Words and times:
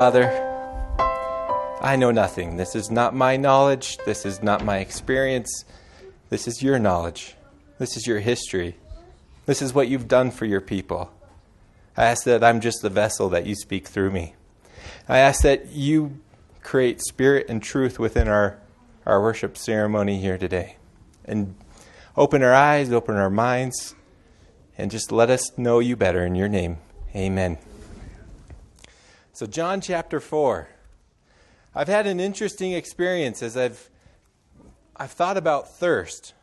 Father, 0.00 0.30
I 1.82 1.94
know 1.96 2.10
nothing. 2.10 2.56
This 2.56 2.74
is 2.74 2.90
not 2.90 3.14
my 3.14 3.36
knowledge. 3.36 3.98
This 4.06 4.24
is 4.24 4.42
not 4.42 4.64
my 4.64 4.78
experience. 4.78 5.66
This 6.30 6.48
is 6.48 6.62
your 6.62 6.78
knowledge. 6.78 7.34
This 7.78 7.98
is 7.98 8.06
your 8.06 8.20
history. 8.20 8.76
This 9.44 9.60
is 9.60 9.74
what 9.74 9.88
you've 9.88 10.08
done 10.08 10.30
for 10.30 10.46
your 10.46 10.62
people. 10.62 11.12
I 11.98 12.06
ask 12.06 12.24
that 12.24 12.42
I'm 12.42 12.62
just 12.62 12.80
the 12.80 12.88
vessel 12.88 13.28
that 13.28 13.44
you 13.44 13.54
speak 13.54 13.88
through 13.88 14.10
me. 14.10 14.36
I 15.06 15.18
ask 15.18 15.42
that 15.42 15.66
you 15.66 16.18
create 16.62 17.02
spirit 17.02 17.50
and 17.50 17.62
truth 17.62 17.98
within 17.98 18.26
our, 18.26 18.58
our 19.04 19.20
worship 19.20 19.58
ceremony 19.58 20.18
here 20.18 20.38
today. 20.38 20.76
And 21.26 21.56
open 22.16 22.42
our 22.42 22.54
eyes, 22.54 22.90
open 22.90 23.16
our 23.16 23.28
minds, 23.28 23.94
and 24.78 24.90
just 24.90 25.12
let 25.12 25.28
us 25.28 25.58
know 25.58 25.78
you 25.78 25.94
better 25.94 26.24
in 26.24 26.36
your 26.36 26.48
name. 26.48 26.78
Amen. 27.14 27.58
So, 29.40 29.46
John 29.46 29.80
chapter 29.80 30.20
4. 30.20 30.68
I've 31.74 31.88
had 31.88 32.06
an 32.06 32.20
interesting 32.20 32.72
experience 32.72 33.42
as 33.42 33.56
I've, 33.56 33.88
I've 34.94 35.12
thought 35.12 35.38
about 35.38 35.76
thirst, 35.76 36.34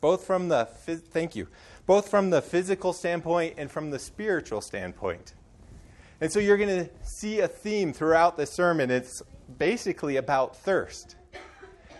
both 0.00 0.24
from 0.24 0.48
the, 0.48 0.64
thank 0.64 1.36
you, 1.36 1.46
both 1.86 2.08
from 2.08 2.30
the 2.30 2.42
physical 2.42 2.92
standpoint 2.92 3.54
and 3.58 3.70
from 3.70 3.90
the 3.92 3.98
spiritual 4.00 4.60
standpoint. 4.60 5.34
And 6.20 6.32
so 6.32 6.40
you're 6.40 6.56
going 6.56 6.86
to 6.86 6.90
see 7.04 7.38
a 7.38 7.46
theme 7.46 7.92
throughout 7.92 8.36
the 8.36 8.46
sermon. 8.46 8.90
It's 8.90 9.22
basically 9.56 10.16
about 10.16 10.56
thirst. 10.56 11.14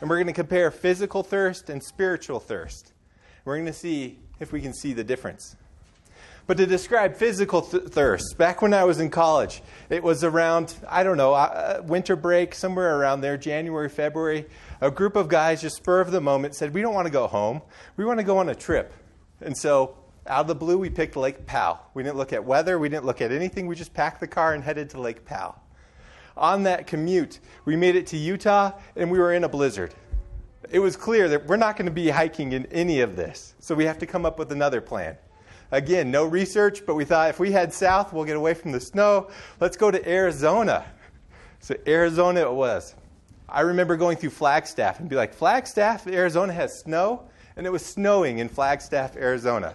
And 0.01 0.11
we're 0.11 0.17
going 0.17 0.27
to 0.27 0.33
compare 0.33 0.73
physical 0.73 1.23
thirst 1.23 1.71
and 1.71 1.81
spiritual 1.81 2.41
thirst. 2.41 2.95
We're 3.45 3.59
going 3.59 3.67
to 3.67 3.73
see 3.73 4.19
if 4.41 4.51
we 4.51 4.61
can 4.61 4.75
see 4.75 4.93
the 4.93 5.05
difference. 5.05 5.55
But 6.53 6.59
to 6.59 6.67
describe 6.67 7.17
physical 7.17 7.63
th- 7.63 7.85
thirst, 7.85 8.37
back 8.37 8.61
when 8.61 8.75
I 8.75 8.85
was 8.85 9.01
in 9.01 9.09
college, 9.09 9.63
it 9.89 10.03
was 10.03 10.23
around, 10.23 10.75
I 10.87 11.03
don't 11.03 11.17
know, 11.17 11.33
uh, 11.33 11.81
winter 11.83 12.15
break, 12.15 12.55
somewhere 12.55 12.99
around 12.99 13.23
there, 13.23 13.39
January, 13.39 13.89
February. 13.89 14.45
A 14.83 14.91
group 14.91 15.17
of 15.17 15.29
guys, 15.29 15.63
just 15.63 15.77
spur 15.77 16.03
of 16.03 16.11
the 16.11 16.21
moment, 16.21 16.55
said, 16.55 16.75
We 16.75 16.83
don't 16.83 16.93
want 16.93 17.07
to 17.07 17.11
go 17.11 17.27
home. 17.27 17.63
We 17.97 18.05
want 18.05 18.19
to 18.21 18.23
go 18.23 18.37
on 18.37 18.51
a 18.51 18.55
trip. 18.55 18.93
And 19.41 19.57
so, 19.57 19.97
out 20.27 20.43
of 20.43 20.47
the 20.47 20.55
blue, 20.55 20.77
we 20.77 20.91
picked 20.91 21.17
Lake 21.17 21.47
Powell. 21.47 21.81
We 21.95 22.03
didn't 22.03 22.19
look 22.19 22.35
at 22.35 22.45
weather, 22.45 22.79
we 22.79 22.91
didn't 22.91 23.07
look 23.07 23.23
at 23.23 23.33
anything. 23.33 23.67
We 23.67 23.75
just 23.75 23.95
packed 23.95 24.21
the 24.21 24.29
car 24.29 24.53
and 24.53 24.63
headed 24.63 24.91
to 24.91 25.01
Lake 25.01 25.25
Powell. 25.25 25.57
On 26.37 26.65
that 26.65 26.87
commute, 26.87 27.41
we 27.65 27.77
made 27.77 27.97
it 27.97 28.09
to 28.09 28.19
Utah 28.19 28.73
and 28.95 29.11
we 29.11 29.19
were 29.19 29.33
in 29.33 29.45
a 29.45 29.49
blizzard. 29.49 29.95
It 30.69 30.81
was 30.81 30.97
clear 30.97 31.31
that 31.31 31.47
we're 31.47 31.57
not 31.57 31.79
going 31.79 31.87
to 31.87 31.93
be 31.93 32.11
hiking 32.11 32.53
in 32.53 32.67
any 32.67 33.01
of 33.01 33.17
this, 33.17 33.55
so 33.59 33.75
we 33.75 33.87
have 33.87 34.01
to 34.01 34.07
come 34.07 34.27
up 34.27 34.39
with 34.39 34.53
another 34.53 34.83
plan. 34.83 35.17
Again, 35.73 36.11
no 36.11 36.27
research, 36.27 36.85
but 36.85 36.97
we 36.97 37.07
thought 37.07 37.31
if 37.31 37.41
we 37.41 37.51
head 37.51 37.73
south, 37.73 38.13
we'll 38.13 38.27
get 38.27 38.37
away 38.37 38.53
from 38.53 38.73
the 38.73 38.81
snow. 38.81 39.31
Let's 39.59 39.79
go 39.79 39.91
to 39.91 40.09
Arizona. 40.09 40.85
So, 41.61 41.75
Arizona 41.87 42.43
it 42.43 42.53
was. 42.53 42.95
I 43.49 43.63
remember 43.63 43.97
going 43.97 44.19
through 44.19 44.31
Flagstaff 44.31 45.01
and 45.01 45.09
be 45.09 45.17
like, 45.17 45.33
Flagstaff, 45.33 46.07
Arizona 46.07 46.53
has 46.53 46.79
snow? 46.79 47.23
And 47.57 47.67
it 47.67 47.71
was 47.71 47.85
snowing 47.85 48.39
in 48.39 48.51
Flagstaff, 48.51 49.17
Arizona. 49.17 49.75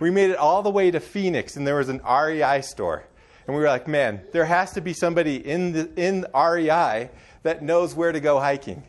We 0.00 0.10
made 0.10 0.30
it 0.30 0.36
all 0.36 0.62
the 0.62 0.70
way 0.70 0.90
to 0.90 1.00
Phoenix, 1.00 1.56
and 1.56 1.66
there 1.66 1.76
was 1.76 1.90
an 1.90 2.00
REI 2.02 2.62
store. 2.62 3.04
And 3.46 3.54
we 3.54 3.60
were 3.60 3.68
like, 3.68 3.86
man, 3.86 4.22
there 4.32 4.46
has 4.46 4.72
to 4.72 4.80
be 4.80 4.94
somebody 4.94 5.36
in, 5.36 5.72
the, 5.72 5.90
in 5.96 6.26
REI 6.34 7.10
that 7.42 7.62
knows 7.62 7.94
where 7.94 8.10
to 8.10 8.20
go 8.20 8.40
hiking. 8.40 8.82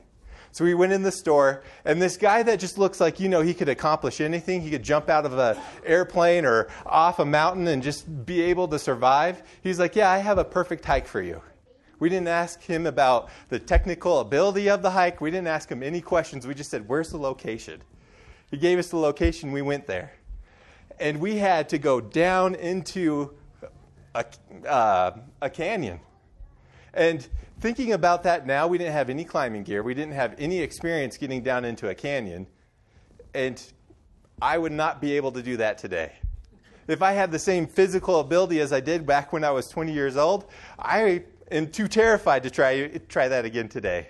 So 0.55 0.63
we 0.63 0.73
went 0.73 0.93
in 0.93 1.03
the 1.03 1.11
store, 1.11 1.63
and 1.83 2.01
this 2.01 2.15
guy 2.15 2.41
that 2.41 2.61
just 2.61 2.77
looks 2.77 3.01
like, 3.01 3.19
you 3.19 3.27
know, 3.27 3.41
he 3.41 3.53
could 3.53 3.67
accomplish 3.67 4.21
anything. 4.21 4.61
He 4.61 4.69
could 4.69 4.83
jump 4.83 5.09
out 5.09 5.25
of 5.25 5.37
an 5.37 5.57
airplane 5.85 6.45
or 6.45 6.69
off 6.85 7.19
a 7.19 7.25
mountain 7.25 7.67
and 7.67 7.83
just 7.83 8.25
be 8.25 8.41
able 8.41 8.69
to 8.69 8.79
survive. 8.79 9.43
He's 9.61 9.79
like, 9.79 9.97
yeah, 9.97 10.09
I 10.09 10.19
have 10.19 10.37
a 10.37 10.45
perfect 10.45 10.85
hike 10.85 11.07
for 11.07 11.21
you. 11.21 11.41
We 11.99 12.07
didn't 12.07 12.29
ask 12.29 12.61
him 12.61 12.85
about 12.85 13.31
the 13.49 13.59
technical 13.59 14.21
ability 14.21 14.69
of 14.69 14.81
the 14.81 14.91
hike. 14.91 15.19
We 15.19 15.29
didn't 15.29 15.47
ask 15.47 15.69
him 15.69 15.83
any 15.83 15.99
questions. 15.99 16.47
We 16.47 16.53
just 16.53 16.71
said, 16.71 16.87
where's 16.87 17.09
the 17.09 17.17
location? 17.17 17.81
He 18.49 18.55
gave 18.55 18.79
us 18.79 18.87
the 18.87 18.97
location. 18.97 19.51
We 19.51 19.61
went 19.61 19.87
there. 19.87 20.13
And 21.01 21.19
we 21.19 21.35
had 21.35 21.67
to 21.67 21.77
go 21.77 21.99
down 21.99 22.55
into 22.55 23.33
a, 24.13 24.23
uh, 24.65 25.17
a 25.41 25.49
canyon. 25.49 25.99
And 26.95 27.27
thinking 27.59 27.91
about 27.91 28.23
that 28.23 28.47
now, 28.47 28.67
we 28.67 28.77
didn't 28.77 28.93
have 28.93 29.09
any 29.09 29.25
climbing 29.25 29.63
gear. 29.63 29.83
We 29.83 29.93
didn't 29.93 30.13
have 30.13 30.33
any 30.39 30.61
experience 30.61 31.17
getting 31.17 31.43
down 31.43 31.65
into 31.65 31.89
a 31.89 31.95
canyon. 31.95 32.47
And 33.33 33.61
I 34.41 34.57
would 34.57 34.71
not 34.71 35.01
be 35.01 35.17
able 35.17 35.33
to 35.33 35.43
do 35.43 35.57
that 35.57 35.77
today. 35.77 36.13
If 36.87 37.01
I 37.01 37.11
had 37.11 37.31
the 37.31 37.39
same 37.39 37.67
physical 37.67 38.19
ability 38.19 38.61
as 38.61 38.71
I 38.71 38.79
did 38.79 39.05
back 39.05 39.33
when 39.33 39.43
I 39.43 39.51
was 39.51 39.67
20 39.67 39.91
years 39.91 40.15
old, 40.15 40.45
I 40.79 41.23
am 41.51 41.67
too 41.67 41.87
terrified 41.87 42.43
to 42.43 42.49
try, 42.49 42.87
try 43.09 43.27
that 43.27 43.43
again 43.43 43.67
today. 43.67 44.07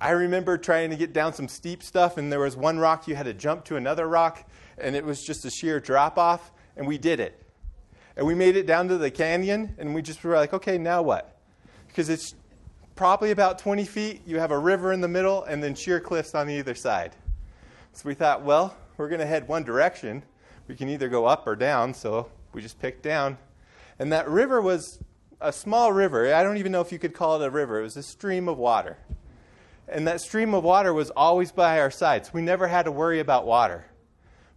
I 0.00 0.10
remember 0.10 0.56
trying 0.56 0.90
to 0.90 0.96
get 0.96 1.12
down 1.12 1.34
some 1.34 1.46
steep 1.46 1.82
stuff, 1.82 2.16
and 2.16 2.32
there 2.32 2.40
was 2.40 2.56
one 2.56 2.78
rock 2.78 3.06
you 3.06 3.14
had 3.14 3.26
to 3.26 3.34
jump 3.34 3.66
to 3.66 3.76
another 3.76 4.08
rock, 4.08 4.48
and 4.78 4.96
it 4.96 5.04
was 5.04 5.22
just 5.22 5.44
a 5.44 5.50
sheer 5.50 5.78
drop 5.78 6.18
off, 6.18 6.52
and 6.74 6.86
we 6.86 6.96
did 6.96 7.20
it. 7.20 7.40
And 8.16 8.26
we 8.26 8.34
made 8.34 8.56
it 8.56 8.66
down 8.66 8.88
to 8.88 8.96
the 8.96 9.10
canyon, 9.10 9.74
and 9.78 9.94
we 9.94 10.00
just 10.00 10.24
were 10.24 10.34
like, 10.36 10.54
okay, 10.54 10.78
now 10.78 11.02
what? 11.02 11.39
Because 11.90 12.08
it's 12.08 12.34
probably 12.94 13.30
about 13.30 13.58
20 13.58 13.84
feet. 13.84 14.22
You 14.26 14.38
have 14.38 14.50
a 14.50 14.58
river 14.58 14.92
in 14.92 15.00
the 15.00 15.08
middle 15.08 15.44
and 15.44 15.62
then 15.62 15.74
sheer 15.74 16.00
cliffs 16.00 16.34
on 16.34 16.48
either 16.48 16.74
side. 16.74 17.16
So 17.92 18.08
we 18.08 18.14
thought, 18.14 18.42
well, 18.42 18.76
we're 18.96 19.08
going 19.08 19.20
to 19.20 19.26
head 19.26 19.48
one 19.48 19.64
direction. 19.64 20.22
We 20.68 20.76
can 20.76 20.88
either 20.88 21.08
go 21.08 21.26
up 21.26 21.46
or 21.46 21.56
down. 21.56 21.94
So 21.94 22.30
we 22.52 22.62
just 22.62 22.78
picked 22.78 23.02
down. 23.02 23.38
And 23.98 24.12
that 24.12 24.28
river 24.28 24.60
was 24.60 24.98
a 25.40 25.52
small 25.52 25.92
river. 25.92 26.32
I 26.34 26.42
don't 26.42 26.58
even 26.58 26.72
know 26.72 26.80
if 26.80 26.92
you 26.92 26.98
could 26.98 27.14
call 27.14 27.40
it 27.40 27.46
a 27.46 27.50
river, 27.50 27.80
it 27.80 27.82
was 27.82 27.96
a 27.96 28.02
stream 28.02 28.48
of 28.48 28.58
water. 28.58 28.98
And 29.88 30.06
that 30.06 30.20
stream 30.20 30.54
of 30.54 30.62
water 30.62 30.94
was 30.94 31.10
always 31.10 31.50
by 31.50 31.80
our 31.80 31.90
sides. 31.90 32.32
We 32.32 32.42
never 32.42 32.68
had 32.68 32.84
to 32.84 32.92
worry 32.92 33.18
about 33.18 33.46
water. 33.46 33.86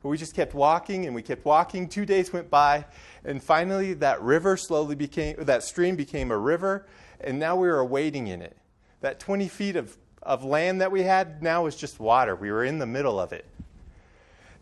But 0.02 0.10
we 0.10 0.18
just 0.18 0.36
kept 0.36 0.54
walking 0.54 1.06
and 1.06 1.16
we 1.16 1.22
kept 1.22 1.46
walking. 1.46 1.88
Two 1.88 2.06
days 2.06 2.34
went 2.34 2.50
by, 2.50 2.86
and 3.24 3.42
finally 3.42 3.94
that 3.96 4.22
river 4.22 4.58
slowly 4.58 4.96
became, 4.96 5.38
that 5.40 5.64
stream 5.64 5.96
became 5.96 6.30
a 6.30 6.38
river, 6.38 6.86
and 7.24 7.40
now 7.40 7.56
we 7.56 7.68
were 7.68 7.84
wading 7.84 8.28
in 8.28 8.42
it. 8.42 8.58
That 9.02 9.20
20 9.20 9.48
feet 9.48 9.76
of, 9.76 9.98
of 10.22 10.44
land 10.44 10.82
that 10.82 10.92
we 10.92 11.04
had 11.04 11.42
now 11.42 11.64
was 11.64 11.76
just 11.76 12.00
water. 12.00 12.36
We 12.36 12.52
were 12.52 12.64
in 12.64 12.80
the 12.80 12.86
middle 12.86 13.20
of 13.20 13.34
it. 13.34 13.46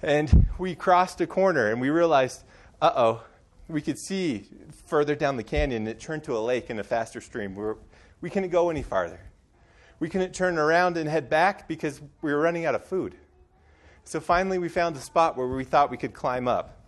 And 0.01 0.47
we 0.57 0.73
crossed 0.75 1.21
a 1.21 1.27
corner 1.27 1.69
and 1.69 1.79
we 1.79 1.89
realized, 1.89 2.43
uh 2.81 2.91
oh, 2.95 3.23
we 3.67 3.81
could 3.81 3.99
see 3.99 4.47
further 4.87 5.15
down 5.15 5.37
the 5.37 5.43
canyon. 5.43 5.87
It 5.87 5.99
turned 5.99 6.23
to 6.23 6.35
a 6.35 6.39
lake 6.39 6.69
and 6.69 6.79
a 6.79 6.83
faster 6.83 7.21
stream. 7.21 7.55
We, 7.55 7.63
were, 7.63 7.77
we 8.19 8.29
couldn't 8.29 8.49
go 8.49 8.69
any 8.69 8.83
farther. 8.83 9.19
We 9.99 10.09
couldn't 10.09 10.33
turn 10.33 10.57
around 10.57 10.97
and 10.97 11.07
head 11.07 11.29
back 11.29 11.67
because 11.67 12.01
we 12.21 12.33
were 12.33 12.39
running 12.39 12.65
out 12.65 12.73
of 12.73 12.83
food. 12.83 13.15
So 14.03 14.19
finally, 14.19 14.57
we 14.57 14.67
found 14.67 14.95
a 14.95 14.99
spot 14.99 15.37
where 15.37 15.47
we 15.47 15.63
thought 15.63 15.91
we 15.91 15.97
could 15.97 16.13
climb 16.13 16.47
up. 16.47 16.80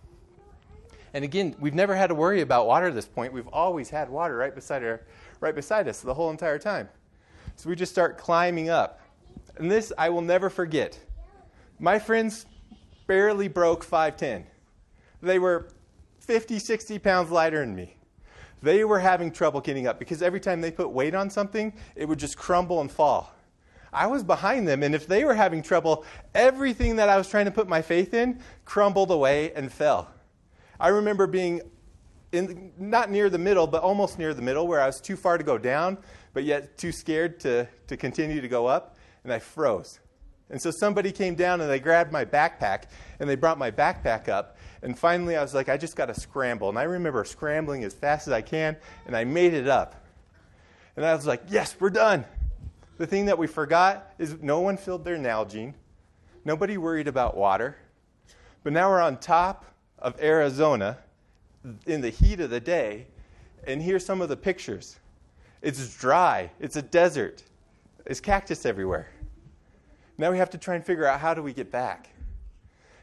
And 1.14 1.24
again, 1.24 1.54
we've 1.60 1.74
never 1.74 1.94
had 1.94 2.08
to 2.08 2.14
worry 2.14 2.40
about 2.40 2.66
water 2.66 2.88
at 2.88 2.94
this 2.94 3.06
point. 3.06 3.32
We've 3.32 3.48
always 3.48 3.88
had 3.88 4.10
water 4.10 4.36
right 4.36 4.54
beside 4.54 4.82
our, 4.82 5.00
right 5.40 5.54
beside 5.54 5.86
us 5.88 6.00
the 6.00 6.12
whole 6.12 6.30
entire 6.30 6.58
time. 6.58 6.88
So 7.54 7.68
we 7.68 7.76
just 7.76 7.92
start 7.92 8.18
climbing 8.18 8.68
up. 8.68 9.00
And 9.56 9.70
this 9.70 9.92
I 9.96 10.08
will 10.08 10.22
never 10.22 10.50
forget. 10.50 10.98
My 11.78 12.00
friends 12.00 12.46
barely 13.06 13.46
broke 13.46 13.86
5'10. 13.86 14.44
They 15.22 15.38
were 15.38 15.68
50, 16.18 16.58
60 16.58 16.98
pounds 16.98 17.30
lighter 17.30 17.60
than 17.60 17.76
me. 17.76 17.96
They 18.60 18.82
were 18.84 18.98
having 18.98 19.30
trouble 19.30 19.60
getting 19.60 19.86
up 19.86 20.00
because 20.00 20.20
every 20.20 20.40
time 20.40 20.60
they 20.60 20.72
put 20.72 20.90
weight 20.90 21.14
on 21.14 21.30
something, 21.30 21.72
it 21.94 22.08
would 22.08 22.18
just 22.18 22.36
crumble 22.36 22.80
and 22.80 22.90
fall. 22.90 23.32
I 23.92 24.08
was 24.08 24.24
behind 24.24 24.66
them, 24.66 24.82
and 24.82 24.92
if 24.94 25.06
they 25.06 25.24
were 25.24 25.34
having 25.34 25.62
trouble, 25.62 26.04
everything 26.34 26.96
that 26.96 27.08
I 27.08 27.16
was 27.16 27.28
trying 27.28 27.44
to 27.44 27.52
put 27.52 27.68
my 27.68 27.80
faith 27.80 28.12
in 28.14 28.40
crumbled 28.64 29.12
away 29.12 29.52
and 29.52 29.72
fell. 29.72 30.13
I 30.78 30.88
remember 30.88 31.26
being 31.26 31.62
in, 32.32 32.72
not 32.78 33.10
near 33.10 33.30
the 33.30 33.38
middle, 33.38 33.66
but 33.66 33.82
almost 33.82 34.18
near 34.18 34.34
the 34.34 34.42
middle, 34.42 34.66
where 34.66 34.80
I 34.80 34.86
was 34.86 35.00
too 35.00 35.16
far 35.16 35.38
to 35.38 35.44
go 35.44 35.56
down, 35.56 35.98
but 36.32 36.44
yet 36.44 36.76
too 36.76 36.92
scared 36.92 37.40
to, 37.40 37.68
to 37.86 37.96
continue 37.96 38.40
to 38.40 38.48
go 38.48 38.66
up, 38.66 38.96
and 39.22 39.32
I 39.32 39.38
froze. 39.38 40.00
And 40.50 40.60
so 40.60 40.70
somebody 40.70 41.10
came 41.10 41.34
down 41.34 41.60
and 41.60 41.70
they 41.70 41.80
grabbed 41.80 42.12
my 42.12 42.24
backpack 42.24 42.84
and 43.18 43.28
they 43.28 43.34
brought 43.34 43.56
my 43.56 43.70
backpack 43.70 44.28
up. 44.28 44.58
And 44.82 44.96
finally, 44.96 45.36
I 45.36 45.42
was 45.42 45.54
like, 45.54 45.70
I 45.70 45.78
just 45.78 45.96
got 45.96 46.06
to 46.06 46.20
scramble. 46.20 46.68
And 46.68 46.78
I 46.78 46.82
remember 46.82 47.24
scrambling 47.24 47.82
as 47.82 47.94
fast 47.94 48.26
as 48.26 48.32
I 48.32 48.42
can, 48.42 48.76
and 49.06 49.16
I 49.16 49.24
made 49.24 49.54
it 49.54 49.68
up. 49.68 50.06
And 50.96 51.04
I 51.04 51.14
was 51.14 51.26
like, 51.26 51.42
yes, 51.48 51.74
we're 51.80 51.90
done. 51.90 52.24
The 52.98 53.06
thing 53.06 53.26
that 53.26 53.38
we 53.38 53.46
forgot 53.46 54.12
is 54.18 54.36
no 54.42 54.60
one 54.60 54.76
filled 54.76 55.04
their 55.04 55.16
Nalgene. 55.16 55.74
Nobody 56.44 56.76
worried 56.76 57.08
about 57.08 57.36
water. 57.36 57.76
But 58.62 58.72
now 58.72 58.90
we're 58.90 59.00
on 59.00 59.16
top 59.16 59.64
of 60.04 60.20
Arizona 60.22 60.98
in 61.86 62.02
the 62.02 62.10
heat 62.10 62.38
of 62.38 62.50
the 62.50 62.60
day, 62.60 63.06
and 63.66 63.82
here's 63.82 64.04
some 64.04 64.20
of 64.20 64.28
the 64.28 64.36
pictures. 64.36 65.00
It's 65.62 65.96
dry, 65.96 66.50
it's 66.60 66.76
a 66.76 66.82
desert, 66.82 67.42
there's 68.04 68.20
cactus 68.20 68.66
everywhere. 68.66 69.08
Now 70.18 70.30
we 70.30 70.36
have 70.36 70.50
to 70.50 70.58
try 70.58 70.74
and 70.74 70.84
figure 70.84 71.06
out 71.06 71.20
how 71.20 71.32
do 71.32 71.42
we 71.42 71.54
get 71.54 71.72
back. 71.72 72.10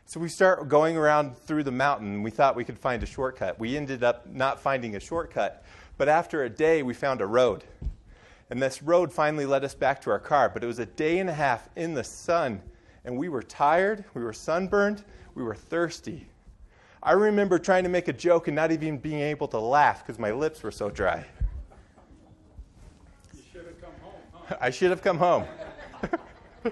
So 0.06 0.20
we 0.20 0.30
start 0.30 0.70
going 0.70 0.96
around 0.96 1.36
through 1.36 1.64
the 1.64 1.72
mountain. 1.72 2.22
We 2.22 2.30
thought 2.30 2.56
we 2.56 2.64
could 2.64 2.78
find 2.78 3.02
a 3.02 3.06
shortcut. 3.06 3.60
We 3.60 3.76
ended 3.76 4.04
up 4.04 4.28
not 4.28 4.60
finding 4.60 4.96
a 4.96 5.00
shortcut, 5.00 5.64
But 5.98 6.10
after 6.10 6.44
a 6.44 6.50
day, 6.50 6.84
we 6.84 6.94
found 6.94 7.22
a 7.22 7.28
road. 7.28 7.64
And 8.50 8.62
this 8.62 8.82
road 8.82 9.14
finally 9.14 9.46
led 9.46 9.64
us 9.64 9.76
back 9.76 10.02
to 10.02 10.10
our 10.10 10.20
car. 10.20 10.50
But 10.50 10.64
it 10.64 10.68
was 10.68 10.80
a 10.80 10.86
day 10.86 11.20
and 11.20 11.30
a 11.30 11.34
half 11.34 11.70
in 11.76 11.94
the 11.94 12.04
sun, 12.04 12.62
and 13.06 13.18
we 13.18 13.30
were 13.30 13.44
tired, 13.44 14.04
we 14.14 14.24
were 14.24 14.34
sunburned, 14.34 15.04
we 15.36 15.44
were 15.44 15.56
thirsty. 15.56 16.28
I 17.04 17.14
remember 17.14 17.58
trying 17.58 17.84
to 17.84 17.90
make 17.90 18.08
a 18.08 18.14
joke 18.14 18.48
and 18.48 18.56
not 18.56 18.72
even 18.72 18.98
being 19.00 19.22
able 19.22 19.48
to 19.50 19.60
laugh 19.60 20.06
because 20.06 20.20
my 20.20 20.32
lips 20.32 20.62
were 20.62 20.72
so 20.72 20.90
dry. 20.90 21.26
You 23.34 23.42
should 23.52 23.66
have 23.66 23.82
come 23.82 23.92
home, 24.02 24.22
huh? 24.34 24.58
I 24.62 24.70
should 24.70 24.92
have 24.92 25.02
come 25.02 25.18
home. 25.18 25.46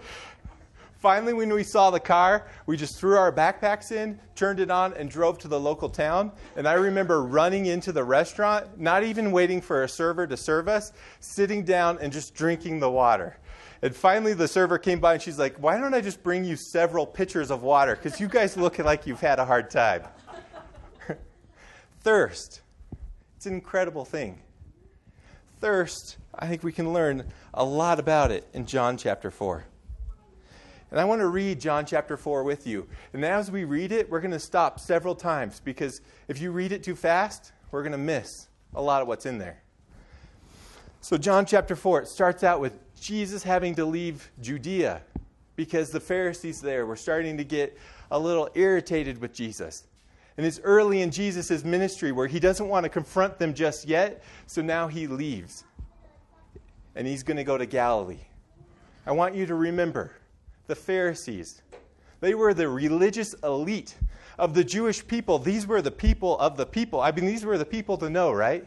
Finally, 0.99 1.33
when 1.33 1.51
we 1.51 1.63
saw 1.63 1.89
the 1.89 1.99
car, 1.99 2.45
we 2.65 2.75
just 2.75 2.99
threw 2.99 3.15
our 3.15 3.31
backpacks 3.31 3.91
in, 3.91 4.19
turned 4.35 4.59
it 4.59 4.69
on, 4.69 4.93
and 4.93 5.09
drove 5.09 5.39
to 5.39 5.47
the 5.47 5.59
local 5.59 5.89
town. 5.89 6.29
And 6.57 6.67
I 6.67 6.73
remember 6.73 7.23
running 7.23 7.67
into 7.67 7.93
the 7.93 8.03
restaurant, 8.03 8.77
not 8.77 9.03
even 9.03 9.31
waiting 9.31 9.61
for 9.61 9.83
a 9.83 9.89
server 9.89 10.27
to 10.27 10.35
serve 10.35 10.67
us, 10.67 10.91
sitting 11.21 11.63
down 11.63 11.97
and 12.01 12.11
just 12.11 12.35
drinking 12.35 12.81
the 12.81 12.91
water. 12.91 13.37
And 13.81 13.95
finally, 13.95 14.33
the 14.33 14.47
server 14.47 14.77
came 14.77 14.99
by 14.99 15.13
and 15.13 15.21
she's 15.21 15.39
like, 15.39 15.55
Why 15.55 15.79
don't 15.79 15.93
I 15.93 16.01
just 16.01 16.21
bring 16.21 16.43
you 16.43 16.57
several 16.57 17.05
pitchers 17.05 17.49
of 17.49 17.63
water? 17.63 17.95
Because 17.95 18.19
you 18.19 18.27
guys 18.27 18.57
look 18.57 18.77
like 18.77 19.07
you've 19.07 19.21
had 19.21 19.39
a 19.39 19.45
hard 19.45 19.69
time. 19.69 20.03
Thirst. 22.01 22.61
It's 23.35 23.45
an 23.45 23.53
incredible 23.53 24.05
thing. 24.05 24.41
Thirst, 25.59 26.17
I 26.37 26.47
think 26.47 26.63
we 26.63 26.71
can 26.71 26.93
learn 26.93 27.25
a 27.53 27.63
lot 27.63 27.99
about 27.99 28.31
it 28.31 28.47
in 28.53 28.65
John 28.65 28.97
chapter 28.97 29.29
4. 29.29 29.65
And 30.91 30.99
I 30.99 31.05
want 31.05 31.21
to 31.21 31.27
read 31.27 31.59
John 31.59 31.85
chapter 31.85 32.17
4 32.17 32.43
with 32.43 32.65
you. 32.65 32.87
And 33.13 33.23
as 33.23 33.51
we 33.51 33.63
read 33.63 33.91
it, 33.91 34.09
we're 34.09 34.21
going 34.21 34.31
to 34.31 34.39
stop 34.39 34.79
several 34.79 35.13
times 35.13 35.61
because 35.63 36.01
if 36.27 36.41
you 36.41 36.51
read 36.51 36.71
it 36.71 36.81
too 36.81 36.95
fast, 36.95 37.51
we're 37.71 37.83
going 37.83 37.91
to 37.91 37.97
miss 37.97 38.47
a 38.73 38.81
lot 38.81 39.01
of 39.01 39.07
what's 39.07 39.25
in 39.25 39.37
there. 39.37 39.61
So, 41.01 41.17
John 41.17 41.45
chapter 41.45 41.75
4, 41.75 42.01
it 42.01 42.07
starts 42.07 42.43
out 42.43 42.59
with 42.59 42.77
Jesus 42.99 43.43
having 43.43 43.75
to 43.75 43.85
leave 43.85 44.31
Judea 44.41 45.01
because 45.55 45.91
the 45.91 45.99
Pharisees 45.99 46.59
there 46.61 46.85
were 46.85 46.95
starting 46.95 47.37
to 47.37 47.43
get 47.43 47.77
a 48.11 48.19
little 48.19 48.49
irritated 48.55 49.21
with 49.21 49.33
Jesus. 49.33 49.85
And 50.39 50.45
it's 50.45 50.61
early 50.63 51.01
in 51.01 51.11
Jesus' 51.11 51.65
ministry 51.65 52.13
where 52.13 52.25
he 52.25 52.39
doesn't 52.39 52.69
want 52.69 52.85
to 52.85 52.89
confront 52.89 53.37
them 53.39 53.53
just 53.53 53.85
yet, 53.85 54.23
so 54.47 54.61
now 54.61 54.87
he 54.87 55.05
leaves. 55.05 55.65
And 56.95 57.05
he's 57.05 57.23
going 57.23 57.35
to 57.35 57.43
go 57.43 57.57
to 57.57 57.65
Galilee. 57.65 58.21
I 59.05 59.11
want 59.11 59.35
you 59.35 59.45
to 59.47 59.55
remember 59.55 60.13
the 60.67 60.75
Pharisees. 60.75 61.61
They 62.21 62.35
were 62.35 62.53
the 62.53 62.69
religious 62.69 63.33
elite 63.43 63.97
of 64.37 64.53
the 64.53 64.63
Jewish 64.63 65.05
people. 65.05 65.39
These 65.39 65.67
were 65.67 65.81
the 65.81 65.91
people 65.91 66.39
of 66.39 66.55
the 66.55 66.65
people. 66.65 67.01
I 67.01 67.11
mean, 67.11 67.25
these 67.25 67.43
were 67.43 67.57
the 67.57 67.65
people 67.65 67.97
to 67.97 68.09
know, 68.09 68.31
right? 68.31 68.65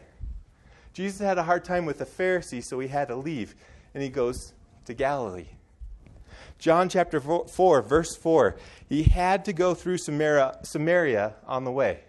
Jesus 0.93 1.21
had 1.21 1.39
a 1.39 1.43
hard 1.43 1.63
time 1.63 1.87
with 1.87 1.97
the 1.97 2.05
Pharisees, 2.05 2.67
so 2.67 2.79
he 2.79 2.87
had 2.87 3.07
to 3.07 3.15
leave, 3.15 3.55
and 3.95 4.03
he 4.03 4.09
goes 4.09 4.53
to 4.85 4.93
Galilee. 4.93 5.47
John 6.63 6.87
chapter 6.87 7.19
4, 7.19 7.81
verse 7.81 8.15
4. 8.15 8.55
He 8.87 9.03
had 9.03 9.43
to 9.43 9.51
go 9.51 9.73
through 9.73 9.97
Samaria, 9.97 10.59
Samaria 10.63 11.33
on 11.45 11.65
the 11.65 11.71
way. 11.71 11.99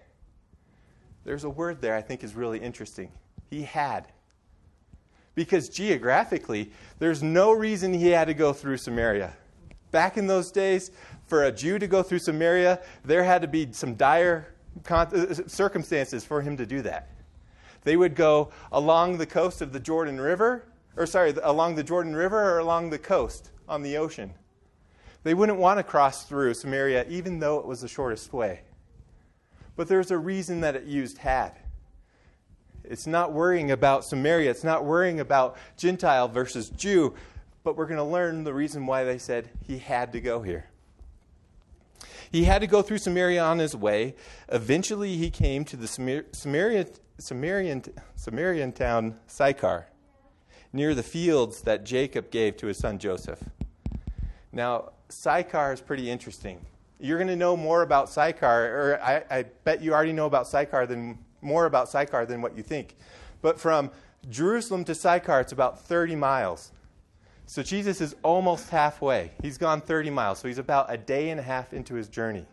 There's 1.25 1.43
a 1.43 1.51
word 1.51 1.81
there 1.81 1.97
I 1.97 2.03
think 2.03 2.23
is 2.23 2.37
really 2.37 2.61
interesting. 2.61 3.11
He 3.51 3.63
had. 3.63 4.07
Because 5.35 5.69
geographically, 5.69 6.71
there's 7.01 7.21
no 7.21 7.51
reason 7.51 7.93
he 7.93 8.11
had 8.11 8.29
to 8.29 8.35
go 8.35 8.53
through 8.53 8.77
Samaria. 8.77 9.33
Back 9.91 10.19
in 10.19 10.29
those 10.29 10.53
days, 10.53 10.93
for 11.27 11.43
a 11.43 11.51
Jew 11.51 11.81
to 11.81 11.89
go 11.89 12.05
through 12.05 12.21
Samaria, 12.21 12.81
there 13.05 13.25
had 13.25 13.43
to 13.43 13.49
be 13.49 13.73
some 13.73 13.97
dire 13.97 14.55
circumstances 15.49 16.25
for 16.25 16.43
him 16.43 16.57
to 16.59 16.65
do 16.65 16.81
that. 16.83 17.09
They 17.83 17.97
would 17.97 18.15
go 18.15 18.53
along 18.71 19.19
the 19.19 19.27
coast 19.27 19.63
of 19.63 19.73
the 19.73 19.81
Jordan 19.81 20.21
River, 20.21 20.69
or 20.97 21.07
sorry, 21.07 21.35
along 21.43 21.75
the 21.75 21.83
Jordan 21.83 22.15
River 22.15 22.41
or 22.41 22.61
along 22.61 22.91
the 22.91 23.01
coast 23.01 23.51
on 23.69 23.83
the 23.83 23.97
ocean. 23.97 24.33
They 25.25 25.35
wouldn't 25.35 25.59
want 25.59 25.79
to 25.79 25.83
cross 25.83 26.25
through 26.25 26.55
Samaria, 26.55 27.07
even 27.09 27.41
though 27.41 27.59
it 27.59 27.67
was 27.67 27.81
the 27.81 27.89
shortest 27.89 28.33
way. 28.33 28.61
But 29.75 29.89
there's 29.89 30.11
a 30.11 30.19
reason 30.19 30.61
that 30.61 30.77
it 30.77 30.85
used 30.85 31.19
had. 31.19 31.53
It's 32.85 33.07
not 33.07 33.33
worrying 33.33 33.71
about 33.71 34.05
Samaria, 34.05 34.51
it's 34.51 34.63
not 34.63 34.85
worrying 34.85 35.19
about 35.19 35.57
Gentile 35.79 36.29
versus 36.29 36.69
Jew, 36.69 37.15
but 37.65 37.77
we're 37.77 37.87
going 37.87 37.99
to 37.99 38.05
learn 38.05 38.45
the 38.45 38.53
reason 38.53 38.87
why 38.87 39.05
they 39.05 39.17
said 39.17 39.49
he 39.67 39.79
had 39.79 40.13
to 40.13 40.21
go 40.21 40.43
here. 40.43 40.67
He 42.31 42.45
had 42.45 42.61
to 42.61 42.67
go 42.67 42.83
through 42.83 42.99
Samaria 42.99 43.43
on 43.43 43.59
his 43.59 43.75
way. 43.75 44.17
Eventually, 44.51 45.17
he 45.17 45.31
came 45.31 45.65
to 45.67 45.77
the 45.77 45.87
Samarian, 45.87 46.99
Samarian, 47.19 47.89
Samarian 48.19 48.75
town 48.75 49.19
Sychar, 49.27 49.87
near 50.73 50.95
the 50.95 51.03
fields 51.03 51.63
that 51.63 51.85
Jacob 51.85 52.31
gave 52.31 52.59
to 52.59 52.67
his 52.67 52.77
son 52.77 52.99
Joseph. 52.99 53.43
Now, 54.55 54.93
Sychar 55.09 55.73
is 55.73 55.81
pretty 55.81 56.09
interesting. 56.09 56.65
You're 57.01 57.19
going 57.19 57.29
to 57.29 57.37
know 57.37 57.57
more 57.57 57.83
about 57.83 58.09
Sychar, 58.09 58.47
or 58.47 59.01
I, 59.03 59.25
I 59.31 59.43
bet 59.65 59.83
you 59.83 59.93
already 59.93 60.13
know 60.13 60.27
about 60.27 60.47
Sychar 60.47 60.87
than 60.87 61.19
more 61.43 61.67
about 61.67 61.89
Sychar 61.89 62.25
than 62.25 62.41
what 62.41 62.57
you 62.57 62.63
think. 62.63 62.97
But 63.43 63.59
from 63.61 63.91
Jerusalem 64.31 64.85
to 64.85 64.95
Sychar, 64.95 65.41
it's 65.41 65.53
about 65.53 65.81
30 65.81 66.15
miles. 66.15 66.71
So 67.47 67.63
Jesus 67.63 68.01
is 68.01 68.15
almost 68.23 68.71
halfway. 68.71 69.33
He's 69.43 69.59
gone 69.59 69.81
30 69.81 70.11
miles, 70.11 70.39
so 70.39 70.47
he's 70.49 70.59
about 70.59 70.87
a 70.89 70.97
day 70.97 71.31
and 71.31 71.41
a 71.41 71.43
half 71.43 71.75
into 71.75 71.95
his 71.95 72.09
journey. 72.09 72.47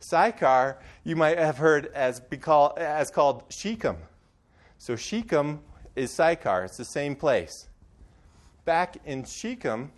Sychar, 0.00 0.78
you 1.04 1.16
might 1.16 1.38
have 1.38 1.58
heard 1.58 1.86
as, 1.94 2.20
call, 2.40 2.74
as 2.78 3.10
called 3.10 3.44
Shechem. 3.50 3.96
So 4.78 4.96
Shechem 4.96 5.60
is 5.94 6.10
Sychar, 6.10 6.64
it's 6.64 6.78
the 6.78 6.84
same 6.84 7.14
place. 7.14 7.68
Back 8.64 8.96
in 9.04 9.24
Shechem, 9.24 9.92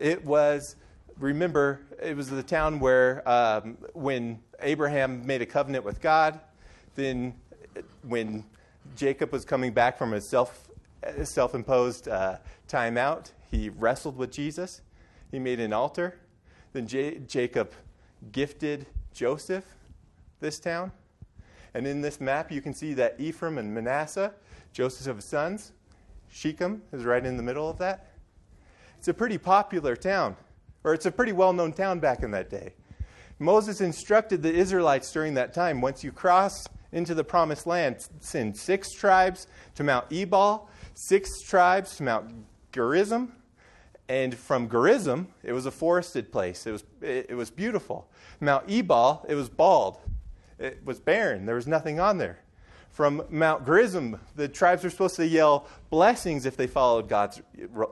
it 0.00 0.24
was, 0.24 0.74
remember, 1.18 1.80
it 2.02 2.16
was 2.16 2.28
the 2.28 2.42
town 2.42 2.80
where 2.80 3.28
um, 3.28 3.78
when 3.92 4.40
Abraham 4.60 5.24
made 5.24 5.42
a 5.42 5.46
covenant 5.46 5.84
with 5.84 6.00
God, 6.00 6.40
then 6.96 7.34
when 8.02 8.44
Jacob 8.96 9.30
was 9.30 9.44
coming 9.44 9.72
back 9.72 9.96
from 9.96 10.10
his 10.10 10.28
self 10.28 10.68
self 11.24 11.54
imposed 11.54 12.08
uh, 12.08 12.36
timeout. 12.68 13.32
He 13.50 13.68
wrestled 13.68 14.16
with 14.16 14.30
Jesus. 14.30 14.82
He 15.30 15.38
made 15.38 15.60
an 15.60 15.72
altar. 15.72 16.16
Then 16.72 16.86
J- 16.86 17.18
Jacob 17.26 17.72
gifted 18.32 18.86
Joseph 19.14 19.64
this 20.40 20.60
town. 20.60 20.92
And 21.74 21.86
in 21.86 22.00
this 22.00 22.20
map, 22.20 22.50
you 22.50 22.60
can 22.60 22.74
see 22.74 22.94
that 22.94 23.16
Ephraim 23.18 23.58
and 23.58 23.72
Manasseh, 23.72 24.34
Joseph's 24.72 25.24
sons, 25.24 25.72
Shechem 26.28 26.82
is 26.92 27.04
right 27.04 27.24
in 27.24 27.36
the 27.36 27.42
middle 27.42 27.68
of 27.68 27.78
that. 27.78 28.09
It's 29.00 29.08
a 29.08 29.14
pretty 29.14 29.38
popular 29.38 29.96
town, 29.96 30.36
or 30.84 30.92
it's 30.92 31.06
a 31.06 31.10
pretty 31.10 31.32
well 31.32 31.54
known 31.54 31.72
town 31.72 32.00
back 32.00 32.22
in 32.22 32.32
that 32.32 32.50
day. 32.50 32.74
Moses 33.38 33.80
instructed 33.80 34.42
the 34.42 34.52
Israelites 34.52 35.10
during 35.10 35.32
that 35.32 35.54
time 35.54 35.80
once 35.80 36.04
you 36.04 36.12
cross 36.12 36.66
into 36.92 37.14
the 37.14 37.24
promised 37.24 37.66
land, 37.66 38.06
send 38.20 38.54
six 38.58 38.92
tribes 38.92 39.46
to 39.76 39.84
Mount 39.84 40.04
Ebal 40.12 40.68
six 40.92 41.40
tribes 41.40 41.96
to 41.96 42.02
Mount 42.02 42.30
Gerizim. 42.72 43.32
And 44.06 44.34
from 44.34 44.68
Gerizim, 44.68 45.28
it 45.42 45.54
was 45.54 45.64
a 45.64 45.70
forested 45.70 46.30
place. 46.30 46.66
It 46.66 46.72
was, 46.72 46.84
it, 47.00 47.26
it 47.30 47.34
was 47.36 47.50
beautiful. 47.50 48.06
Mount 48.38 48.68
Ebal, 48.68 49.24
it 49.30 49.34
was 49.34 49.48
bald. 49.48 49.96
It 50.58 50.84
was 50.84 51.00
barren. 51.00 51.46
There 51.46 51.54
was 51.54 51.66
nothing 51.66 52.00
on 52.00 52.18
there. 52.18 52.40
From 52.90 53.22
Mount 53.30 53.64
Gerizim, 53.64 54.20
the 54.36 54.46
tribes 54.46 54.84
were 54.84 54.90
supposed 54.90 55.16
to 55.16 55.26
yell 55.26 55.66
blessings 55.88 56.44
if 56.44 56.54
they 56.54 56.66
followed 56.66 57.08
God's, 57.08 57.40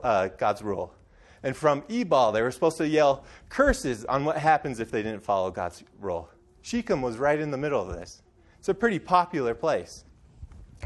uh, 0.03 0.27
God's 0.37 0.61
rule. 0.61 0.93
And 1.43 1.55
from 1.55 1.83
Ebal, 1.89 2.31
they 2.31 2.41
were 2.41 2.51
supposed 2.51 2.77
to 2.77 2.87
yell 2.87 3.23
curses 3.47 4.05
on 4.05 4.25
what 4.25 4.37
happens 4.37 4.79
if 4.79 4.91
they 4.91 5.01
didn't 5.01 5.23
follow 5.23 5.51
God's 5.51 5.83
rule. 5.99 6.29
Shechem 6.61 7.01
was 7.01 7.17
right 7.17 7.39
in 7.39 7.51
the 7.51 7.57
middle 7.57 7.81
of 7.81 7.95
this. 7.95 8.21
It's 8.59 8.69
a 8.69 8.73
pretty 8.73 8.99
popular 8.99 9.55
place, 9.55 10.03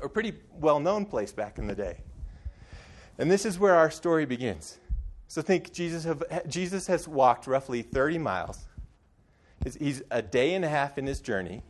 a 0.01 0.07
pretty 0.07 0.33
well 0.51 0.79
known 0.79 1.05
place 1.05 1.31
back 1.31 1.57
in 1.57 1.65
the 1.65 1.75
day. 1.75 2.01
And 3.17 3.29
this 3.29 3.45
is 3.45 3.57
where 3.59 3.75
our 3.75 3.89
story 3.89 4.25
begins. 4.25 4.77
So 5.27 5.41
think 5.41 5.73
Jesus, 5.73 6.03
have, 6.03 6.23
Jesus 6.47 6.85
has 6.87 7.07
walked 7.07 7.47
roughly 7.47 7.81
30 7.81 8.19
miles. 8.19 8.65
He's, 9.63 9.75
he's 9.75 10.01
a 10.11 10.21
day 10.21 10.53
and 10.53 10.63
a 10.63 10.69
half 10.69 10.97
in 10.97 11.07
his 11.07 11.21
journey. 11.21 11.63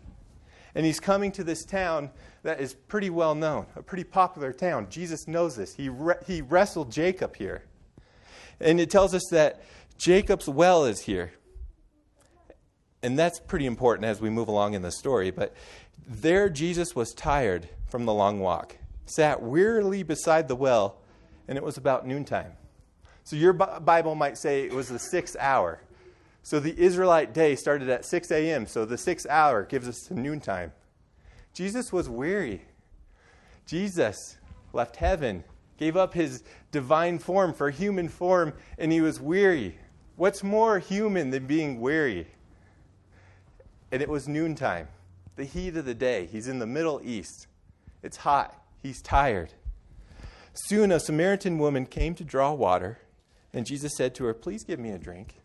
And 0.76 0.86
he's 0.86 1.00
coming 1.00 1.32
to 1.34 1.44
this 1.44 1.64
town 1.64 2.10
that 2.42 2.60
is 2.60 2.74
pretty 2.74 3.10
well 3.10 3.36
known, 3.36 3.68
a 3.76 3.84
pretty 3.84 4.04
popular 4.04 4.52
town. 4.52 4.88
Jesus 4.90 5.28
knows 5.28 5.56
this. 5.56 5.76
He, 5.76 5.88
re- 5.88 6.16
he 6.26 6.42
wrestled 6.42 6.92
Jacob 6.92 7.36
here. 7.36 7.64
And 8.64 8.80
it 8.80 8.90
tells 8.90 9.14
us 9.14 9.24
that 9.32 9.62
Jacob's 9.98 10.48
well 10.48 10.86
is 10.86 11.02
here. 11.02 11.34
And 13.02 13.20
that's 13.20 13.40
pretty 13.40 13.66
important 13.66 14.06
as 14.06 14.22
we 14.22 14.30
move 14.30 14.48
along 14.48 14.74
in 14.74 14.82
the 14.82 14.92
story. 14.92 15.30
But 15.30 15.54
there, 16.08 16.50
Jesus 16.50 16.96
was 16.96 17.14
tired 17.14 17.68
from 17.90 18.06
the 18.06 18.14
long 18.14 18.40
walk, 18.40 18.78
sat 19.06 19.42
wearily 19.42 20.04
beside 20.04 20.48
the 20.48 20.56
well 20.56 20.98
and 21.48 21.58
it 21.58 21.64
was 21.64 21.78
about 21.78 22.08
noontime. 22.08 22.54
So 23.24 23.36
your 23.36 23.54
Bible 23.54 24.16
might 24.16 24.38
say 24.38 24.64
it 24.64 24.74
was 24.74 24.90
the 24.90 25.00
sixth 25.00 25.36
hour. 25.40 25.82
So 26.42 26.60
the 26.60 26.78
Israelite 26.78 27.34
day 27.34 27.56
started 27.56 27.90
at 27.90 28.04
6 28.06 28.32
a.m., 28.32 28.68
so 28.68 28.84
the 28.84 28.98
sixth 28.98 29.28
hour 29.30 29.64
gives 29.64 29.88
us 29.88 30.00
to 30.08 30.14
noontime. 30.14 30.74
Jesus 31.54 31.94
was 31.94 32.10
weary. 32.10 32.64
Jesus 33.66 34.38
left 34.74 34.98
heaven, 34.98 35.46
gave 35.84 35.98
up 35.98 36.14
his 36.14 36.44
divine 36.72 37.20
form 37.20 37.54
for 37.54 37.70
human 37.70 38.08
form, 38.08 38.54
and 38.78 38.90
he 38.90 39.02
was 39.02 39.20
weary. 39.20 39.78
What's 40.16 40.42
more 40.42 40.80
human 40.80 41.30
than 41.30 41.46
being 41.46 41.82
weary? 41.82 42.28
And 43.92 44.02
it 44.02 44.08
was 44.08 44.26
noontime, 44.26 44.88
the 45.36 45.44
heat 45.44 45.76
of 45.76 45.84
the 45.84 45.94
day. 45.94 46.26
He's 46.26 46.48
in 46.48 46.60
the 46.60 46.66
Middle 46.66 47.02
East. 47.04 47.48
It's 48.02 48.16
hot. 48.16 48.64
He's 48.82 49.02
tired. 49.02 49.52
Soon 50.54 50.90
a 50.90 51.02
Samaritan 51.02 51.58
woman 51.58 51.86
came 51.86 52.16
to 52.16 52.24
draw 52.24 52.54
water, 52.54 53.00
and 53.52 53.66
Jesus 53.66 53.92
said 53.98 54.16
to 54.16 54.24
her, 54.24 54.34
Please 54.34 54.64
give 54.64 54.80
me 54.80 54.92
a 54.92 54.98
drink. 54.98 55.42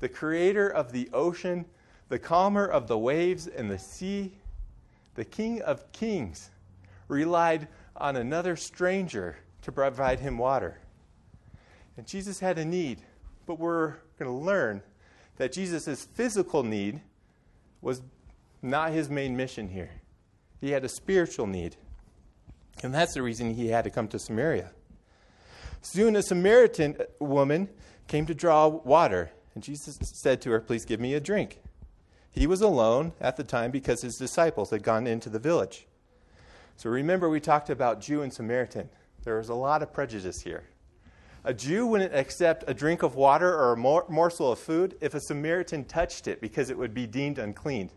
The 0.00 0.08
creator 0.08 0.68
of 0.68 0.90
the 0.90 1.08
ocean, 1.12 1.66
the 2.08 2.18
calmer 2.18 2.66
of 2.66 2.88
the 2.88 2.98
waves 2.98 3.46
and 3.46 3.70
the 3.70 3.78
sea, 3.78 4.32
the 5.14 5.24
king 5.24 5.62
of 5.62 5.92
kings, 5.92 6.50
relied 7.06 7.68
on 7.98 8.16
another 8.16 8.56
stranger 8.56 9.38
to 9.62 9.72
provide 9.72 10.20
him 10.20 10.38
water. 10.38 10.78
And 11.96 12.06
Jesus 12.06 12.40
had 12.40 12.58
a 12.58 12.64
need, 12.64 13.02
but 13.46 13.58
we're 13.58 13.96
going 14.18 14.30
to 14.30 14.32
learn 14.32 14.82
that 15.36 15.52
Jesus' 15.52 16.04
physical 16.04 16.62
need 16.62 17.00
was 17.80 18.02
not 18.62 18.92
his 18.92 19.08
main 19.08 19.36
mission 19.36 19.68
here. 19.68 19.90
He 20.60 20.70
had 20.70 20.84
a 20.84 20.88
spiritual 20.88 21.46
need. 21.46 21.76
And 22.82 22.94
that's 22.94 23.14
the 23.14 23.22
reason 23.22 23.54
he 23.54 23.68
had 23.68 23.84
to 23.84 23.90
come 23.90 24.08
to 24.08 24.18
Samaria. 24.18 24.70
Soon 25.80 26.16
a 26.16 26.22
Samaritan 26.22 26.96
uh, 27.00 27.24
woman 27.24 27.68
came 28.06 28.26
to 28.26 28.34
draw 28.34 28.68
water, 28.68 29.30
and 29.54 29.62
Jesus 29.62 29.98
said 30.02 30.40
to 30.42 30.50
her, 30.50 30.60
Please 30.60 30.84
give 30.84 31.00
me 31.00 31.14
a 31.14 31.20
drink. 31.20 31.60
He 32.30 32.46
was 32.46 32.60
alone 32.60 33.12
at 33.20 33.36
the 33.36 33.44
time 33.44 33.70
because 33.70 34.02
his 34.02 34.16
disciples 34.16 34.70
had 34.70 34.82
gone 34.82 35.06
into 35.06 35.28
the 35.28 35.38
village. 35.38 35.87
So 36.78 36.88
remember, 36.90 37.28
we 37.28 37.40
talked 37.40 37.70
about 37.70 38.00
Jew 38.00 38.22
and 38.22 38.32
Samaritan. 38.32 38.88
There 39.24 39.36
was 39.36 39.48
a 39.48 39.54
lot 39.54 39.82
of 39.82 39.92
prejudice 39.92 40.40
here. 40.40 40.62
A 41.42 41.52
Jew 41.52 41.88
wouldn't 41.88 42.14
accept 42.14 42.62
a 42.68 42.72
drink 42.72 43.02
of 43.02 43.16
water 43.16 43.52
or 43.52 43.72
a 43.72 43.76
morsel 43.76 44.52
of 44.52 44.60
food 44.60 44.96
if 45.00 45.12
a 45.12 45.20
Samaritan 45.20 45.86
touched 45.86 46.28
it 46.28 46.40
because 46.40 46.70
it 46.70 46.78
would 46.78 46.94
be 46.94 47.04
deemed 47.04 47.40
unclean. 47.40 47.90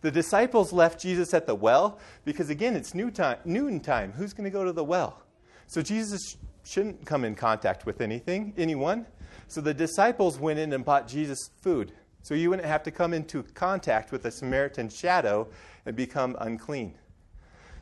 The 0.00 0.10
disciples 0.10 0.72
left 0.72 1.02
Jesus 1.02 1.34
at 1.34 1.46
the 1.46 1.54
well 1.54 1.98
because, 2.24 2.48
again, 2.48 2.76
it's 2.76 2.94
noon 2.94 3.12
time. 3.12 3.40
Noon 3.44 3.78
time. 3.78 4.12
Who's 4.12 4.32
going 4.32 4.44
to 4.44 4.50
go 4.50 4.64
to 4.64 4.72
the 4.72 4.84
well? 4.84 5.20
So 5.66 5.82
Jesus 5.82 6.38
shouldn't 6.64 7.04
come 7.04 7.26
in 7.26 7.34
contact 7.34 7.84
with 7.84 8.00
anything, 8.00 8.54
anyone. 8.56 9.04
So 9.48 9.60
the 9.60 9.74
disciples 9.74 10.38
went 10.38 10.58
in 10.58 10.72
and 10.72 10.82
bought 10.82 11.08
Jesus 11.08 11.50
food. 11.60 11.92
So 12.22 12.32
you 12.32 12.48
wouldn't 12.48 12.68
have 12.68 12.84
to 12.84 12.90
come 12.90 13.12
into 13.12 13.42
contact 13.42 14.12
with 14.12 14.24
a 14.24 14.30
Samaritan 14.30 14.88
shadow 14.88 15.46
and 15.84 15.94
become 15.94 16.38
unclean. 16.40 16.94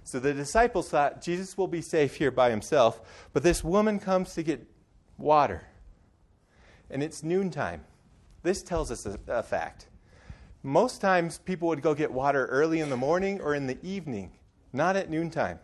So 0.06 0.20
the 0.20 0.32
disciples 0.32 0.88
thought 0.88 1.20
Jesus 1.20 1.58
will 1.58 1.66
be 1.66 1.82
safe 1.82 2.14
here 2.14 2.30
by 2.30 2.50
himself, 2.50 3.00
but 3.32 3.42
this 3.42 3.64
woman 3.64 3.98
comes 3.98 4.34
to 4.34 4.44
get 4.44 4.64
water. 5.18 5.66
And 6.88 7.02
it's 7.02 7.24
noontime. 7.24 7.84
This 8.44 8.62
tells 8.62 8.92
us 8.92 9.04
a, 9.04 9.18
a 9.26 9.42
fact. 9.42 9.88
Most 10.62 11.00
times 11.00 11.38
people 11.38 11.66
would 11.66 11.82
go 11.82 11.92
get 11.92 12.12
water 12.12 12.46
early 12.46 12.78
in 12.78 12.88
the 12.88 12.96
morning 12.96 13.40
or 13.40 13.52
in 13.56 13.66
the 13.66 13.78
evening, 13.82 14.30
not 14.72 14.94
at 14.94 15.10
noontime. 15.10 15.58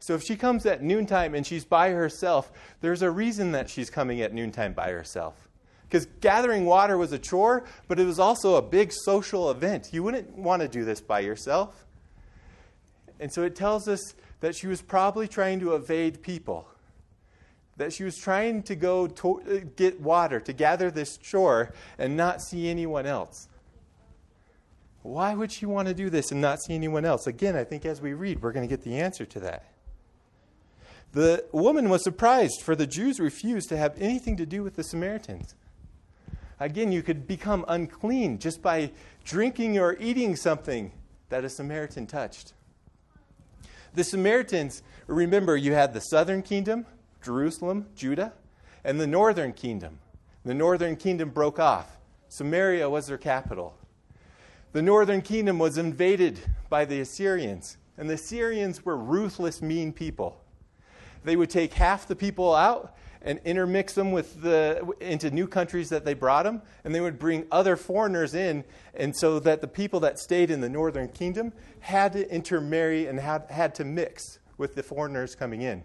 So 0.00 0.14
if 0.14 0.24
she 0.24 0.34
comes 0.34 0.66
at 0.66 0.82
noontime 0.82 1.32
and 1.36 1.46
she's 1.46 1.64
by 1.64 1.90
herself, 1.90 2.50
there's 2.80 3.02
a 3.02 3.10
reason 3.12 3.52
that 3.52 3.70
she's 3.70 3.90
coming 3.90 4.22
at 4.22 4.34
noontime 4.34 4.72
by 4.72 4.90
herself. 4.90 5.48
Because 5.88 6.06
gathering 6.20 6.64
water 6.64 6.98
was 6.98 7.12
a 7.12 7.18
chore, 7.18 7.62
but 7.86 8.00
it 8.00 8.06
was 8.06 8.18
also 8.18 8.56
a 8.56 8.62
big 8.62 8.90
social 8.90 9.52
event. 9.52 9.90
You 9.92 10.02
wouldn't 10.02 10.36
want 10.36 10.62
to 10.62 10.68
do 10.68 10.84
this 10.84 11.00
by 11.00 11.20
yourself. 11.20 11.85
And 13.18 13.32
so 13.32 13.42
it 13.42 13.56
tells 13.56 13.88
us 13.88 14.14
that 14.40 14.54
she 14.54 14.66
was 14.66 14.82
probably 14.82 15.26
trying 15.26 15.60
to 15.60 15.74
evade 15.74 16.22
people, 16.22 16.68
that 17.76 17.92
she 17.92 18.04
was 18.04 18.16
trying 18.16 18.62
to 18.64 18.74
go 18.74 19.06
to 19.06 19.70
get 19.76 20.00
water, 20.00 20.40
to 20.40 20.52
gather 20.52 20.90
this 20.90 21.16
chore, 21.16 21.72
and 21.98 22.16
not 22.16 22.42
see 22.42 22.68
anyone 22.68 23.06
else. 23.06 23.48
Why 25.02 25.34
would 25.34 25.52
she 25.52 25.66
want 25.66 25.88
to 25.88 25.94
do 25.94 26.10
this 26.10 26.32
and 26.32 26.40
not 26.40 26.60
see 26.60 26.74
anyone 26.74 27.04
else? 27.04 27.26
Again, 27.26 27.54
I 27.54 27.64
think 27.64 27.86
as 27.86 28.00
we 28.00 28.12
read, 28.12 28.42
we're 28.42 28.52
going 28.52 28.68
to 28.68 28.72
get 28.72 28.84
the 28.84 28.98
answer 28.98 29.24
to 29.24 29.40
that. 29.40 29.64
The 31.12 31.44
woman 31.52 31.88
was 31.88 32.02
surprised, 32.02 32.60
for 32.62 32.74
the 32.74 32.86
Jews 32.86 33.20
refused 33.20 33.68
to 33.70 33.76
have 33.76 33.94
anything 33.98 34.36
to 34.36 34.44
do 34.44 34.62
with 34.62 34.74
the 34.74 34.82
Samaritans. 34.82 35.54
Again, 36.58 36.90
you 36.90 37.02
could 37.02 37.26
become 37.26 37.64
unclean 37.68 38.38
just 38.38 38.60
by 38.60 38.90
drinking 39.24 39.78
or 39.78 39.96
eating 40.00 40.36
something 40.36 40.92
that 41.28 41.44
a 41.44 41.48
Samaritan 41.48 42.06
touched. 42.06 42.52
The 43.96 44.04
Samaritans, 44.04 44.82
remember, 45.06 45.56
you 45.56 45.72
had 45.72 45.94
the 45.94 46.02
southern 46.02 46.42
kingdom, 46.42 46.84
Jerusalem, 47.24 47.86
Judah, 47.96 48.34
and 48.84 49.00
the 49.00 49.06
northern 49.06 49.54
kingdom. 49.54 50.00
The 50.44 50.52
northern 50.52 50.96
kingdom 50.96 51.30
broke 51.30 51.58
off. 51.58 51.96
Samaria 52.28 52.90
was 52.90 53.06
their 53.06 53.16
capital. 53.16 53.74
The 54.72 54.82
northern 54.82 55.22
kingdom 55.22 55.58
was 55.58 55.78
invaded 55.78 56.38
by 56.68 56.84
the 56.84 57.00
Assyrians, 57.00 57.78
and 57.96 58.10
the 58.10 58.14
Assyrians 58.14 58.84
were 58.84 58.98
ruthless, 58.98 59.62
mean 59.62 59.94
people. 59.94 60.44
They 61.24 61.34
would 61.34 61.48
take 61.48 61.72
half 61.72 62.06
the 62.06 62.14
people 62.14 62.54
out 62.54 62.94
and 63.26 63.40
intermix 63.44 63.92
them 63.92 64.12
with 64.12 64.40
the, 64.40 64.94
into 65.00 65.30
new 65.30 65.48
countries 65.48 65.88
that 65.88 66.04
they 66.04 66.14
brought 66.14 66.44
them, 66.44 66.62
and 66.84 66.94
they 66.94 67.00
would 67.00 67.18
bring 67.18 67.44
other 67.50 67.76
foreigners 67.76 68.34
in, 68.34 68.64
and 68.94 69.14
so 69.14 69.40
that 69.40 69.60
the 69.60 69.66
people 69.66 69.98
that 70.00 70.18
stayed 70.18 70.48
in 70.48 70.60
the 70.60 70.68
northern 70.68 71.08
kingdom 71.08 71.52
had 71.80 72.12
to 72.12 72.32
intermarry 72.32 73.08
and 73.08 73.18
had, 73.18 73.44
had 73.50 73.74
to 73.74 73.84
mix 73.84 74.38
with 74.56 74.76
the 74.76 74.82
foreigners 74.82 75.34
coming 75.34 75.60
in. 75.60 75.82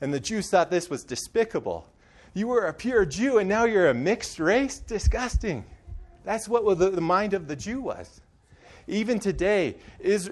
And 0.00 0.14
the 0.14 0.20
Jews 0.20 0.48
thought 0.48 0.70
this 0.70 0.88
was 0.88 1.02
despicable. 1.02 1.88
You 2.34 2.46
were 2.46 2.66
a 2.66 2.72
pure 2.72 3.04
Jew, 3.04 3.38
and 3.38 3.48
now 3.48 3.64
you're 3.64 3.88
a 3.88 3.94
mixed 3.94 4.38
race? 4.38 4.78
Disgusting. 4.78 5.64
That's 6.24 6.48
what 6.48 6.78
the, 6.78 6.90
the 6.90 7.00
mind 7.00 7.34
of 7.34 7.48
the 7.48 7.56
Jew 7.56 7.80
was. 7.80 8.20
Even 8.86 9.18
today, 9.18 9.76
is, 9.98 10.30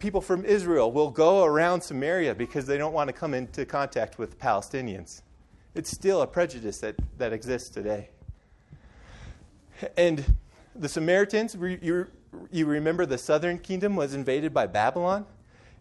people 0.00 0.20
from 0.20 0.44
Israel 0.44 0.92
will 0.92 1.10
go 1.10 1.44
around 1.44 1.80
Samaria 1.80 2.34
because 2.34 2.66
they 2.66 2.76
don't 2.76 2.92
want 2.92 3.08
to 3.08 3.12
come 3.12 3.32
into 3.32 3.64
contact 3.64 4.18
with 4.18 4.38
Palestinians. 4.38 5.22
It's 5.76 5.90
still 5.90 6.22
a 6.22 6.26
prejudice 6.26 6.78
that, 6.78 6.96
that 7.18 7.34
exists 7.34 7.68
today. 7.68 8.08
And 9.94 10.24
the 10.74 10.88
Samaritans, 10.88 11.54
you, 11.54 12.06
you 12.50 12.64
remember 12.64 13.04
the 13.04 13.18
southern 13.18 13.58
kingdom 13.58 13.94
was 13.94 14.14
invaded 14.14 14.54
by 14.54 14.68
Babylon? 14.68 15.26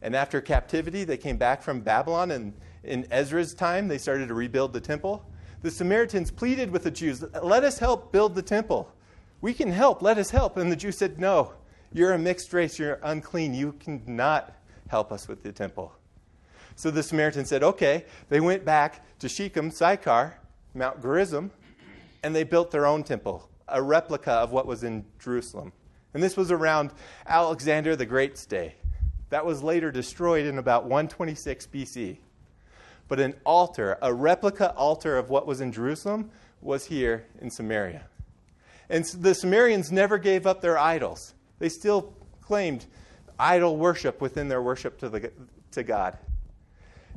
And 0.01 0.13
after 0.13 0.41
captivity, 0.41 1.05
they 1.05 1.15
came 1.15 1.37
back 1.37 1.63
from 1.63 1.79
Babylon, 1.79 2.31
and 2.31 2.53
in 2.83 3.07
Ezra's 3.09 3.53
time, 3.53 3.87
they 3.87 3.97
started 3.97 4.27
to 4.27 4.33
rebuild 4.33 4.73
the 4.73 4.81
temple. 4.81 5.25
The 5.61 5.71
Samaritans 5.71 6.29
pleaded 6.29 6.71
with 6.71 6.83
the 6.83 6.91
Jews, 6.91 7.23
Let 7.41 7.63
us 7.63 7.79
help 7.79 8.11
build 8.11 8.35
the 8.35 8.41
temple. 8.41 8.91
We 9.39 9.53
can 9.53 9.71
help. 9.71 10.01
Let 10.01 10.17
us 10.17 10.29
help. 10.29 10.57
And 10.57 10.69
the 10.69 10.75
Jews 10.75 10.97
said, 10.97 11.19
No, 11.19 11.53
you're 11.93 12.11
a 12.11 12.19
mixed 12.19 12.51
race. 12.51 12.77
You're 12.77 12.99
unclean. 13.01 13.53
You 13.53 13.71
cannot 13.73 14.53
help 14.89 15.13
us 15.13 15.29
with 15.29 15.41
the 15.41 15.53
temple. 15.53 15.93
So 16.75 16.91
the 16.91 17.03
Samaritans 17.03 17.49
said, 17.49 17.63
Okay. 17.63 18.05
They 18.29 18.39
went 18.39 18.65
back 18.65 19.05
to 19.19 19.29
Shechem, 19.29 19.71
Sychar, 19.71 20.39
Mount 20.73 21.01
Gerizim, 21.01 21.51
and 22.23 22.35
they 22.35 22.43
built 22.43 22.71
their 22.71 22.85
own 22.85 23.03
temple, 23.03 23.49
a 23.67 23.81
replica 23.81 24.31
of 24.31 24.51
what 24.51 24.65
was 24.65 24.83
in 24.83 25.05
Jerusalem. 25.19 25.71
And 26.13 26.23
this 26.23 26.37
was 26.37 26.51
around 26.51 26.91
Alexander 27.27 27.95
the 27.95 28.05
Great's 28.05 28.45
day. 28.45 28.75
That 29.29 29.45
was 29.45 29.63
later 29.63 29.91
destroyed 29.91 30.45
in 30.45 30.57
about 30.57 30.83
126 30.83 31.67
BC. 31.67 32.17
But 33.07 33.19
an 33.19 33.35
altar, 33.45 33.97
a 34.01 34.13
replica 34.13 34.73
altar 34.73 35.17
of 35.17 35.29
what 35.29 35.45
was 35.45 35.61
in 35.61 35.71
Jerusalem, 35.71 36.31
was 36.61 36.85
here 36.85 37.25
in 37.41 37.51
Samaria. 37.51 38.05
And 38.89 39.05
the 39.05 39.33
Sumerians 39.33 39.91
never 39.91 40.17
gave 40.17 40.47
up 40.47 40.61
their 40.61 40.77
idols. 40.77 41.33
They 41.59 41.69
still 41.69 42.13
claimed 42.41 42.85
idol 43.37 43.77
worship 43.77 44.21
within 44.21 44.47
their 44.47 44.61
worship 44.61 44.97
to, 44.99 45.09
the, 45.09 45.31
to 45.71 45.83
God. 45.83 46.17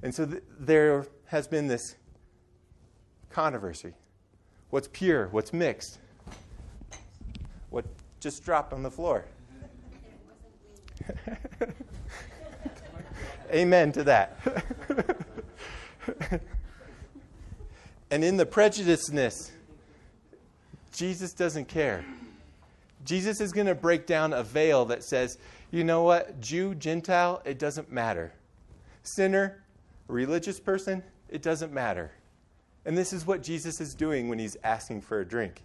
And 0.02 0.14
so 0.14 0.26
th- 0.26 0.42
there 0.58 1.06
has 1.26 1.46
been 1.46 1.66
this 1.66 1.96
controversy. 3.30 3.94
What's 4.70 4.88
pure? 4.92 5.28
What's 5.28 5.52
mixed? 5.52 5.98
What 7.70 7.84
just 8.20 8.44
dropped 8.44 8.72
on 8.72 8.82
the 8.82 8.90
floor? 8.90 9.24
Amen 13.52 13.92
to 13.92 14.04
that. 14.04 14.38
and 18.10 18.24
in 18.24 18.36
the 18.36 18.46
prejudiceness 18.46 19.52
Jesus 20.98 21.32
doesn't 21.32 21.68
care. 21.68 22.04
Jesus 23.04 23.40
is 23.40 23.52
going 23.52 23.68
to 23.68 23.74
break 23.76 24.04
down 24.04 24.32
a 24.32 24.42
veil 24.42 24.84
that 24.86 25.04
says, 25.04 25.38
you 25.70 25.84
know 25.84 26.02
what, 26.02 26.40
Jew, 26.40 26.74
Gentile, 26.74 27.40
it 27.44 27.60
doesn't 27.60 27.92
matter. 27.92 28.32
Sinner, 29.04 29.62
religious 30.08 30.58
person, 30.58 31.02
it 31.28 31.42
doesn't 31.42 31.72
matter. 31.72 32.12
And 32.84 32.96
this 32.96 33.12
is 33.12 33.26
what 33.26 33.42
Jesus 33.42 33.80
is 33.80 33.94
doing 33.94 34.28
when 34.28 34.38
he's 34.38 34.56
asking 34.64 35.02
for 35.02 35.20
a 35.20 35.24
drink. 35.24 35.62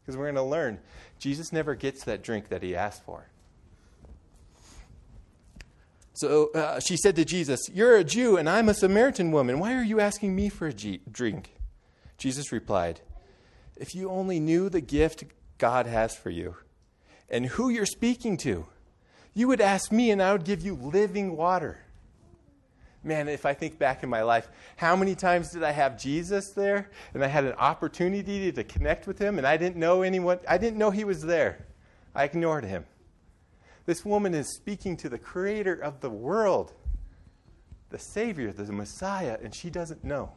Because 0.00 0.16
we're 0.16 0.24
going 0.24 0.34
to 0.34 0.42
learn 0.42 0.80
Jesus 1.18 1.52
never 1.52 1.74
gets 1.74 2.04
that 2.04 2.22
drink 2.22 2.48
that 2.48 2.62
he 2.62 2.76
asked 2.76 3.04
for. 3.04 3.28
So 6.14 6.52
uh, 6.52 6.78
she 6.78 6.96
said 6.96 7.16
to 7.16 7.24
Jesus, 7.24 7.60
You're 7.72 7.96
a 7.96 8.04
Jew, 8.04 8.36
and 8.36 8.48
I'm 8.48 8.68
a 8.68 8.74
Samaritan 8.74 9.32
woman. 9.32 9.58
Why 9.58 9.74
are 9.74 9.82
you 9.82 10.00
asking 10.00 10.34
me 10.36 10.48
for 10.48 10.68
a 10.68 10.72
G- 10.72 11.00
drink? 11.10 11.54
Jesus 12.18 12.52
replied, 12.52 13.00
If 13.76 13.94
you 13.94 14.08
only 14.10 14.38
knew 14.38 14.68
the 14.68 14.80
gift 14.80 15.24
God 15.58 15.86
has 15.86 16.14
for 16.14 16.30
you 16.30 16.56
and 17.28 17.46
who 17.46 17.68
you're 17.68 17.86
speaking 17.86 18.36
to, 18.38 18.66
you 19.32 19.48
would 19.48 19.60
ask 19.60 19.90
me, 19.90 20.12
and 20.12 20.22
I 20.22 20.32
would 20.32 20.44
give 20.44 20.62
you 20.62 20.74
living 20.76 21.36
water. 21.36 21.78
Man, 23.04 23.28
if 23.28 23.44
I 23.44 23.52
think 23.52 23.78
back 23.78 24.02
in 24.02 24.08
my 24.08 24.22
life, 24.22 24.48
how 24.76 24.96
many 24.96 25.14
times 25.14 25.50
did 25.50 25.62
I 25.62 25.72
have 25.72 26.00
Jesus 26.00 26.50
there 26.50 26.90
and 27.12 27.22
I 27.22 27.28
had 27.28 27.44
an 27.44 27.52
opportunity 27.52 28.50
to 28.50 28.64
connect 28.64 29.06
with 29.06 29.18
him 29.18 29.36
and 29.36 29.46
I 29.46 29.58
didn't 29.58 29.76
know 29.76 30.02
anyone, 30.02 30.40
I 30.48 30.56
didn't 30.56 30.78
know 30.78 30.90
he 30.90 31.04
was 31.04 31.20
there. 31.20 31.66
I 32.14 32.24
ignored 32.24 32.64
him. 32.64 32.86
This 33.84 34.04
woman 34.04 34.34
is 34.34 34.54
speaking 34.56 34.96
to 34.98 35.10
the 35.10 35.18
creator 35.18 35.74
of 35.74 36.00
the 36.00 36.08
world, 36.08 36.72
the 37.90 37.98
Savior, 37.98 38.50
the 38.50 38.72
Messiah, 38.72 39.38
and 39.42 39.54
she 39.54 39.68
doesn't 39.68 40.02
know. 40.02 40.32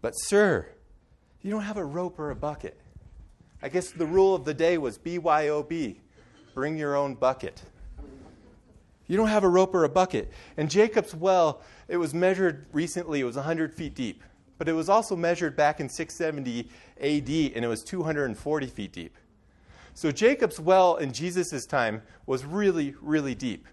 But, 0.00 0.12
sir, 0.12 0.68
you 1.42 1.50
don't 1.50 1.62
have 1.62 1.76
a 1.76 1.84
rope 1.84 2.18
or 2.18 2.30
a 2.30 2.36
bucket. 2.36 2.78
I 3.60 3.68
guess 3.68 3.90
the 3.90 4.06
rule 4.06 4.34
of 4.34 4.44
the 4.44 4.54
day 4.54 4.78
was 4.78 4.98
BYOB 4.98 5.96
bring 6.54 6.76
your 6.76 6.94
own 6.94 7.14
bucket. 7.14 7.62
You 9.06 9.16
don't 9.16 9.28
have 9.28 9.44
a 9.44 9.48
rope 9.48 9.74
or 9.74 9.84
a 9.84 9.88
bucket. 9.88 10.30
And 10.56 10.70
Jacob's 10.70 11.14
well, 11.14 11.60
it 11.88 11.96
was 11.96 12.14
measured 12.14 12.66
recently, 12.72 13.20
it 13.20 13.24
was 13.24 13.36
100 13.36 13.74
feet 13.74 13.94
deep. 13.94 14.22
But 14.56 14.68
it 14.68 14.72
was 14.72 14.88
also 14.88 15.16
measured 15.16 15.56
back 15.56 15.80
in 15.80 15.88
670 15.88 16.68
AD, 17.00 17.56
and 17.56 17.64
it 17.64 17.68
was 17.68 17.82
240 17.82 18.66
feet 18.68 18.92
deep. 18.92 19.16
So 19.94 20.10
Jacob's 20.10 20.58
well 20.58 20.96
in 20.96 21.12
Jesus' 21.12 21.66
time 21.66 22.02
was 22.26 22.44
really, 22.44 22.94
really 23.00 23.34
deep. 23.34 23.66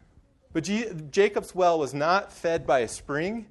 But 0.54 0.66
G- 0.66 0.90
Jacob's 1.10 1.56
well 1.56 1.80
was 1.80 1.94
not 1.94 2.32
fed 2.32 2.68
by 2.68 2.80
a 2.80 2.88
spring, 2.88 3.48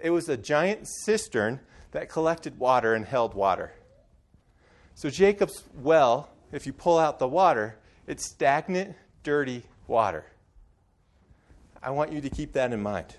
it 0.00 0.10
was 0.10 0.28
a 0.28 0.36
giant 0.36 0.86
cistern 0.86 1.60
that 1.90 2.08
collected 2.08 2.58
water 2.58 2.94
and 2.94 3.04
held 3.04 3.34
water. 3.34 3.72
So 4.94 5.10
Jacob's 5.10 5.64
well, 5.74 6.30
if 6.52 6.66
you 6.66 6.72
pull 6.72 6.98
out 6.98 7.18
the 7.18 7.28
water, 7.28 7.76
it's 8.06 8.24
stagnant, 8.24 8.94
dirty 9.22 9.64
water. 9.86 10.24
I 11.82 11.90
want 11.90 12.12
you 12.12 12.20
to 12.20 12.30
keep 12.30 12.52
that 12.52 12.72
in 12.72 12.82
mind. 12.82 13.16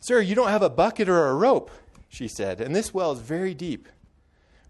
Sir, 0.00 0.20
you 0.20 0.34
don't 0.34 0.48
have 0.48 0.62
a 0.62 0.70
bucket 0.70 1.08
or 1.08 1.28
a 1.28 1.34
rope, 1.34 1.70
she 2.08 2.26
said, 2.26 2.60
and 2.60 2.74
this 2.74 2.92
well 2.92 3.12
is 3.12 3.20
very 3.20 3.54
deep. 3.54 3.88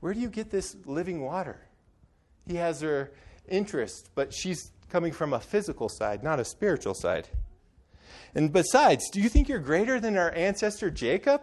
Where 0.00 0.12
do 0.12 0.20
you 0.20 0.28
get 0.28 0.50
this 0.50 0.76
living 0.84 1.22
water? 1.22 1.60
He 2.46 2.56
has 2.56 2.80
her 2.80 3.12
interest, 3.48 4.10
but 4.14 4.34
she's 4.34 4.72
coming 4.90 5.12
from 5.12 5.32
a 5.32 5.40
physical 5.40 5.88
side, 5.88 6.22
not 6.22 6.40
a 6.40 6.44
spiritual 6.44 6.94
side. 6.94 7.28
And 8.34 8.52
besides, 8.52 9.08
do 9.10 9.20
you 9.20 9.28
think 9.28 9.48
you're 9.48 9.58
greater 9.58 10.00
than 10.00 10.16
our 10.16 10.32
ancestor 10.32 10.90
Jacob? 10.90 11.42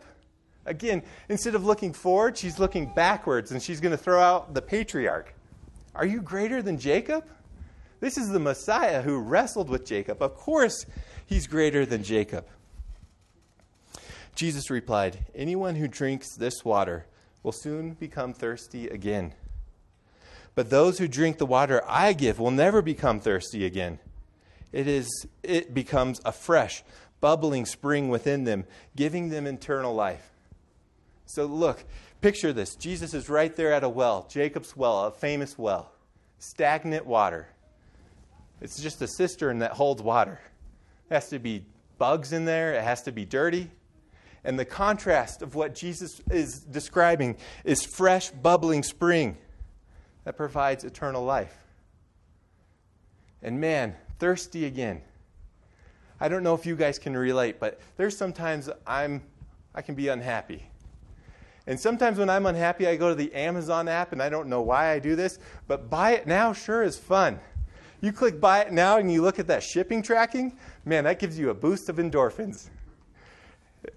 Again, 0.66 1.04
instead 1.30 1.56
of 1.56 1.66
looking 1.66 1.94
forward, 1.94 2.38
she's 2.38 2.60
looking 2.60 2.94
backwards 2.94 3.52
and 3.52 3.62
she's 3.62 3.80
going 3.80 3.92
to 3.92 3.98
throw 3.98 4.20
out 4.20 4.54
the 4.54 4.62
patriarch. 4.62 5.34
Are 5.96 6.06
you 6.06 6.22
greater 6.22 6.62
than 6.62 6.78
Jacob? 6.78 7.26
This 8.00 8.18
is 8.18 8.30
the 8.30 8.40
Messiah 8.40 9.02
who 9.02 9.20
wrestled 9.20 9.70
with 9.70 9.86
Jacob. 9.86 10.22
Of 10.22 10.36
course, 10.36 10.86
he's 11.26 11.48
greater 11.48 11.86
than 11.86 12.04
Jacob. 12.04 12.46
Jesus 14.36 14.70
replied, 14.70 15.26
Anyone 15.36 15.76
who 15.76 15.88
drinks 15.88 16.36
this 16.36 16.64
water 16.64 17.06
will 17.44 17.52
soon 17.52 17.94
become 17.94 18.34
thirsty 18.34 18.88
again. 18.88 19.34
But 20.56 20.70
those 20.70 20.98
who 20.98 21.08
drink 21.08 21.38
the 21.38 21.46
water 21.46 21.82
I 21.88 22.14
give 22.14 22.40
will 22.40 22.52
never 22.52 22.82
become 22.82 23.20
thirsty 23.20 23.66
again. 23.66 24.00
It 24.72 24.88
is 24.88 25.26
it 25.44 25.74
becomes 25.74 26.22
a 26.24 26.32
fresh, 26.32 26.84
bubbling 27.22 27.66
spring 27.66 28.10
within 28.10 28.44
them, 28.44 28.66
giving 28.96 29.30
them 29.30 29.48
eternal 29.48 29.94
life. 29.94 30.32
So 31.26 31.46
look, 31.46 31.84
picture 32.22 32.54
this. 32.54 32.76
Jesus 32.76 33.14
is 33.14 33.30
right 33.30 33.56
there 33.56 33.74
at 33.74 33.84
a 33.84 33.90
well, 33.90 34.28
Jacob's 34.30 34.76
well, 34.76 35.06
a 35.06 35.12
famous 35.12 35.58
well. 35.58 35.92
Stagnant 36.40 37.06
water. 37.06 37.50
It's 38.62 38.82
just 38.82 39.02
a 39.02 39.08
cistern 39.08 39.60
that 39.60 39.72
holds 39.72 40.02
water. 40.02 40.40
It 41.10 41.14
has 41.14 41.30
to 41.30 41.40
be 41.40 41.66
bugs 41.98 42.34
in 42.34 42.46
there, 42.46 42.74
it 42.74 42.84
has 42.84 43.02
to 43.04 43.12
be 43.12 43.26
dirty. 43.26 43.70
And 44.44 44.58
the 44.58 44.66
contrast 44.66 45.42
of 45.42 45.56
what 45.56 45.76
Jesus 45.76 46.22
is 46.32 46.60
describing 46.60 47.36
is 47.66 47.84
fresh, 47.84 48.30
bubbling 48.30 48.84
spring 48.84 49.38
that 50.24 50.38
provides 50.38 50.84
eternal 50.84 51.24
life. 51.24 51.56
And 53.42 53.60
man, 53.60 53.96
thirsty 54.18 54.66
again. 54.66 55.02
I 56.22 56.28
don't 56.28 56.44
know 56.44 56.54
if 56.54 56.66
you 56.66 56.76
guys 56.76 57.00
can 57.00 57.16
relate, 57.16 57.60
but 57.60 57.80
there's 57.98 58.16
sometimes 58.16 58.70
I'm 58.86 59.24
I 59.74 59.82
can 59.82 59.96
be 59.96 60.08
unhappy. 60.08 60.66
And 61.68 61.80
sometimes 61.80 62.18
when 62.18 62.30
I'm 62.30 62.46
unhappy, 62.46 62.88
I 62.88 62.96
go 62.96 63.10
to 63.10 63.16
the 63.16 63.34
Amazon 63.34 63.88
app 63.88 64.12
and 64.12 64.22
I 64.22 64.30
don't 64.30 64.50
know 64.50 64.62
why 64.62 64.92
I 64.92 65.00
do 65.00 65.16
this, 65.16 65.38
but 65.68 65.90
buy 65.90 66.12
it 66.12 66.26
now 66.26 66.52
sure 66.52 66.82
is 66.82 66.98
fun. 66.98 67.40
You 68.02 68.14
click 68.14 68.40
buy 68.40 68.62
it 68.62 68.72
now 68.72 68.98
and 68.98 69.12
you 69.12 69.22
look 69.22 69.40
at 69.40 69.48
that 69.48 69.62
shipping 69.62 70.02
tracking, 70.02 70.58
man, 70.86 71.04
that 71.04 71.20
gives 71.20 71.38
you 71.38 71.50
a 71.50 71.54
boost 71.54 71.90
of 71.90 71.98
endorphins. 71.98 72.70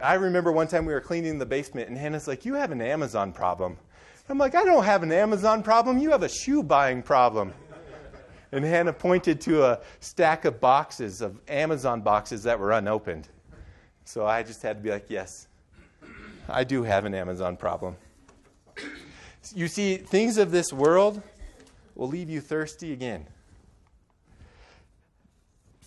I 0.01 0.15
remember 0.15 0.53
one 0.53 0.69
time 0.69 0.87
we 0.87 0.93
were 0.93 1.01
cleaning 1.01 1.39
the 1.39 1.47
basement 1.47 1.89
and 1.89 1.97
Hannah's 1.97 2.27
like, 2.27 2.45
You 2.45 2.55
have 2.55 2.73
an 2.73 2.81
Amazon 2.81 3.33
problem. 3.33 3.77
I'm 4.29 4.39
like, 4.39 4.55
I 4.55 4.65
don't 4.65 4.85
have 4.85 5.03
an 5.03 5.13
Amazon 5.13 5.63
problem. 5.63 5.99
You 5.99 6.11
have 6.11 6.23
a 6.23 6.29
shoe 6.29 6.63
buying 6.63 7.03
problem. 7.03 7.53
And 8.53 8.65
Hannah 8.65 8.93
pointed 8.93 9.41
to 9.43 9.65
a 9.65 9.81
stack 10.01 10.45
of 10.45 10.61
boxes, 10.61 11.21
of 11.21 11.41
Amazon 11.49 12.03
boxes 12.03 12.43
that 12.45 12.59
were 12.59 12.73
unopened. 12.73 13.29
So 14.05 14.27
I 14.27 14.43
just 14.43 14.63
had 14.63 14.77
to 14.77 14.83
be 14.83 14.91
like, 14.91 15.07
Yes, 15.09 15.49
I 16.49 16.65
do 16.65 16.83
have 16.83 17.05
an 17.05 17.15
Amazon 17.15 17.57
problem. 17.57 17.97
You 19.55 19.69
see, 19.69 19.97
things 19.97 20.39
of 20.39 20.51
this 20.51 20.73
world 20.73 21.23
will 21.95 22.09
leave 22.09 22.31
you 22.31 22.41
thirsty 22.41 22.93
again. 22.93 23.27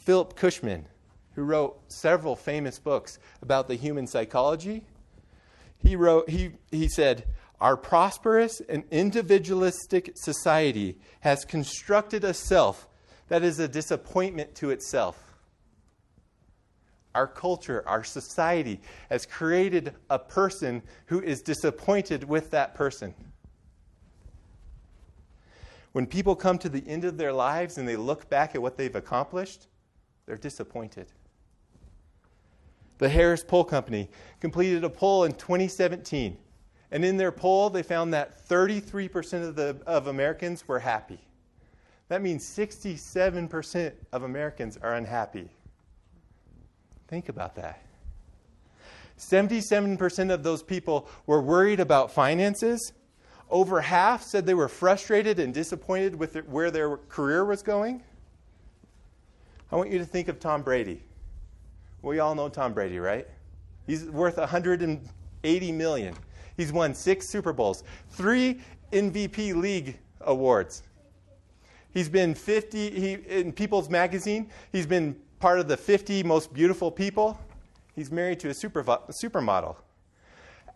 Philip 0.06 0.36
Cushman, 0.36 0.86
who 1.34 1.44
wrote 1.44 1.80
several 1.91 2.36
famous 2.36 2.78
books 2.78 3.18
about 3.41 3.68
the 3.68 3.74
human 3.74 4.06
psychology, 4.06 4.86
he 5.80 5.96
wrote 5.96 6.30
he, 6.30 6.52
he 6.72 6.88
said, 6.88 7.26
Our 7.60 7.76
prosperous 7.76 8.62
and 8.70 8.84
individualistic 8.91 10.12
society 10.15 11.00
has 11.22 11.44
constructed 11.44 12.24
a 12.24 12.36
self 12.36 12.88
that 13.30 13.44
is 13.44 13.60
a 13.60 13.68
disappointment 13.68 14.54
to 14.56 14.70
itself. 14.70 15.20
Our 17.15 17.28
culture, 17.28 17.84
our 17.88 18.04
society 18.04 18.82
has 19.10 19.26
created 19.26 19.96
a 20.12 20.20
person 20.20 20.84
who 21.08 21.20
is 21.20 21.41
disappointed 21.41 22.26
with 22.26 22.52
that 22.52 22.76
person. 22.76 23.15
When 25.94 26.06
people 26.06 26.36
come 26.36 26.60
to 26.60 26.70
the 26.70 26.88
end 26.88 27.06
of 27.06 27.18
their 27.18 27.34
lives 27.34 27.80
and 27.80 27.88
they 27.88 27.96
look 27.96 28.30
back 28.30 28.54
at 28.54 28.62
what 28.62 28.78
they've 28.78 28.96
accomplished, 28.96 29.68
they're 30.26 30.38
disappointed. 30.38 31.08
The 32.98 33.10
Harris 33.10 33.44
Poll 33.44 33.66
Company 33.66 34.10
completed 34.40 34.84
a 34.84 34.90
poll 34.90 35.26
in 35.26 35.34
2017, 35.34 36.38
and 36.92 37.06
in 37.06 37.18
their 37.18 37.32
poll, 37.32 37.70
they 37.70 37.84
found 37.84 38.14
that 38.14 38.48
33% 38.48 39.48
of, 39.48 39.56
the, 39.56 39.78
of 39.86 40.08
Americans 40.08 40.68
were 40.68 40.80
happy. 40.80 41.20
That 42.08 42.22
means 42.22 42.46
67% 42.46 43.94
of 44.14 44.24
Americans 44.24 44.78
are 44.82 44.94
unhappy. 44.94 45.50
Think 47.08 47.30
about 47.30 47.56
that. 47.56 47.82
77% 49.18 50.32
of 50.32 50.44
those 50.44 50.62
people 50.62 51.08
were 51.26 51.42
worried 51.42 51.80
about 51.80 52.12
finances. 52.12 52.94
Over 53.50 53.82
half 53.82 54.24
said 54.24 54.46
they 54.46 54.54
were 54.54 54.68
frustrated 54.68 55.40
and 55.40 55.54
disappointed 55.54 56.16
with 56.16 56.36
where 56.48 56.72
their 56.72 56.98
career 56.98 57.46
was 57.46 57.62
going. 57.62 58.04
I 59.71 59.75
want 59.75 59.91
you 59.91 59.97
to 59.97 60.06
think 60.06 60.28
of 60.28 60.39
Tom 60.39 60.62
Brady. 60.62 61.01
We 62.01 62.19
all 62.19 62.36
know 62.36 62.49
Tom 62.49 62.73
Brady, 62.73 62.99
right? 62.99 63.28
He's 63.88 64.06
worth 64.06 64.38
180 64.38 65.71
million. 65.71 66.15
He's 66.56 66.71
won 66.71 66.93
6 66.93 67.28
Super 67.28 67.51
Bowls, 67.51 67.84
3 68.12 68.62
MVP 68.91 69.56
league 69.56 69.97
awards. 70.21 70.84
He's 71.93 72.10
been 72.10 72.36
50 72.36 72.91
he, 72.91 73.13
in 73.28 73.51
People's 73.51 73.89
Magazine. 73.89 74.49
He's 74.71 74.86
been 74.86 75.15
part 75.39 75.60
of 75.60 75.67
the 75.67 75.78
50 75.78 76.23
most 76.23 76.54
beautiful 76.54 76.91
people. 76.91 77.39
He's 77.95 78.12
married 78.12 78.39
to 78.41 78.49
a 78.49 78.54
super, 78.54 78.84
supermodel. 78.84 79.78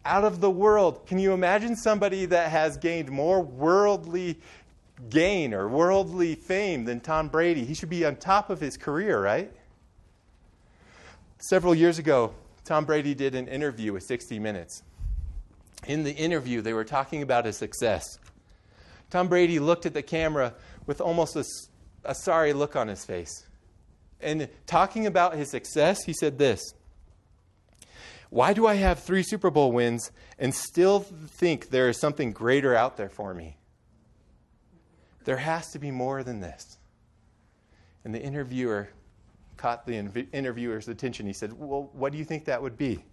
Out 0.06 0.24
of 0.24 0.40
the 0.40 0.50
world, 0.50 1.06
can 1.06 1.20
you 1.20 1.34
imagine 1.34 1.76
somebody 1.76 2.26
that 2.26 2.50
has 2.50 2.78
gained 2.78 3.12
more 3.12 3.42
worldly 3.42 4.40
gain 5.10 5.54
or 5.54 5.68
worldly 5.68 6.36
fame 6.36 6.86
than 6.86 7.00
Tom 7.00 7.30
Brady? 7.30 7.66
He 7.66 7.74
should 7.74 7.90
be 7.90 8.06
on 8.06 8.16
top 8.16 8.50
of 8.50 8.60
his 8.60 8.78
career, 8.78 9.22
right? 9.22 9.52
Several 11.40 11.74
years 11.74 12.00
ago, 12.00 12.34
Tom 12.66 12.86
Brady 12.86 13.16
did 13.16 13.34
an 13.34 13.48
interview 13.48 13.94
with 13.94 14.04
60 14.04 14.40
Minutes. 14.40 14.84
In 15.88 16.04
the 16.04 16.12
interview, 16.12 16.62
they 16.62 16.74
were 16.74 16.84
talking 16.84 17.22
about 17.22 17.46
his 17.46 17.58
success. 17.58 18.04
Tom 19.10 19.28
Brady 19.28 19.60
looked 19.60 19.86
at 19.86 19.94
the 19.94 20.02
camera 20.02 20.54
with 20.86 21.02
almost 21.02 21.36
a, 21.36 21.46
a 22.04 22.14
sorry 22.14 22.54
look 22.54 22.76
on 22.76 22.88
his 22.88 23.06
face. 23.06 23.48
And 24.22 24.50
talking 24.68 25.06
about 25.06 25.36
his 25.36 25.50
success, 25.50 26.04
he 26.04 26.14
said 26.14 26.38
this 26.38 26.62
Why 28.30 28.54
do 28.54 28.68
I 28.68 28.76
have 28.76 29.00
three 29.00 29.24
Super 29.24 29.50
Bowl 29.50 29.72
wins 29.72 30.12
and 30.38 30.54
still 30.54 31.00
think 31.00 31.70
there 31.70 31.90
is 31.90 32.00
something 32.00 32.32
greater 32.32 32.76
out 32.76 32.98
there 32.98 33.10
for 33.10 33.34
me? 33.34 33.59
There 35.30 35.38
has 35.38 35.70
to 35.74 35.78
be 35.78 35.92
more 35.92 36.24
than 36.24 36.40
this. 36.40 36.80
And 38.04 38.16
the 38.16 38.20
interviewer 38.20 38.90
caught 39.58 39.86
the 39.86 39.94
interviewer's 40.34 40.88
attention. 40.88 41.28
He 41.28 41.34
said, 41.34 41.54
Well, 41.54 41.92
what 41.94 42.12
do 42.12 42.18
you 42.18 42.26
think 42.26 42.46
that 42.46 42.64
would 42.64 42.80
be? 42.80 43.06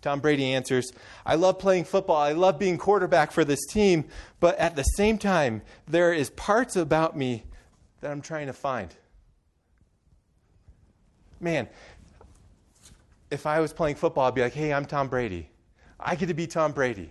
Tom 0.00 0.20
Brady 0.20 0.54
answers, 0.54 0.92
I 1.26 1.34
love 1.34 1.58
playing 1.58 1.86
football. 1.86 2.18
I 2.18 2.34
love 2.34 2.56
being 2.56 2.78
quarterback 2.78 3.32
for 3.32 3.44
this 3.44 3.66
team. 3.66 4.04
But 4.38 4.56
at 4.60 4.76
the 4.76 4.84
same 4.84 5.18
time, 5.18 5.62
there 5.88 6.12
is 6.12 6.30
parts 6.30 6.76
about 6.76 7.16
me 7.16 7.42
that 8.00 8.12
I'm 8.12 8.22
trying 8.22 8.46
to 8.46 8.52
find. 8.52 8.94
Man, 11.40 11.68
if 13.28 13.44
I 13.44 13.58
was 13.58 13.72
playing 13.72 13.96
football, 13.96 14.28
I'd 14.28 14.36
be 14.36 14.42
like, 14.42 14.54
hey, 14.54 14.72
I'm 14.72 14.84
Tom 14.84 15.08
Brady. 15.08 15.50
I 15.98 16.14
get 16.14 16.26
to 16.26 16.34
be 16.34 16.46
Tom 16.46 16.70
Brady. 16.70 17.10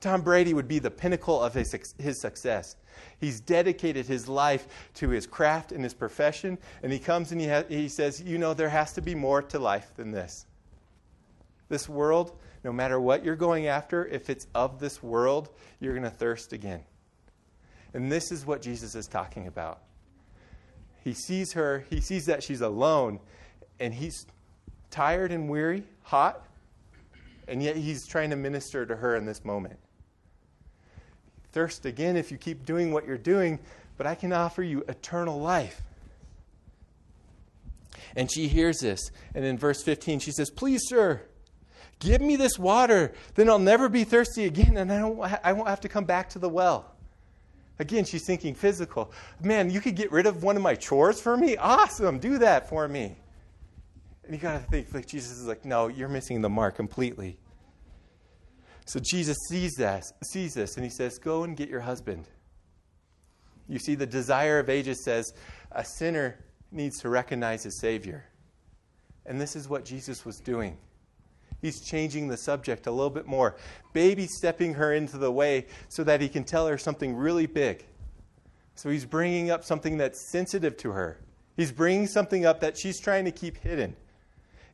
Tom 0.00 0.22
Brady 0.22 0.54
would 0.54 0.68
be 0.68 0.78
the 0.78 0.90
pinnacle 0.90 1.42
of 1.42 1.54
his, 1.54 1.94
his 1.98 2.20
success. 2.20 2.76
He's 3.18 3.40
dedicated 3.40 4.06
his 4.06 4.28
life 4.28 4.90
to 4.94 5.08
his 5.08 5.26
craft 5.26 5.72
and 5.72 5.82
his 5.82 5.94
profession, 5.94 6.58
and 6.82 6.92
he 6.92 6.98
comes 6.98 7.32
and 7.32 7.40
he, 7.40 7.48
ha- 7.48 7.64
he 7.68 7.88
says, 7.88 8.20
You 8.20 8.38
know, 8.38 8.54
there 8.54 8.68
has 8.68 8.92
to 8.94 9.02
be 9.02 9.14
more 9.14 9.42
to 9.42 9.58
life 9.58 9.92
than 9.96 10.10
this. 10.10 10.46
This 11.68 11.88
world, 11.88 12.38
no 12.62 12.72
matter 12.72 13.00
what 13.00 13.24
you're 13.24 13.36
going 13.36 13.66
after, 13.66 14.06
if 14.06 14.30
it's 14.30 14.46
of 14.54 14.78
this 14.78 15.02
world, 15.02 15.48
you're 15.80 15.92
going 15.92 16.04
to 16.04 16.10
thirst 16.10 16.52
again. 16.52 16.82
And 17.94 18.12
this 18.12 18.30
is 18.30 18.44
what 18.44 18.62
Jesus 18.62 18.94
is 18.94 19.06
talking 19.06 19.46
about. 19.46 19.80
He 21.02 21.14
sees 21.14 21.52
her, 21.52 21.84
he 21.88 22.00
sees 22.00 22.26
that 22.26 22.42
she's 22.42 22.60
alone, 22.60 23.20
and 23.80 23.94
he's 23.94 24.26
tired 24.90 25.32
and 25.32 25.48
weary, 25.48 25.84
hot, 26.02 26.44
and 27.48 27.62
yet 27.62 27.76
he's 27.76 28.06
trying 28.06 28.30
to 28.30 28.36
minister 28.36 28.84
to 28.84 28.96
her 28.96 29.16
in 29.16 29.24
this 29.24 29.44
moment. 29.44 29.78
Thirst 31.56 31.86
again 31.86 32.18
if 32.18 32.30
you 32.30 32.36
keep 32.36 32.66
doing 32.66 32.92
what 32.92 33.06
you're 33.06 33.16
doing, 33.16 33.58
but 33.96 34.06
I 34.06 34.14
can 34.14 34.30
offer 34.30 34.62
you 34.62 34.84
eternal 34.88 35.40
life. 35.40 35.80
And 38.14 38.30
she 38.30 38.46
hears 38.46 38.80
this. 38.80 39.10
And 39.34 39.42
in 39.42 39.56
verse 39.56 39.82
15, 39.82 40.18
she 40.18 40.32
says, 40.32 40.50
Please, 40.50 40.82
sir, 40.84 41.22
give 41.98 42.20
me 42.20 42.36
this 42.36 42.58
water. 42.58 43.14
Then 43.36 43.48
I'll 43.48 43.58
never 43.58 43.88
be 43.88 44.04
thirsty 44.04 44.44
again, 44.44 44.76
and 44.76 44.92
I, 44.92 44.98
don't, 44.98 45.18
I 45.42 45.54
won't 45.54 45.68
have 45.70 45.80
to 45.80 45.88
come 45.88 46.04
back 46.04 46.28
to 46.30 46.38
the 46.38 46.50
well. 46.50 46.94
Again, 47.78 48.04
she's 48.04 48.26
thinking 48.26 48.54
physical. 48.54 49.10
Man, 49.42 49.70
you 49.70 49.80
could 49.80 49.96
get 49.96 50.12
rid 50.12 50.26
of 50.26 50.42
one 50.42 50.56
of 50.56 50.62
my 50.62 50.74
chores 50.74 51.22
for 51.22 51.38
me? 51.38 51.56
Awesome. 51.56 52.18
Do 52.18 52.36
that 52.36 52.68
for 52.68 52.86
me. 52.86 53.16
And 54.24 54.34
you 54.34 54.38
got 54.38 54.62
to 54.62 54.70
think, 54.70 54.92
like, 54.92 55.06
Jesus 55.06 55.38
is 55.38 55.46
like, 55.46 55.64
no, 55.64 55.88
you're 55.88 56.10
missing 56.10 56.42
the 56.42 56.50
mark 56.50 56.76
completely. 56.76 57.38
So 58.86 59.00
Jesus 59.00 59.36
sees 59.48 59.74
this, 59.74 60.12
sees 60.24 60.54
this, 60.54 60.76
and 60.76 60.84
he 60.84 60.90
says, 60.90 61.18
Go 61.18 61.42
and 61.42 61.56
get 61.56 61.68
your 61.68 61.80
husband. 61.80 62.28
You 63.68 63.80
see, 63.80 63.96
the 63.96 64.06
desire 64.06 64.60
of 64.60 64.70
ages 64.70 65.02
says 65.04 65.32
a 65.72 65.84
sinner 65.84 66.38
needs 66.70 67.00
to 67.00 67.08
recognize 67.08 67.64
his 67.64 67.80
Savior. 67.80 68.24
And 69.26 69.40
this 69.40 69.56
is 69.56 69.68
what 69.68 69.84
Jesus 69.84 70.24
was 70.24 70.38
doing. 70.38 70.78
He's 71.60 71.80
changing 71.80 72.28
the 72.28 72.36
subject 72.36 72.86
a 72.86 72.92
little 72.92 73.10
bit 73.10 73.26
more, 73.26 73.56
baby 73.92 74.26
stepping 74.26 74.74
her 74.74 74.92
into 74.92 75.18
the 75.18 75.32
way 75.32 75.66
so 75.88 76.04
that 76.04 76.20
he 76.20 76.28
can 76.28 76.44
tell 76.44 76.68
her 76.68 76.78
something 76.78 77.16
really 77.16 77.46
big. 77.46 77.84
So 78.76 78.90
he's 78.90 79.06
bringing 79.06 79.50
up 79.50 79.64
something 79.64 79.96
that's 79.96 80.30
sensitive 80.30 80.76
to 80.78 80.92
her. 80.92 81.18
He's 81.56 81.72
bringing 81.72 82.06
something 82.06 82.44
up 82.46 82.60
that 82.60 82.78
she's 82.78 83.00
trying 83.00 83.24
to 83.24 83.32
keep 83.32 83.56
hidden. 83.56 83.96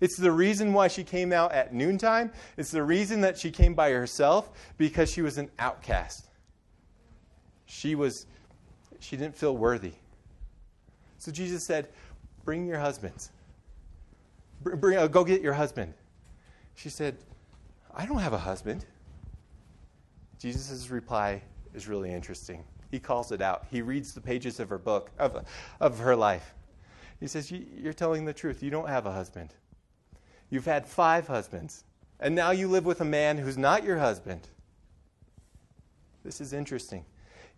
It's 0.02 0.16
the 0.16 0.32
reason 0.32 0.72
why 0.72 0.88
she 0.88 1.04
came 1.04 1.32
out 1.32 1.52
at 1.52 1.72
noontime. 1.72 2.32
It's 2.56 2.72
the 2.72 2.82
reason 2.82 3.20
that 3.20 3.38
she 3.38 3.52
came 3.52 3.72
by 3.72 3.92
herself 3.92 4.50
because 4.76 5.08
she 5.08 5.22
was 5.22 5.38
an 5.38 5.48
outcast. 5.60 6.26
She 7.66 7.94
was 7.94 8.26
she 8.98 9.16
didn't 9.16 9.36
feel 9.36 9.56
worthy. 9.56 9.92
So 11.18 11.30
Jesus 11.30 11.64
said, 11.64 11.88
"Bring 12.44 12.66
your 12.66 12.80
husbands. 12.80 13.30
Bring, 14.60 14.98
uh, 14.98 15.06
go 15.06 15.22
get 15.22 15.40
your 15.40 15.52
husband." 15.52 15.94
She 16.74 16.88
said, 16.88 17.16
"I 17.94 18.04
don't 18.04 18.18
have 18.18 18.32
a 18.32 18.38
husband." 18.38 18.84
Jesus' 20.40 20.90
reply 20.90 21.42
is 21.74 21.86
really 21.86 22.12
interesting. 22.12 22.64
He 22.90 22.98
calls 22.98 23.30
it 23.30 23.40
out. 23.40 23.66
He 23.70 23.82
reads 23.82 24.14
the 24.14 24.20
pages 24.20 24.58
of 24.58 24.68
her 24.68 24.78
book, 24.78 25.12
of, 25.20 25.46
of 25.78 26.00
her 26.00 26.16
life. 26.16 26.54
He 27.20 27.28
says, 27.28 27.52
You're 27.52 27.92
telling 27.92 28.24
the 28.24 28.32
truth. 28.32 28.64
You 28.64 28.70
don't 28.70 28.88
have 28.88 29.06
a 29.06 29.12
husband. 29.12 29.54
You've 30.52 30.66
had 30.66 30.86
five 30.86 31.28
husbands, 31.28 31.82
and 32.20 32.34
now 32.34 32.50
you 32.50 32.68
live 32.68 32.84
with 32.84 33.00
a 33.00 33.06
man 33.06 33.38
who's 33.38 33.56
not 33.56 33.84
your 33.84 33.96
husband. 33.96 34.48
This 36.26 36.42
is 36.42 36.52
interesting. 36.52 37.06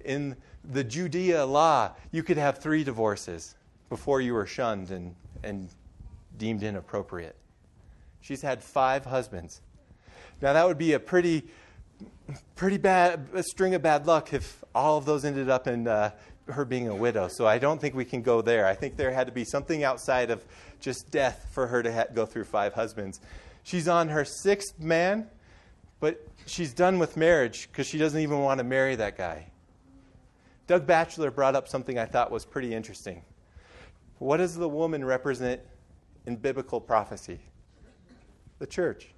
In 0.05 0.37
the 0.63 0.85
Judea 0.85 1.45
law, 1.45 1.91
you 2.13 2.23
could 2.23 2.37
have 2.37 2.59
three 2.59 2.85
divorces 2.85 3.57
before 3.89 4.21
you 4.21 4.33
were 4.33 4.47
shunned 4.47 4.93
and, 4.93 5.17
and 5.43 5.71
deemed 6.39 6.63
inappropriate. 6.63 7.35
She's 8.21 8.43
had 8.43 8.63
five 8.63 9.05
husbands. 9.05 9.61
Now, 10.41 10.53
that 10.53 10.65
would 10.65 10.79
be 10.79 10.93
a 10.93 11.01
pretty, 11.01 11.49
pretty 12.55 12.79
bad 12.79 13.27
a 13.35 13.43
string 13.43 13.75
of 13.75 13.83
bad 13.83 14.07
luck 14.07 14.33
if 14.33 14.63
all 14.73 14.99
of 14.99 15.05
those 15.05 15.25
ended 15.25 15.51
up 15.51 15.67
in 15.67 15.89
uh, 15.89 16.13
her 16.47 16.65
being 16.65 16.89
a 16.89 16.95
widow. 16.95 17.27
So 17.27 17.45
I 17.45 17.59
don't 17.59 17.81
think 17.81 17.97
we 17.97 18.05
can 18.05 18.23
go 18.23 18.41
there. 18.41 18.67
I 18.67 18.75
think 18.75 18.97
there 18.97 19.11
had 19.11 19.27
to 19.27 19.33
be 19.33 19.45
something 19.45 19.83
outside 19.83 20.31
of 20.31 20.45
just 20.85 21.11
death 21.11 21.49
for 21.51 21.67
her 21.67 21.83
to 21.83 21.93
ha- 21.93 22.05
go 22.13 22.27
through 22.27 22.45
five 22.45 22.75
husbands. 22.75 23.21
She's 23.63 23.89
on 23.89 24.09
her 24.11 24.25
sixth 24.25 24.79
man, 24.79 25.29
but 25.99 26.23
she's 26.45 26.75
done 26.75 26.99
with 26.99 27.17
marriage 27.17 27.69
because 27.71 27.87
she 27.87 27.97
doesn't 27.97 28.21
even 28.21 28.41
want 28.41 28.59
to 28.59 28.65
marry 28.65 28.95
that 28.97 29.17
guy. 29.17 29.47
Doug 30.67 30.87
Batchelor 30.87 31.31
brought 31.31 31.57
up 31.57 31.69
something 31.69 31.99
I 31.99 32.05
thought 32.05 32.31
was 32.31 32.45
pretty 32.45 32.75
interesting. 32.75 33.23
What 34.19 34.37
does 34.37 34.55
the 34.55 34.69
woman 34.69 35.05
represent 35.05 35.63
in 36.27 36.37
biblical 36.37 36.81
prophecy? 36.81 37.41
The 38.59 38.67
church. 38.67 39.09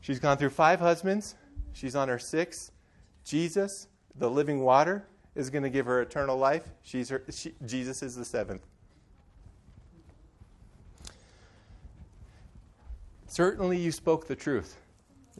She's 0.00 0.18
gone 0.18 0.38
through 0.38 0.50
five 0.50 0.80
husbands. 0.80 1.34
She's 1.74 1.94
on 1.94 2.08
her 2.08 2.18
sixth. 2.18 2.72
Jesus, 3.24 3.86
the 4.16 4.30
living 4.30 4.60
water, 4.60 5.06
is 5.34 5.50
going 5.50 5.62
to 5.62 5.70
give 5.70 5.84
her 5.86 6.00
eternal 6.00 6.36
life. 6.36 6.64
She's 6.82 7.10
her, 7.10 7.22
she, 7.30 7.52
Jesus 7.66 8.02
is 8.02 8.16
the 8.16 8.24
seventh. 8.24 8.66
Certainly, 13.30 13.78
you 13.78 13.92
spoke 13.92 14.26
the 14.26 14.34
truth. 14.34 14.76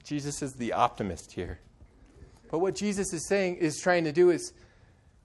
Jesus 0.05 0.43
is 0.43 0.53
the 0.53 0.73
optimist 0.73 1.33
here. 1.33 1.59
But 2.49 2.61
what 2.61 2.77
Jesus 2.77 3.13
is 3.13 3.27
saying 3.27 3.57
is 3.57 3.81
trying 3.81 4.05
to 4.05 4.13
do 4.13 4.31
is 4.31 4.53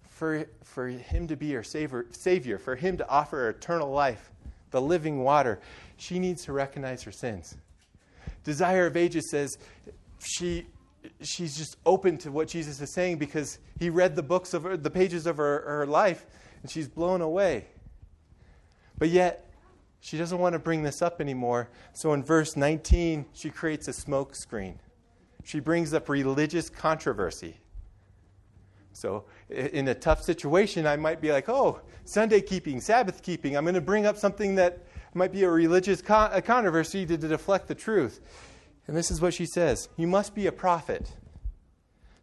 for, 0.10 0.46
for 0.64 0.88
him 0.88 1.28
to 1.28 1.36
be 1.36 1.52
her 1.54 1.62
savior, 1.62 2.08
savior, 2.10 2.58
for 2.58 2.76
him 2.76 2.98
to 2.98 3.08
offer 3.08 3.50
eternal 3.50 3.92
life, 3.92 4.32
the 4.72 4.82
living 4.82 5.24
water, 5.24 5.60
she 5.98 6.18
needs 6.18 6.44
to 6.46 6.54
recognize 6.54 7.04
her 7.04 7.12
sins. 7.12 7.56
Desire 8.44 8.88
of 8.88 8.98
Ages 8.98 9.30
says 9.30 9.58
she 10.20 10.66
she's 11.22 11.56
just 11.56 11.78
open 11.86 12.18
to 12.18 12.32
what 12.32 12.48
Jesus 12.48 12.82
is 12.82 12.92
saying 12.92 13.20
because 13.20 13.60
he 13.78 13.92
read 13.92 14.16
the 14.16 14.24
books 14.24 14.56
of 14.56 14.64
her, 14.64 14.76
the 14.76 14.90
pages 14.90 15.28
of 15.28 15.38
her, 15.38 15.62
her 15.68 15.86
life 15.86 16.26
and 16.64 16.72
she's 16.72 16.88
blown 16.88 17.22
away. 17.22 17.66
But 18.98 19.10
yet, 19.10 19.45
she 20.06 20.20
doesn't 20.20 20.38
want 20.38 20.54
to 20.54 20.60
bring 20.60 20.84
this 20.84 21.02
up 21.02 21.20
anymore. 21.20 21.68
So 21.94 22.14
in 22.14 22.24
verse 22.24 22.56
19, 22.56 23.26
she 23.34 23.50
creates 23.50 23.88
a 23.88 23.94
smoke 23.94 24.36
screen. 24.36 24.78
She 25.44 25.60
brings 25.60 25.96
up 25.96 26.10
religious 26.10 26.70
controversy. 26.70 27.58
So 28.94 29.26
in 29.50 29.88
a 29.88 29.96
tough 29.96 30.22
situation, 30.22 30.86
I 30.86 30.96
might 30.96 31.22
be 31.22 31.32
like, 31.32 31.50
oh, 31.50 31.82
Sunday 32.04 32.42
keeping, 32.42 32.82
Sabbath 32.82 33.24
keeping. 33.24 33.58
I'm 33.58 33.64
going 33.64 33.74
to 33.74 33.82
bring 33.82 34.06
up 34.06 34.16
something 34.16 34.54
that 34.56 34.84
might 35.16 35.32
be 35.32 35.42
a 35.42 35.50
religious 35.50 36.04
controversy 36.04 37.08
to 37.08 37.18
deflect 37.18 37.68
the 37.68 37.74
truth. 37.74 38.22
And 38.86 38.96
this 38.96 39.10
is 39.10 39.22
what 39.22 39.34
she 39.34 39.48
says 39.48 39.90
You 39.98 40.06
must 40.06 40.36
be 40.36 40.46
a 40.46 40.52
prophet. 40.52 41.14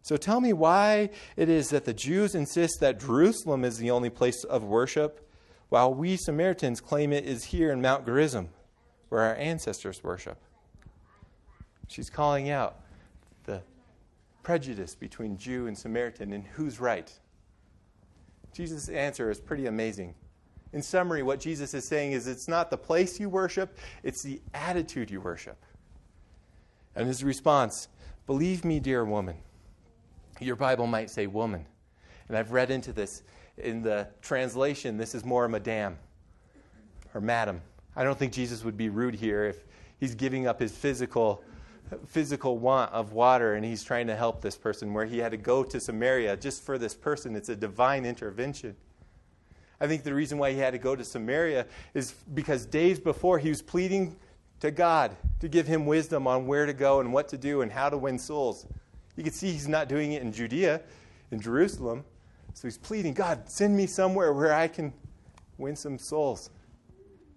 So 0.03 0.15
tell 0.15 0.39
me 0.39 0.53
why 0.53 1.09
it 1.35 1.49
is 1.49 1.69
that 1.71 1.83
the 1.83 1.93
Jews 1.93 2.33
insist 2.33 2.79
that 2.79 3.01
Jerusalem 3.01 3.65
is 3.65 3.77
the 3.77 3.91
only 3.91 4.09
place 4.09 4.45
of 4.45 4.63
worship, 4.63 5.29
while 5.73 5.91
we 5.91 6.15
Samaritans 6.15 6.79
claim 6.79 7.11
it 7.11 7.25
is 7.25 7.45
here 7.45 7.71
in 7.71 7.81
Mount 7.81 8.05
Gerizim, 8.05 8.47
where 9.09 9.21
our 9.21 9.33
ancestors 9.37 10.03
worship. 10.03 10.37
She's 11.87 12.11
calling 12.11 12.51
out 12.51 12.81
the 13.45 13.63
prejudice 14.43 14.93
between 14.93 15.35
Jew 15.35 15.65
and 15.65 15.75
Samaritan 15.75 16.31
and 16.31 16.45
who's 16.45 16.79
right. 16.79 17.11
Jesus' 18.53 18.87
answer 18.87 19.31
is 19.31 19.39
pretty 19.39 19.65
amazing. 19.65 20.13
In 20.73 20.83
summary, 20.83 21.23
what 21.23 21.39
Jesus 21.39 21.73
is 21.73 21.85
saying 21.85 22.11
is 22.11 22.27
it's 22.27 22.47
not 22.47 22.69
the 22.69 22.77
place 22.77 23.19
you 23.19 23.27
worship, 23.27 23.79
it's 24.03 24.21
the 24.21 24.39
attitude 24.53 25.09
you 25.09 25.21
worship. 25.21 25.57
And 26.95 27.07
his 27.07 27.23
response, 27.23 27.87
Believe 28.27 28.63
me, 28.63 28.79
dear 28.79 29.05
woman. 29.05 29.37
Your 30.39 30.55
Bible 30.55 30.85
might 30.85 31.09
say 31.09 31.25
woman. 31.25 31.65
And 32.27 32.37
I've 32.37 32.51
read 32.51 32.69
into 32.69 32.93
this. 32.93 33.23
In 33.57 33.81
the 33.81 34.07
translation, 34.21 34.97
this 34.97 35.13
is 35.13 35.23
more 35.23 35.47
madame. 35.47 35.97
or 37.13 37.21
madam. 37.21 37.61
I 37.95 38.03
don't 38.03 38.17
think 38.17 38.33
Jesus 38.33 38.63
would 38.63 38.77
be 38.77 38.89
rude 38.89 39.15
here 39.15 39.45
if 39.45 39.63
he's 39.99 40.15
giving 40.15 40.47
up 40.47 40.59
his 40.59 40.75
physical 40.75 41.43
physical 42.07 42.57
want 42.57 42.91
of 42.91 43.13
water 43.13 43.53
and 43.53 43.63
he's 43.63 43.83
trying 43.83 44.07
to 44.07 44.15
help 44.15 44.41
this 44.41 44.55
person 44.55 44.93
where 44.93 45.05
he 45.05 45.19
had 45.19 45.31
to 45.31 45.37
go 45.37 45.63
to 45.63 45.79
Samaria 45.79 46.37
just 46.37 46.63
for 46.63 46.77
this 46.77 46.95
person. 46.95 47.35
It's 47.35 47.49
a 47.49 47.55
divine 47.55 48.05
intervention. 48.05 48.75
I 49.79 49.87
think 49.87 50.03
the 50.03 50.13
reason 50.13 50.37
why 50.37 50.53
he 50.53 50.57
had 50.57 50.71
to 50.71 50.79
go 50.79 50.95
to 50.95 51.03
Samaria 51.03 51.67
is 51.93 52.13
because 52.33 52.65
days 52.65 52.99
before 52.99 53.37
he 53.37 53.49
was 53.49 53.61
pleading 53.61 54.15
to 54.61 54.71
God 54.71 55.15
to 55.39 55.47
give 55.47 55.67
him 55.67 55.85
wisdom 55.85 56.25
on 56.25 56.47
where 56.47 56.65
to 56.65 56.73
go 56.73 56.99
and 57.01 57.11
what 57.11 57.27
to 57.29 57.37
do 57.37 57.61
and 57.61 57.71
how 57.71 57.89
to 57.89 57.97
win 57.97 58.17
souls. 58.17 58.65
You 59.17 59.23
can 59.23 59.33
see 59.33 59.51
he's 59.51 59.67
not 59.67 59.89
doing 59.89 60.13
it 60.13 60.21
in 60.21 60.31
Judea, 60.31 60.81
in 61.31 61.39
Jerusalem. 61.39 62.05
So 62.53 62.67
he's 62.67 62.77
pleading, 62.77 63.13
God, 63.13 63.49
send 63.49 63.75
me 63.75 63.87
somewhere 63.87 64.33
where 64.33 64.53
I 64.53 64.67
can 64.67 64.93
win 65.57 65.75
some 65.75 65.97
souls. 65.97 66.49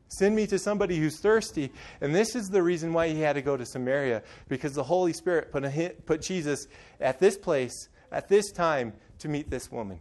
Send 0.09 0.37
me 0.37 0.46
to 0.46 0.59
somebody 0.59 0.98
who's 0.98 1.18
thirsty. 1.18 1.72
And 2.00 2.14
this 2.14 2.37
is 2.37 2.48
the 2.48 2.62
reason 2.62 2.92
why 2.92 3.09
he 3.09 3.20
had 3.20 3.35
to 3.35 3.42
go 3.42 3.57
to 3.57 3.66
Samaria, 3.66 4.22
because 4.48 4.74
the 4.74 4.85
Holy 4.85 5.12
Spirit 5.12 5.50
put, 5.50 5.64
a, 5.64 5.94
put 6.07 6.22
Jesus 6.22 6.68
at 7.00 7.18
this 7.18 7.37
place, 7.37 7.88
at 8.12 8.29
this 8.29 8.52
time, 8.52 8.92
to 9.18 9.29
meet 9.29 9.50
this 9.50 9.70
woman. 9.72 9.98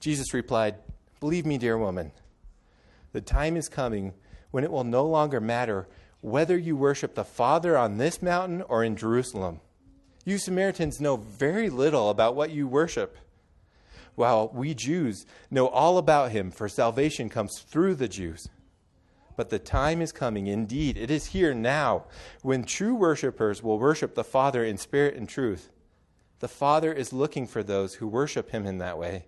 Jesus 0.00 0.32
replied, 0.32 0.76
Believe 1.20 1.44
me, 1.44 1.58
dear 1.58 1.76
woman, 1.76 2.12
the 3.12 3.20
time 3.20 3.56
is 3.56 3.68
coming 3.68 4.14
when 4.50 4.64
it 4.64 4.70
will 4.70 4.84
no 4.84 5.04
longer 5.04 5.40
matter 5.40 5.88
whether 6.20 6.56
you 6.56 6.76
worship 6.76 7.14
the 7.14 7.24
Father 7.24 7.76
on 7.76 7.98
this 7.98 8.22
mountain 8.22 8.62
or 8.62 8.82
in 8.82 8.96
Jerusalem. 8.96 9.60
You 10.24 10.38
Samaritans 10.38 11.00
know 11.00 11.16
very 11.16 11.70
little 11.70 12.10
about 12.10 12.36
what 12.36 12.50
you 12.50 12.66
worship 12.66 13.16
while 14.18 14.50
we 14.52 14.74
Jews 14.74 15.24
know 15.50 15.68
all 15.68 15.96
about 15.96 16.32
him, 16.32 16.50
for 16.50 16.68
salvation 16.68 17.28
comes 17.28 17.60
through 17.60 17.94
the 17.94 18.08
Jews. 18.08 18.48
But 19.36 19.50
the 19.50 19.60
time 19.60 20.02
is 20.02 20.10
coming, 20.10 20.48
indeed, 20.48 20.98
it 20.98 21.10
is 21.10 21.26
here 21.26 21.54
now, 21.54 22.06
when 22.42 22.64
true 22.64 22.96
worshippers 22.96 23.62
will 23.62 23.78
worship 23.78 24.16
the 24.16 24.24
Father 24.24 24.64
in 24.64 24.76
spirit 24.76 25.14
and 25.14 25.28
truth. 25.28 25.70
The 26.40 26.48
Father 26.48 26.92
is 26.92 27.12
looking 27.12 27.46
for 27.46 27.62
those 27.62 27.94
who 27.94 28.08
worship 28.08 28.50
him 28.50 28.66
in 28.66 28.78
that 28.78 28.98
way. 28.98 29.26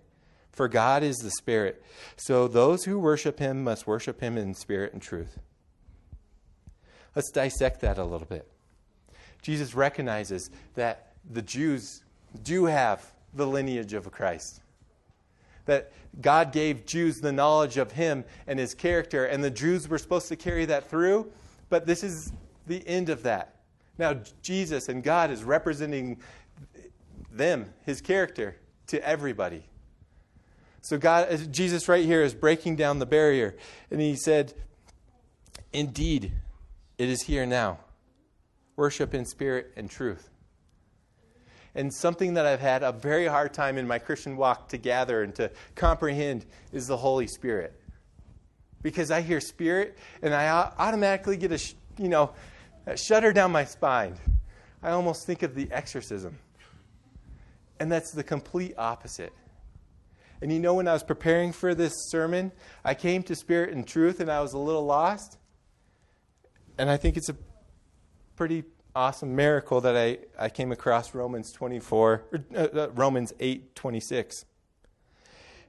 For 0.51 0.67
God 0.67 1.01
is 1.01 1.17
the 1.17 1.31
Spirit, 1.31 1.81
so 2.17 2.45
those 2.49 2.83
who 2.83 2.99
worship 2.99 3.39
him 3.39 3.63
must 3.63 3.87
worship 3.87 4.19
him 4.19 4.37
in 4.37 4.53
spirit 4.53 4.91
and 4.91 5.01
truth. 5.01 5.39
Let's 7.15 7.31
dissect 7.31 7.79
that 7.79 7.97
a 7.97 8.03
little 8.03 8.27
bit. 8.27 8.50
Jesus 9.41 9.73
recognizes 9.73 10.49
that 10.75 11.13
the 11.29 11.41
Jews 11.41 12.03
do 12.43 12.65
have 12.65 13.11
the 13.33 13.47
lineage 13.47 13.93
of 13.93 14.09
Christ 14.11 14.61
that 15.65 15.91
God 16.19 16.51
gave 16.51 16.85
Jews 16.85 17.21
the 17.21 17.31
knowledge 17.31 17.77
of 17.77 17.91
him 17.91 18.25
and 18.47 18.59
his 18.59 18.73
character, 18.73 19.25
and 19.25 19.43
the 19.43 19.49
Jews 19.49 19.87
were 19.87 19.97
supposed 19.97 20.27
to 20.29 20.35
carry 20.35 20.65
that 20.65 20.89
through, 20.89 21.31
but 21.69 21.85
this 21.85 22.03
is 22.03 22.31
the 22.67 22.85
end 22.87 23.09
of 23.09 23.23
that. 23.23 23.55
Now, 23.97 24.17
Jesus 24.41 24.89
and 24.89 25.03
God 25.03 25.31
is 25.31 25.43
representing 25.43 26.19
them, 27.31 27.73
his 27.85 28.01
character, 28.01 28.57
to 28.87 29.05
everybody. 29.07 29.63
So, 30.81 30.97
God, 30.97 31.53
Jesus 31.53 31.87
right 31.87 32.05
here 32.05 32.23
is 32.23 32.33
breaking 32.33 32.75
down 32.75 32.99
the 32.99 33.05
barrier, 33.05 33.55
and 33.89 34.01
he 34.01 34.15
said, 34.15 34.53
Indeed, 35.71 36.33
it 36.97 37.07
is 37.07 37.21
here 37.21 37.45
now. 37.45 37.79
Worship 38.75 39.13
in 39.13 39.25
spirit 39.25 39.73
and 39.75 39.89
truth 39.89 40.29
and 41.75 41.93
something 41.93 42.33
that 42.33 42.45
I've 42.45 42.59
had 42.59 42.83
a 42.83 42.91
very 42.91 43.25
hard 43.27 43.53
time 43.53 43.77
in 43.77 43.87
my 43.87 43.99
Christian 43.99 44.35
walk 44.35 44.69
to 44.69 44.77
gather 44.77 45.23
and 45.23 45.33
to 45.35 45.51
comprehend 45.75 46.45
is 46.71 46.87
the 46.87 46.97
Holy 46.97 47.27
Spirit. 47.27 47.73
Because 48.81 49.11
I 49.11 49.21
hear 49.21 49.39
Spirit 49.39 49.97
and 50.21 50.33
I 50.33 50.71
automatically 50.77 51.37
get 51.37 51.51
a, 51.51 51.59
you 51.97 52.09
know, 52.09 52.31
a 52.85 52.97
shudder 52.97 53.31
down 53.31 53.51
my 53.51 53.63
spine. 53.63 54.15
I 54.83 54.91
almost 54.91 55.25
think 55.25 55.43
of 55.43 55.55
the 55.55 55.71
exorcism. 55.71 56.39
And 57.79 57.91
that's 57.91 58.11
the 58.11 58.23
complete 58.23 58.73
opposite. 58.77 59.33
And 60.41 60.51
you 60.51 60.59
know, 60.59 60.73
when 60.73 60.87
I 60.87 60.93
was 60.93 61.03
preparing 61.03 61.51
for 61.51 61.75
this 61.75 61.93
sermon, 62.09 62.51
I 62.83 62.95
came 62.95 63.21
to 63.23 63.35
Spirit 63.35 63.73
and 63.73 63.87
Truth 63.87 64.19
and 64.19 64.31
I 64.31 64.41
was 64.41 64.53
a 64.53 64.57
little 64.57 64.85
lost. 64.85 65.37
And 66.77 66.89
I 66.89 66.97
think 66.97 67.15
it's 67.15 67.29
a 67.29 67.35
pretty 68.41 68.63
awesome 68.95 69.35
miracle 69.35 69.81
that 69.81 69.95
I, 69.95 70.17
I 70.35 70.49
came 70.49 70.71
across 70.71 71.13
Romans 71.13 71.51
24, 71.51 72.23
uh, 72.33 72.57
uh, 72.57 72.89
Romans 72.89 73.33
8 73.39 73.75
26. 73.75 74.45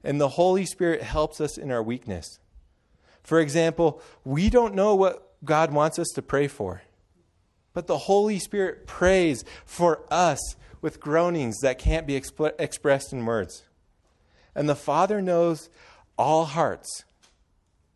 And 0.03 0.19
the 0.19 0.31
Holy 0.31 0.65
Spirit 0.65 1.03
helps 1.03 1.39
us 1.39 1.59
in 1.59 1.71
our 1.71 1.83
weakness. 1.83 2.41
For 3.23 3.41
example, 3.41 4.01
we 4.25 4.49
don't 4.49 4.75
know 4.75 4.95
what 4.95 5.35
God 5.45 5.71
wants 5.71 5.99
us 5.99 6.09
to 6.15 6.23
pray 6.23 6.49
for, 6.49 6.81
but 7.75 7.89
the 7.89 7.99
Holy 7.99 8.39
Spirit 8.39 8.87
prays 8.87 9.45
for 9.67 10.07
us 10.11 10.57
with 10.81 10.99
groanings 10.99 11.59
that 11.61 11.79
can't 11.79 12.07
be 12.07 12.19
exp- 12.19 12.55
expressed 12.59 13.13
in 13.13 13.27
words. 13.27 13.65
And 14.55 14.67
the 14.67 14.75
Father 14.75 15.21
knows 15.21 15.69
all 16.17 16.47
hearts 16.47 17.05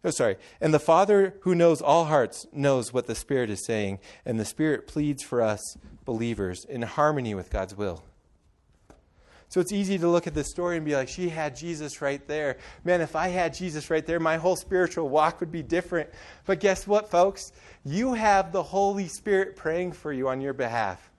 Oh, 0.07 0.11
sorry. 0.11 0.37
And 0.61 0.73
the 0.73 0.79
Father 0.79 1.35
who 1.41 1.57
knows 1.57 1.83
all 1.83 2.05
hearts 2.05 2.47
knows 2.53 2.93
what 2.93 3.09
the 3.09 3.15
Spirit 3.17 3.51
is 3.51 3.67
saying, 3.67 3.99
and 4.25 4.39
the 4.39 4.45
Spirit 4.45 4.87
pleads 4.87 5.25
for 5.25 5.43
us, 5.43 5.77
believers, 6.05 6.65
in 6.65 6.83
harmony 6.83 7.35
with 7.35 7.51
God's 7.51 7.77
will. 7.77 8.05
So 9.49 9.61
it's 9.61 9.73
easy 9.73 9.99
to 9.99 10.09
look 10.09 10.29
at 10.29 10.35
this 10.35 10.49
story 10.49 10.77
and 10.77 10.87
be 10.87 10.95
like, 10.95 11.09
she 11.09 11.29
had 11.29 11.57
Jesus 11.57 12.01
right 12.01 12.25
there. 12.29 12.59
Man, 12.85 13.01
if 13.01 13.17
I 13.17 13.29
had 13.29 13.53
Jesus 13.53 13.91
right 13.91 14.07
there, 14.07 14.21
my 14.21 14.37
whole 14.37 14.55
spiritual 14.55 15.09
walk 15.09 15.41
would 15.41 15.51
be 15.51 15.65
different. 15.65 16.09
But 16.45 16.61
guess 16.61 16.87
what, 16.87 17.11
folks? 17.11 17.51
You 17.85 18.15
have 18.15 18.53
the 18.53 18.63
Holy 18.63 19.09
Spirit 19.09 19.57
praying 19.57 19.91
for 19.91 20.13
you 20.13 20.29
on 20.29 20.41
your 20.41 20.53
behalf. 20.53 21.11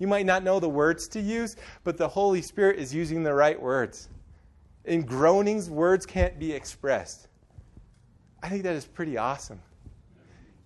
You 0.00 0.08
might 0.08 0.26
not 0.26 0.42
know 0.42 0.58
the 0.58 0.68
words 0.68 1.06
to 1.08 1.20
use, 1.20 1.54
but 1.84 1.98
the 1.98 2.08
Holy 2.08 2.42
Spirit 2.42 2.80
is 2.80 2.92
using 2.92 3.22
the 3.22 3.34
right 3.34 3.62
words. 3.62 4.08
In 4.84 5.02
groanings, 5.02 5.70
words 5.70 6.04
can't 6.04 6.36
be 6.36 6.52
expressed. 6.52 7.28
I 8.44 8.48
think 8.50 8.62
that 8.64 8.76
is 8.76 8.84
pretty 8.84 9.16
awesome. 9.16 9.58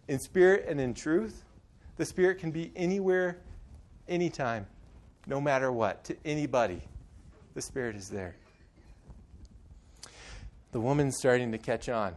In 0.08 0.18
spirit 0.18 0.66
and 0.66 0.80
in 0.80 0.94
truth, 0.94 1.44
the 1.94 2.04
Spirit 2.04 2.38
can 2.38 2.50
be 2.50 2.72
anywhere, 2.74 3.38
anytime, 4.08 4.66
no 5.28 5.40
matter 5.40 5.70
what, 5.70 6.02
to 6.04 6.16
anybody. 6.24 6.82
The 7.54 7.62
Spirit 7.62 7.94
is 7.94 8.08
there. 8.08 8.34
The 10.72 10.80
woman's 10.80 11.16
starting 11.18 11.52
to 11.52 11.58
catch 11.58 11.88
on. 11.88 12.16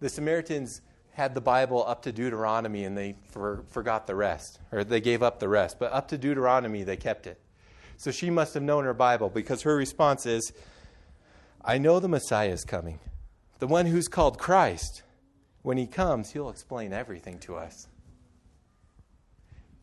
The 0.00 0.10
Samaritans 0.10 0.82
had 1.12 1.34
the 1.34 1.40
Bible 1.40 1.82
up 1.86 2.02
to 2.02 2.12
Deuteronomy 2.12 2.84
and 2.84 2.94
they 2.96 3.14
for, 3.30 3.64
forgot 3.70 4.06
the 4.06 4.14
rest, 4.14 4.60
or 4.70 4.84
they 4.84 5.00
gave 5.00 5.22
up 5.22 5.40
the 5.40 5.48
rest. 5.48 5.78
But 5.78 5.92
up 5.92 6.08
to 6.08 6.18
Deuteronomy, 6.18 6.82
they 6.82 6.98
kept 6.98 7.26
it. 7.26 7.40
So 7.96 8.10
she 8.10 8.28
must 8.28 8.52
have 8.52 8.62
known 8.62 8.84
her 8.84 8.92
Bible 8.92 9.30
because 9.30 9.62
her 9.62 9.74
response 9.74 10.26
is, 10.26 10.52
I 11.64 11.78
know 11.78 11.98
the 11.98 12.08
Messiah 12.08 12.50
is 12.50 12.64
coming 12.64 12.98
the 13.58 13.66
one 13.66 13.86
who's 13.86 14.08
called 14.08 14.38
Christ, 14.38 15.02
when 15.62 15.76
he 15.76 15.86
comes, 15.86 16.30
he'll 16.30 16.50
explain 16.50 16.92
everything 16.92 17.38
to 17.40 17.56
us. 17.56 17.88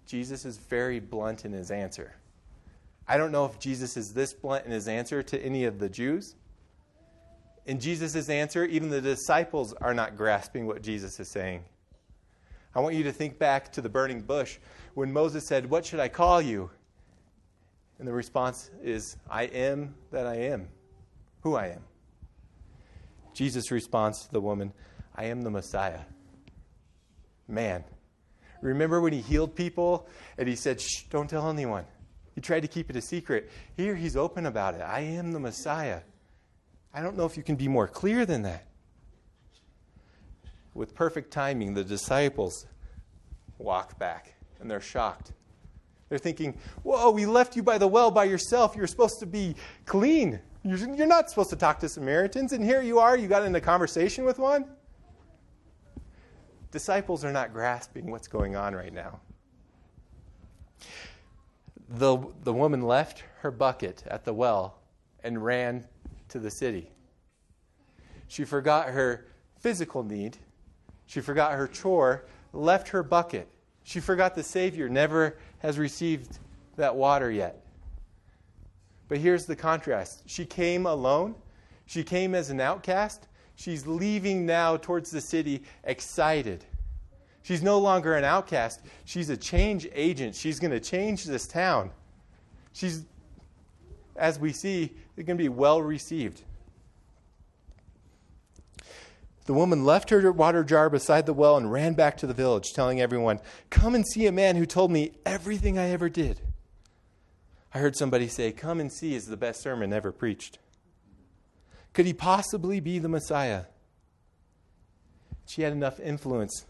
Jesus 0.06 0.46
is 0.46 0.58
very 0.58 1.00
blunt 1.00 1.46
in 1.46 1.52
his 1.52 1.72
answer. 1.72 2.16
I 3.08 3.18
don't 3.18 3.32
know 3.32 3.46
if 3.46 3.60
Jesus 3.60 3.98
is 3.98 4.14
this 4.14 4.34
blunt 4.34 4.66
in 4.66 4.72
his 4.72 4.88
answer 4.88 5.24
to 5.24 5.40
any 5.44 5.66
of 5.66 5.80
the 5.80 5.90
Jews. 5.90 6.36
In 7.66 7.80
Jesus' 7.80 8.30
answer, 8.30 8.66
even 8.66 8.90
the 8.90 9.02
disciples 9.02 9.74
are 9.74 9.94
not 9.94 10.18
grasping 10.18 10.68
what 10.68 10.82
Jesus 10.82 11.20
is 11.20 11.32
saying. 11.32 11.64
I 12.76 12.80
want 12.80 12.96
you 12.96 13.04
to 13.04 13.12
think 13.12 13.38
back 13.38 13.72
to 13.74 13.82
the 13.82 13.90
burning 13.90 14.22
bush 14.22 14.58
when 14.94 15.12
Moses 15.12 15.48
said, 15.48 15.70
What 15.70 15.86
should 15.86 16.00
I 16.00 16.08
call 16.08 16.42
you? 16.42 16.70
And 18.00 18.08
the 18.08 18.14
response 18.14 18.72
is, 18.82 19.18
I 19.30 19.44
am 19.44 19.96
that 20.12 20.26
I 20.26 20.36
am, 20.36 20.68
who 21.42 21.56
I 21.56 21.68
am. 21.68 21.84
Jesus 23.34 23.72
responds 23.72 24.26
to 24.26 24.32
the 24.32 24.42
woman, 24.42 24.74
I 25.16 25.26
am 25.26 25.42
the 25.42 25.52
Messiah. 25.52 26.02
Man, 27.48 27.84
remember 28.62 29.02
when 29.02 29.14
he 29.14 29.22
healed 29.22 29.56
people 29.56 30.08
and 30.38 30.48
he 30.48 30.56
said, 30.56 30.82
Shh, 30.82 31.04
don't 31.10 31.30
tell 31.30 31.50
anyone? 31.50 31.86
He 32.36 32.42
tried 32.42 32.62
to 32.62 32.68
keep 32.68 32.90
it 32.90 32.96
a 32.96 33.02
secret. 33.02 33.52
Here 33.78 33.96
he's 33.96 34.16
open 34.16 34.46
about 34.46 34.76
it. 34.76 34.82
I 34.82 35.02
am 35.02 35.32
the 35.32 35.40
Messiah. 35.40 36.02
I 36.94 37.02
don't 37.02 37.18
know 37.18 37.26
if 37.26 37.38
you 37.38 37.44
can 37.44 37.56
be 37.56 37.68
more 37.68 37.88
clear 37.88 38.26
than 38.26 38.44
that. 38.44 38.66
With 40.74 40.96
perfect 40.96 41.32
timing, 41.32 41.74
the 41.74 41.84
disciples 41.84 42.66
walk 43.60 44.00
back 44.00 44.34
and 44.60 44.70
they're 44.70 44.82
shocked. 44.82 45.34
They're 46.10 46.18
thinking, 46.18 46.58
Whoa, 46.84 47.12
we 47.12 47.26
left 47.26 47.56
you 47.56 47.64
by 47.64 47.78
the 47.78 47.88
well 47.88 48.12
by 48.12 48.26
yourself. 48.26 48.76
You're 48.76 48.88
supposed 48.88 49.20
to 49.20 49.26
be 49.26 49.56
clean. 49.86 50.40
You're 50.66 51.08
not 51.08 51.30
supposed 51.30 51.50
to 51.50 51.58
talk 51.58 51.80
to 51.80 51.90
Samaritans, 51.90 52.54
and 52.54 52.64
here 52.64 52.82
you 52.82 52.98
are, 53.00 53.18
you 53.18 53.28
got 53.28 53.44
into 53.44 53.60
conversation 53.60 54.24
with 54.24 54.40
one. 54.40 54.66
Disciples 56.72 57.26
are 57.26 57.34
not 57.34 57.52
grasping 57.52 58.10
what's 58.10 58.30
going 58.30 58.56
on 58.56 58.74
right 58.74 58.94
now. 58.94 59.20
The, 61.90 62.18
the 62.44 62.54
woman 62.54 62.82
left 62.82 63.24
her 63.42 63.52
bucket 63.52 64.04
at 64.08 64.24
the 64.24 64.34
well 64.34 64.80
and 65.22 65.44
ran 65.44 65.86
to 66.30 66.40
the 66.40 66.50
city. 66.50 66.92
She 68.28 68.46
forgot 68.46 68.88
her 68.88 69.28
physical 69.60 70.02
need. 70.02 70.38
She 71.06 71.20
forgot 71.20 71.54
her 71.54 71.68
chore, 71.68 72.26
left 72.54 72.88
her 72.88 73.04
bucket. 73.04 73.50
She 73.84 74.00
forgot 74.00 74.34
the 74.34 74.44
Savior 74.44 74.88
never 74.88 75.38
has 75.60 75.78
received 75.78 76.40
that 76.78 76.96
water 76.96 77.30
yet. 77.30 77.63
But 79.08 79.18
here's 79.18 79.46
the 79.46 79.56
contrast 79.56 80.24
she 80.26 80.46
came 80.46 80.86
alone, 80.86 81.36
she 81.86 82.04
came 82.04 82.36
as 82.36 82.50
an 82.50 82.60
outcast. 82.60 83.28
She's 83.56 83.86
leaving 83.86 84.48
now 84.48 84.78
towards 84.78 85.12
the 85.12 85.22
city 85.22 85.64
excited. 85.84 86.66
She's 87.44 87.62
no 87.62 87.78
longer 87.78 88.16
an 88.16 88.24
outcast. 88.24 88.82
She's 89.06 89.30
a 89.30 89.38
change 89.38 89.88
agent. 89.94 90.34
She's 90.34 90.60
going 90.60 90.72
to 90.72 90.80
change 90.80 91.26
this 91.26 91.46
town. 91.46 91.92
She's, 92.72 93.04
as 94.16 94.40
we 94.40 94.54
see, 94.54 94.94
going 95.18 95.26
to 95.26 95.36
be 95.36 95.50
well 95.50 95.82
received. 95.82 96.42
The 99.46 99.54
woman 99.54 99.84
left 99.84 100.10
her 100.10 100.32
water 100.32 100.64
jar 100.64 100.90
beside 100.90 101.26
the 101.26 101.34
well 101.34 101.58
and 101.58 101.70
ran 101.70 101.96
back 101.96 102.16
to 102.18 102.28
the 102.28 102.34
village, 102.34 102.74
telling 102.74 103.02
everyone, 103.02 103.40
Come 103.70 103.94
and 103.94 104.08
see 104.08 104.26
a 104.26 104.32
man 104.32 104.56
who 104.56 104.66
told 104.66 104.90
me 104.90 105.12
everything 105.26 105.78
I 105.78 105.90
ever 105.90 106.08
did. 106.08 106.40
I 107.74 107.80
heard 107.80 107.96
somebody 107.96 108.28
say, 108.28 108.52
Come 108.52 108.80
and 108.80 108.92
see 108.92 109.16
is 109.16 109.26
the 109.26 109.38
best 109.38 109.62
sermon 109.62 109.94
ever 109.94 110.12
preached. 110.12 110.60
Could 111.94 112.06
he 112.06 112.14
possibly 112.14 112.80
be 112.80 113.00
the 113.00 113.10
Messiah? 113.10 113.66
She 115.46 115.64
had 115.64 115.74
enough 115.74 116.00
influence, 116.00 116.66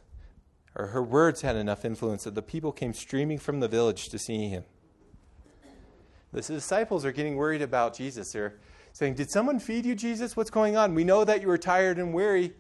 or 0.76 0.88
her 0.88 1.04
words 1.04 1.42
had 1.42 1.56
enough 1.56 1.86
influence, 1.86 2.24
that 2.24 2.36
the 2.36 2.42
people 2.42 2.72
came 2.72 2.94
streaming 2.94 3.38
from 3.38 3.60
the 3.60 3.68
village 3.68 4.10
to 4.10 4.18
see 4.18 4.50
him. 4.50 4.64
The 6.32 6.42
disciples 6.42 7.06
are 7.06 7.12
getting 7.12 7.36
worried 7.36 7.62
about 7.62 7.96
Jesus. 7.96 8.32
They're 8.32 8.56
saying, 8.94 9.16
Did 9.16 9.30
someone 9.30 9.60
feed 9.60 9.86
you, 9.86 9.96
Jesus? 9.96 10.36
What's 10.36 10.50
going 10.50 10.78
on? 10.78 10.96
We 10.96 11.04
know 11.04 11.24
that 11.26 11.42
you 11.42 11.48
were 11.48 11.58
tired 11.58 12.00
and 12.00 12.14
weary. 12.14 12.54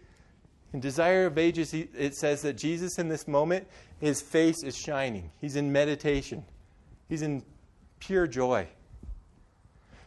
In 0.73 0.79
Desire 0.79 1.27
of 1.27 1.37
Ages, 1.37 1.73
it 1.73 2.15
says 2.15 2.41
that 2.41 2.57
Jesus, 2.57 2.97
in 2.97 3.07
this 3.07 3.27
moment, 3.27 3.67
his 3.99 4.21
face 4.21 4.63
is 4.63 4.75
shining. 4.75 5.29
He's 5.39 5.55
in 5.55 5.71
meditation, 5.71 6.43
he's 7.07 7.21
in 7.21 7.43
pure 8.05 8.27
joy. 8.27 8.67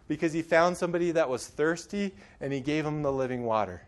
Because 0.08 0.32
he 0.32 0.42
found 0.42 0.76
somebody 0.76 1.10
that 1.12 1.28
was 1.28 1.46
thirsty 1.46 2.14
and 2.40 2.52
he 2.52 2.60
gave 2.60 2.84
him 2.86 3.02
the 3.02 3.12
living 3.12 3.44
water. 3.44 3.82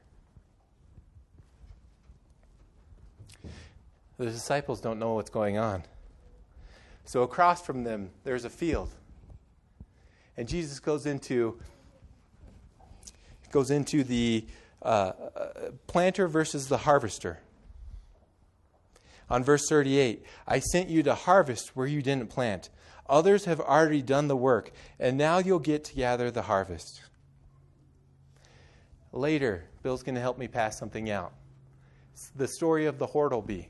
The 4.17 4.27
disciples 4.27 4.81
don't 4.81 4.99
know 4.99 5.15
what's 5.15 5.31
going 5.31 5.59
on. 5.59 5.85
So 7.05 7.23
across 7.23 7.65
from 7.65 7.85
them, 7.85 8.11
there's 8.25 8.45
a 8.45 8.51
field. 8.51 8.91
And 10.37 10.49
Jesus 10.49 10.81
goes 10.81 11.07
into 11.07 11.59
goes 13.51 13.71
into 13.71 14.05
the 14.05 14.45
uh, 14.83 14.87
uh, 14.87 15.49
planter 15.87 16.29
versus 16.29 16.69
the 16.69 16.79
harvester. 16.79 17.39
On 19.31 19.45
verse 19.45 19.69
38, 19.69 20.25
I 20.47 20.59
sent 20.59 20.89
you 20.89 21.03
to 21.03 21.15
harvest 21.15 21.77
where 21.77 21.87
you 21.87 22.03
didn't 22.03 22.31
plant. 22.31 22.71
Others 23.09 23.45
have 23.45 23.61
already 23.61 24.03
done 24.03 24.29
the 24.29 24.37
work, 24.37 24.71
and 24.99 25.17
now 25.17 25.39
you'll 25.39 25.59
get 25.59 25.85
to 25.85 25.95
gather 25.95 26.31
the 26.31 26.43
harvest. 26.43 27.03
Later, 29.13 29.65
Bill's 29.83 30.03
going 30.03 30.15
to 30.15 30.21
help 30.21 30.39
me 30.39 30.49
pass 30.49 30.79
something 30.79 31.11
out. 31.11 31.33
It's 32.13 32.31
the 32.31 32.49
story 32.49 32.87
of 32.87 32.99
the 32.99 33.07
Hortleby. 33.07 33.69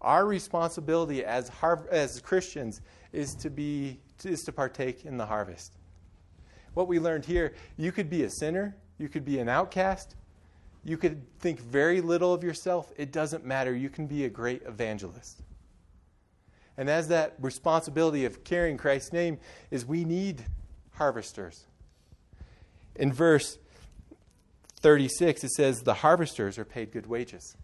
Our 0.00 0.26
responsibility 0.26 1.24
as, 1.24 1.48
har- 1.48 1.86
as 1.90 2.20
Christians 2.20 2.80
is 3.12 3.34
to, 3.36 3.50
be, 3.50 4.00
is 4.24 4.42
to 4.42 4.52
partake 4.52 5.04
in 5.04 5.16
the 5.16 5.26
harvest. 5.26 5.76
What 6.74 6.88
we 6.88 6.98
learned 6.98 7.24
here 7.24 7.54
you 7.76 7.92
could 7.92 8.10
be 8.10 8.24
a 8.24 8.30
sinner, 8.30 8.76
you 8.98 9.08
could 9.08 9.24
be 9.24 9.38
an 9.38 9.48
outcast, 9.48 10.16
you 10.84 10.96
could 10.96 11.38
think 11.38 11.60
very 11.60 12.00
little 12.00 12.34
of 12.34 12.42
yourself. 12.42 12.92
It 12.96 13.12
doesn't 13.12 13.44
matter. 13.44 13.74
You 13.74 13.88
can 13.88 14.06
be 14.06 14.24
a 14.24 14.28
great 14.28 14.62
evangelist. 14.66 15.42
And 16.76 16.88
as 16.88 17.08
that 17.08 17.34
responsibility 17.38 18.24
of 18.24 18.44
carrying 18.44 18.76
Christ's 18.76 19.12
name 19.12 19.38
is 19.70 19.86
we 19.86 20.04
need 20.04 20.44
harvesters. 20.92 21.66
In 22.96 23.12
verse 23.12 23.58
36, 24.80 25.44
it 25.44 25.50
says, 25.50 25.82
The 25.82 25.94
harvesters 25.94 26.58
are 26.58 26.64
paid 26.64 26.92
good 26.92 27.06
wages. 27.06 27.56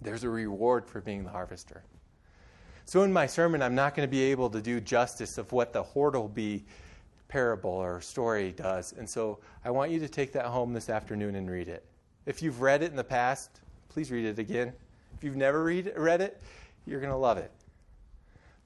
There's 0.00 0.24
a 0.24 0.30
reward 0.30 0.86
for 0.88 1.00
being 1.00 1.24
the 1.24 1.30
harvester. 1.30 1.84
So, 2.84 3.02
in 3.02 3.12
my 3.12 3.26
sermon, 3.26 3.62
I'm 3.62 3.74
not 3.74 3.94
going 3.94 4.06
to 4.06 4.10
be 4.10 4.22
able 4.24 4.50
to 4.50 4.60
do 4.60 4.80
justice 4.80 5.38
of 5.38 5.52
what 5.52 5.72
the 5.72 5.82
Hortleby 5.82 6.64
parable 7.28 7.70
or 7.70 8.00
story 8.00 8.52
does. 8.52 8.92
And 8.92 9.08
so, 9.08 9.40
I 9.64 9.70
want 9.70 9.90
you 9.90 9.98
to 10.00 10.08
take 10.08 10.32
that 10.32 10.46
home 10.46 10.72
this 10.72 10.88
afternoon 10.88 11.34
and 11.34 11.50
read 11.50 11.68
it. 11.68 11.84
If 12.26 12.42
you've 12.42 12.60
read 12.60 12.82
it 12.82 12.90
in 12.90 12.96
the 12.96 13.04
past, 13.04 13.60
please 13.88 14.10
read 14.10 14.24
it 14.24 14.38
again. 14.38 14.72
If 15.16 15.24
you've 15.24 15.36
never 15.36 15.62
read, 15.62 15.92
read 15.96 16.20
it, 16.20 16.40
you're 16.84 17.00
going 17.00 17.12
to 17.12 17.16
love 17.16 17.38
it. 17.38 17.50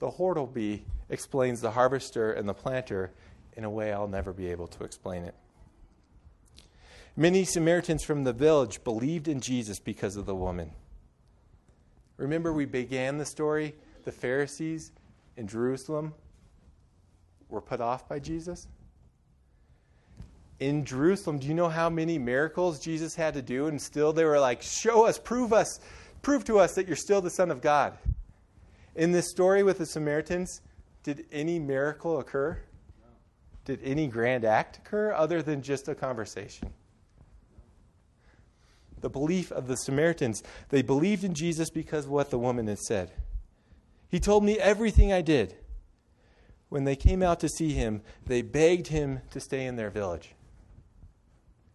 The 0.00 0.10
Hortleby 0.10 0.84
explains 1.10 1.60
the 1.60 1.70
harvester 1.70 2.32
and 2.32 2.48
the 2.48 2.54
planter 2.54 3.12
in 3.56 3.64
a 3.64 3.70
way 3.70 3.92
I'll 3.92 4.08
never 4.08 4.32
be 4.32 4.48
able 4.48 4.66
to 4.68 4.84
explain 4.84 5.24
it. 5.24 5.34
Many 7.16 7.44
Samaritans 7.44 8.02
from 8.02 8.24
the 8.24 8.32
village 8.32 8.82
believed 8.82 9.28
in 9.28 9.40
Jesus 9.40 9.78
because 9.78 10.16
of 10.16 10.24
the 10.24 10.34
woman. 10.34 10.72
Remember, 12.16 12.52
we 12.52 12.64
began 12.64 13.18
the 13.18 13.26
story. 13.26 13.74
The 14.04 14.12
Pharisees 14.12 14.92
in 15.36 15.46
Jerusalem 15.46 16.14
were 17.48 17.60
put 17.60 17.80
off 17.80 18.08
by 18.08 18.20
Jesus. 18.20 18.68
In 20.60 20.84
Jerusalem, 20.84 21.38
do 21.38 21.46
you 21.46 21.54
know 21.54 21.70
how 21.70 21.88
many 21.88 22.18
miracles 22.18 22.78
Jesus 22.78 23.14
had 23.14 23.32
to 23.32 23.42
do? 23.42 23.66
And 23.66 23.80
still 23.80 24.12
they 24.12 24.24
were 24.24 24.38
like, 24.38 24.60
Show 24.60 25.06
us, 25.06 25.18
prove 25.18 25.54
us, 25.54 25.80
prove 26.20 26.44
to 26.44 26.58
us 26.58 26.74
that 26.74 26.86
you're 26.86 26.96
still 26.96 27.22
the 27.22 27.30
Son 27.30 27.50
of 27.50 27.62
God. 27.62 27.96
In 28.94 29.10
this 29.10 29.30
story 29.30 29.62
with 29.62 29.78
the 29.78 29.86
Samaritans, 29.86 30.60
did 31.02 31.24
any 31.32 31.58
miracle 31.58 32.18
occur? 32.18 32.58
Did 33.64 33.80
any 33.82 34.06
grand 34.06 34.44
act 34.44 34.78
occur 34.78 35.12
other 35.12 35.42
than 35.42 35.62
just 35.62 35.88
a 35.88 35.94
conversation? 35.94 36.70
The 39.00 39.08
belief 39.08 39.50
of 39.50 39.66
the 39.66 39.76
Samaritans, 39.76 40.42
they 40.68 40.82
believed 40.82 41.24
in 41.24 41.32
Jesus 41.32 41.70
because 41.70 42.04
of 42.04 42.10
what 42.10 42.30
the 42.30 42.38
woman 42.38 42.66
had 42.66 42.80
said. 42.80 43.12
He 44.10 44.20
told 44.20 44.44
me 44.44 44.58
everything 44.58 45.10
I 45.10 45.22
did. 45.22 45.56
When 46.68 46.84
they 46.84 46.96
came 46.96 47.22
out 47.22 47.40
to 47.40 47.48
see 47.48 47.72
him, 47.72 48.02
they 48.26 48.42
begged 48.42 48.88
him 48.88 49.20
to 49.30 49.40
stay 49.40 49.64
in 49.64 49.76
their 49.76 49.90
village. 49.90 50.34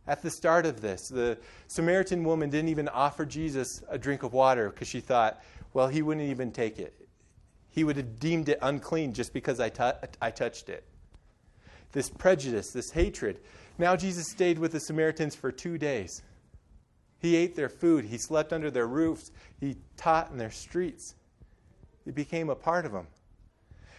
At 0.07 0.21
the 0.21 0.29
start 0.29 0.65
of 0.65 0.81
this, 0.81 1.09
the 1.09 1.37
Samaritan 1.67 2.23
woman 2.23 2.49
didn't 2.49 2.69
even 2.69 2.87
offer 2.89 3.25
Jesus 3.25 3.81
a 3.89 3.97
drink 3.97 4.23
of 4.23 4.33
water 4.33 4.69
because 4.69 4.87
she 4.87 4.99
thought, 4.99 5.41
well, 5.73 5.87
he 5.87 6.01
wouldn't 6.01 6.29
even 6.29 6.51
take 6.51 6.79
it 6.79 7.05
he 7.75 7.83
would 7.83 7.97
have 7.97 8.21
deemed 8.21 8.47
it 8.47 8.57
unclean 8.61 9.13
just 9.13 9.33
because 9.33 9.59
I, 9.59 9.67
touched 9.67 10.69
it. 10.69 10.85
This 11.91 12.09
prejudice, 12.09 12.71
this 12.71 12.91
hatred. 12.91 13.41
Now 13.77 13.97
Jesus 13.97 14.31
stayed 14.31 14.57
with 14.57 14.71
the 14.71 14.79
Samaritans 14.79 15.35
for 15.35 15.51
two 15.51 15.77
days. 15.77 16.21
He 17.19 17.35
ate 17.35 17.57
their 17.57 17.67
food, 17.67 18.05
he 18.05 18.17
slept 18.17 18.53
under 18.53 18.71
their 18.71 18.87
roofs, 18.87 19.29
he 19.59 19.75
taught 19.97 20.31
in 20.31 20.37
their 20.37 20.51
streets. 20.51 21.15
He 22.05 22.11
became 22.11 22.49
a 22.49 22.55
part 22.55 22.85
of 22.85 22.93
them. 22.93 23.07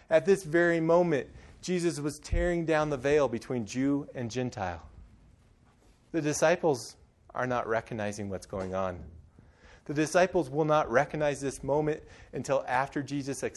At 0.09 0.25
this 0.25 0.43
very 0.43 0.81
moment, 0.81 1.29
Jesus 1.61 2.01
was 2.01 2.19
tearing 2.19 2.65
down 2.65 2.89
the 2.89 2.97
veil 2.97 3.29
between 3.29 3.67
Jew 3.67 4.09
and 4.15 4.31
Gentile. 4.31 4.89
The 6.17 6.23
disciples 6.23 6.97
are 7.35 7.47
not 7.47 7.69
recognizing 7.69 8.31
what's 8.31 8.47
going 8.47 8.75
on. 8.75 9.05
The 9.85 9.93
disciples 9.93 10.49
will 10.49 10.65
not 10.65 10.91
recognize 10.91 11.43
this 11.43 11.63
moment 11.63 12.03
until 12.33 12.65
after 12.67 13.03
Jesus 13.03 13.45
uh, 13.45 13.51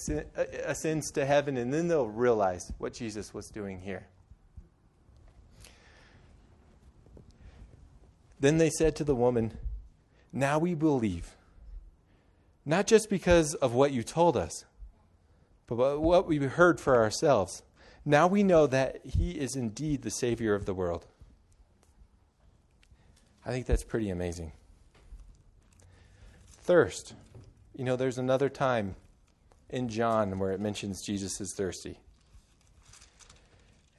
ascends 0.65 1.09
to 1.11 1.25
heaven, 1.25 1.55
and 1.55 1.73
then 1.73 1.87
they'll 1.87 2.09
realize 2.09 2.73
what 2.77 2.91
Jesus 2.91 3.33
was 3.33 3.47
doing 3.47 3.79
here. 3.79 4.07
Then 8.41 8.57
they 8.57 8.69
said 8.69 8.93
to 8.97 9.05
the 9.05 9.15
woman, 9.15 9.57
Now 10.33 10.59
we 10.59 10.73
believe, 10.73 11.37
not 12.65 12.87
just 12.87 13.09
because 13.09 13.53
of 13.53 13.73
what 13.73 13.93
you 13.93 14.03
told 14.03 14.35
us, 14.35 14.65
but 15.65 16.01
what 16.01 16.27
we 16.27 16.39
heard 16.39 16.81
for 16.81 16.97
ourselves. 16.97 17.63
Now 18.03 18.27
we 18.27 18.43
know 18.43 18.67
that 18.67 18.99
he 19.05 19.31
is 19.31 19.55
indeed 19.55 20.01
the 20.01 20.11
Savior 20.11 20.55
of 20.55 20.65
the 20.65 20.73
world. 20.73 21.05
I 23.45 23.51
think 23.51 23.65
that's 23.65 23.83
pretty 23.83 24.09
amazing 24.09 24.51
thirst. 26.69 27.15
You 27.75 27.83
know, 27.83 27.95
there's 27.95 28.19
another 28.19 28.47
time 28.47 28.95
in 29.71 29.89
John 29.89 30.37
where 30.37 30.51
it 30.51 30.59
mentions 30.59 31.01
Jesus 31.01 31.41
is 31.41 31.53
thirsty. 31.53 31.99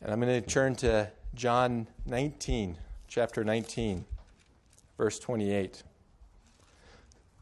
And 0.00 0.12
I'm 0.12 0.20
going 0.20 0.40
to 0.40 0.48
turn 0.48 0.76
to 0.76 1.10
John 1.34 1.86
19, 2.06 2.78
chapter 3.08 3.42
19, 3.44 4.04
verse 4.96 5.18
28. 5.18 5.82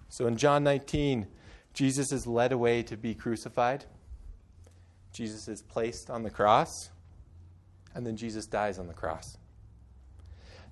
So 0.08 0.26
in 0.26 0.36
John 0.36 0.64
19, 0.64 1.26
Jesus 1.74 2.10
is 2.10 2.26
led 2.26 2.52
away 2.52 2.82
to 2.84 2.96
be 2.96 3.14
crucified. 3.14 3.84
Jesus 5.12 5.46
is 5.46 5.62
placed 5.62 6.10
on 6.10 6.22
the 6.22 6.30
cross, 6.30 6.90
and 7.94 8.06
then 8.06 8.16
Jesus 8.16 8.46
dies 8.46 8.78
on 8.78 8.86
the 8.86 8.94
cross. 8.94 9.37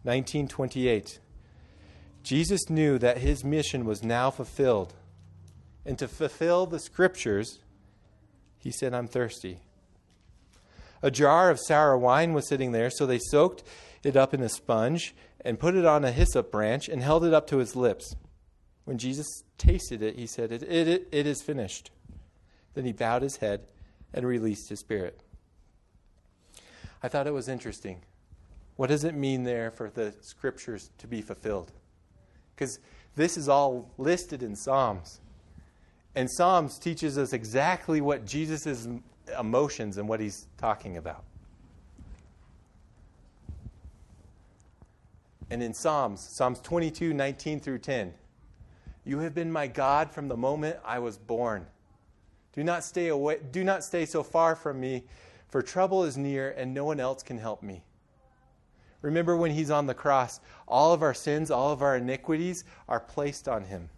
1928. 0.06 1.18
Jesus 2.22 2.70
knew 2.70 2.98
that 2.98 3.18
his 3.18 3.44
mission 3.44 3.84
was 3.84 4.02
now 4.02 4.30
fulfilled. 4.30 4.94
And 5.84 5.98
to 5.98 6.08
fulfill 6.08 6.66
the 6.66 6.78
scriptures, 6.78 7.60
he 8.58 8.70
said, 8.70 8.94
I'm 8.94 9.06
thirsty. 9.06 9.60
A 11.02 11.10
jar 11.10 11.50
of 11.50 11.60
sour 11.60 11.96
wine 11.96 12.32
was 12.32 12.48
sitting 12.48 12.72
there, 12.72 12.90
so 12.90 13.06
they 13.06 13.18
soaked 13.18 13.62
it 14.02 14.16
up 14.16 14.32
in 14.32 14.42
a 14.42 14.48
sponge 14.48 15.14
and 15.44 15.60
put 15.60 15.76
it 15.76 15.84
on 15.84 16.04
a 16.04 16.10
hyssop 16.10 16.50
branch 16.50 16.88
and 16.88 17.02
held 17.02 17.24
it 17.24 17.34
up 17.34 17.46
to 17.48 17.58
his 17.58 17.76
lips. 17.76 18.16
When 18.84 18.98
Jesus 18.98 19.26
tasted 19.58 20.02
it, 20.02 20.16
he 20.16 20.26
said, 20.26 20.50
It, 20.52 20.62
it, 20.62 21.08
it 21.12 21.26
is 21.26 21.42
finished. 21.42 21.90
Then 22.74 22.84
he 22.84 22.92
bowed 22.92 23.22
his 23.22 23.36
head 23.36 23.62
and 24.12 24.26
released 24.26 24.68
his 24.68 24.80
spirit. 24.80 25.20
I 27.02 27.08
thought 27.08 27.26
it 27.26 27.34
was 27.34 27.48
interesting. 27.48 28.02
What 28.76 28.88
does 28.88 29.04
it 29.04 29.14
mean 29.14 29.44
there 29.44 29.70
for 29.70 29.90
the 29.90 30.14
scriptures 30.20 30.90
to 30.98 31.06
be 31.06 31.22
fulfilled? 31.22 31.72
Because 32.54 32.78
this 33.16 33.36
is 33.36 33.48
all 33.48 33.90
listed 33.98 34.42
in 34.42 34.54
Psalms. 34.54 35.20
And 36.14 36.30
Psalms 36.30 36.78
teaches 36.78 37.18
us 37.18 37.32
exactly 37.32 38.00
what 38.00 38.24
Jesus' 38.26 38.86
emotions 39.38 39.96
and 39.96 40.08
what 40.08 40.20
he's 40.20 40.46
talking 40.58 40.96
about. 40.96 41.24
And 45.50 45.62
in 45.62 45.72
Psalms, 45.72 46.20
Psalms 46.20 46.60
22, 46.60 47.14
19 47.14 47.60
through 47.60 47.78
10, 47.78 48.12
you 49.04 49.20
have 49.20 49.34
been 49.34 49.52
my 49.52 49.68
God 49.68 50.10
from 50.10 50.28
the 50.28 50.36
moment 50.36 50.78
I 50.84 50.98
was 50.98 51.16
born. 51.16 51.66
Do 52.52 52.64
not 52.64 52.82
stay 52.82 53.08
away, 53.08 53.38
do 53.52 53.62
not 53.62 53.84
stay 53.84 54.06
so 54.06 54.22
far 54.22 54.56
from 54.56 54.80
me, 54.80 55.04
for 55.48 55.62
trouble 55.62 56.02
is 56.02 56.16
near 56.16 56.50
and 56.50 56.74
no 56.74 56.84
one 56.84 56.98
else 56.98 57.22
can 57.22 57.38
help 57.38 57.62
me. 57.62 57.82
Remember 59.06 59.36
when 59.36 59.52
he's 59.52 59.70
on 59.70 59.86
the 59.86 59.94
cross, 59.94 60.40
all 60.66 60.92
of 60.92 61.00
our 61.00 61.14
sins, 61.14 61.52
all 61.52 61.70
of 61.70 61.80
our 61.80 61.96
iniquities 61.96 62.64
are 62.88 62.98
placed 62.98 63.46
on 63.46 63.62
him. 63.62 63.88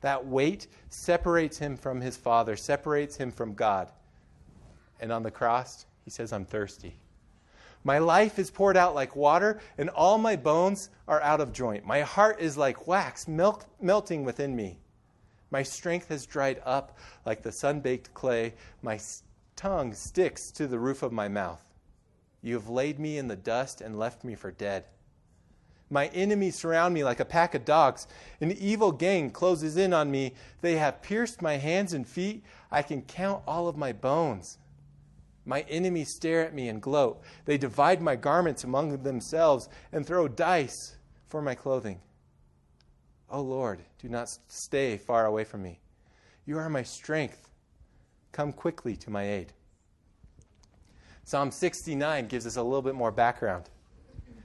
That 0.00 0.26
weight 0.26 0.66
separates 0.88 1.58
him 1.58 1.76
from 1.76 2.00
his 2.00 2.16
Father, 2.16 2.56
separates 2.56 3.14
him 3.14 3.30
from 3.30 3.54
God. 3.54 3.88
And 4.98 5.12
on 5.12 5.22
the 5.22 5.30
cross, 5.30 5.86
he 6.04 6.10
says, 6.10 6.32
I'm 6.32 6.44
thirsty. 6.44 6.96
My 7.84 7.98
life 7.98 8.40
is 8.40 8.50
poured 8.50 8.76
out 8.76 8.96
like 8.96 9.14
water, 9.14 9.60
and 9.78 9.90
all 9.90 10.18
my 10.18 10.34
bones 10.34 10.90
are 11.06 11.22
out 11.22 11.40
of 11.40 11.52
joint. 11.52 11.86
My 11.86 12.00
heart 12.00 12.40
is 12.40 12.56
like 12.56 12.88
wax 12.88 13.28
melt, 13.28 13.66
melting 13.80 14.24
within 14.24 14.56
me. 14.56 14.80
My 15.52 15.62
strength 15.62 16.08
has 16.08 16.26
dried 16.26 16.60
up 16.66 16.98
like 17.24 17.42
the 17.42 17.52
sun 17.52 17.78
baked 17.78 18.12
clay. 18.12 18.54
My 18.82 18.98
tongue 19.54 19.94
sticks 19.94 20.50
to 20.50 20.66
the 20.66 20.80
roof 20.80 21.04
of 21.04 21.12
my 21.12 21.28
mouth. 21.28 21.62
You 22.46 22.54
have 22.54 22.68
laid 22.68 23.00
me 23.00 23.18
in 23.18 23.26
the 23.26 23.34
dust 23.34 23.80
and 23.80 23.98
left 23.98 24.22
me 24.22 24.36
for 24.36 24.52
dead. 24.52 24.84
My 25.90 26.06
enemies 26.14 26.54
surround 26.54 26.94
me 26.94 27.02
like 27.02 27.18
a 27.18 27.24
pack 27.24 27.56
of 27.56 27.64
dogs. 27.64 28.06
An 28.40 28.52
evil 28.52 28.92
gang 28.92 29.30
closes 29.30 29.76
in 29.76 29.92
on 29.92 30.12
me. 30.12 30.32
They 30.60 30.76
have 30.76 31.02
pierced 31.02 31.42
my 31.42 31.56
hands 31.56 31.92
and 31.92 32.06
feet. 32.06 32.44
I 32.70 32.82
can 32.82 33.02
count 33.02 33.42
all 33.48 33.66
of 33.66 33.76
my 33.76 33.92
bones. 33.92 34.58
My 35.44 35.62
enemies 35.62 36.14
stare 36.14 36.46
at 36.46 36.54
me 36.54 36.68
and 36.68 36.80
gloat. 36.80 37.20
They 37.46 37.58
divide 37.58 38.00
my 38.00 38.14
garments 38.14 38.62
among 38.62 39.02
themselves 39.02 39.68
and 39.90 40.06
throw 40.06 40.28
dice 40.28 40.94
for 41.26 41.42
my 41.42 41.56
clothing. 41.56 42.00
O 43.28 43.40
oh 43.40 43.42
Lord, 43.42 43.80
do 43.98 44.08
not 44.08 44.38
stay 44.46 44.96
far 44.96 45.26
away 45.26 45.42
from 45.42 45.64
me. 45.64 45.80
You 46.44 46.58
are 46.58 46.70
my 46.70 46.84
strength. 46.84 47.50
Come 48.30 48.52
quickly 48.52 48.94
to 48.98 49.10
my 49.10 49.28
aid. 49.28 49.52
Psalm 51.26 51.50
69 51.50 52.28
gives 52.28 52.46
us 52.46 52.54
a 52.54 52.62
little 52.62 52.80
bit 52.80 52.94
more 52.94 53.10
background. 53.10 53.64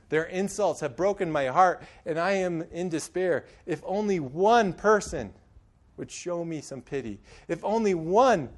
Their 0.10 0.24
insults 0.24 0.80
have 0.80 0.96
broken 0.96 1.32
my 1.32 1.46
heart, 1.46 1.84
and 2.08 2.20
I 2.20 2.32
am 2.32 2.64
in 2.72 2.90
despair. 2.90 3.46
If 3.68 3.84
only 3.86 4.20
one 4.20 4.74
person 4.74 5.32
would 5.96 6.10
show 6.10 6.44
me 6.44 6.60
some 6.60 6.82
pity, 6.82 7.20
if 7.48 7.64
only 7.64 7.94
one 7.94 8.50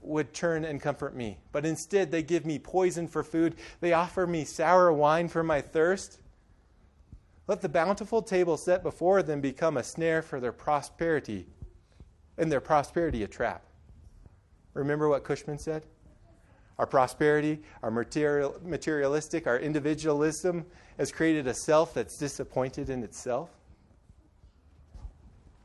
would 0.00 0.32
turn 0.32 0.64
and 0.64 0.80
comfort 0.80 1.14
me. 1.14 1.36
But 1.52 1.66
instead, 1.66 2.10
they 2.10 2.22
give 2.22 2.46
me 2.46 2.58
poison 2.58 3.06
for 3.06 3.22
food, 3.22 3.56
they 3.80 3.92
offer 3.92 4.26
me 4.26 4.46
sour 4.46 4.90
wine 4.90 5.28
for 5.28 5.42
my 5.42 5.60
thirst. 5.60 6.20
Let 7.48 7.60
the 7.60 7.68
bountiful 7.68 8.22
table 8.22 8.56
set 8.56 8.82
before 8.82 9.22
them 9.22 9.42
become 9.42 9.76
a 9.76 9.84
snare 9.84 10.22
for 10.22 10.40
their 10.40 10.52
prosperity, 10.52 11.48
and 12.38 12.50
their 12.50 12.62
prosperity 12.62 13.22
a 13.24 13.28
trap. 13.28 13.62
Remember 14.72 15.10
what 15.10 15.22
Cushman 15.22 15.58
said? 15.58 15.84
Our 16.78 16.86
prosperity, 16.86 17.60
our 17.82 17.90
material, 17.90 18.56
materialistic, 18.62 19.46
our 19.46 19.58
individualism 19.58 20.66
has 20.98 21.10
created 21.10 21.46
a 21.46 21.54
self 21.54 21.94
that's 21.94 22.18
disappointed 22.18 22.90
in 22.90 23.02
itself. 23.02 23.50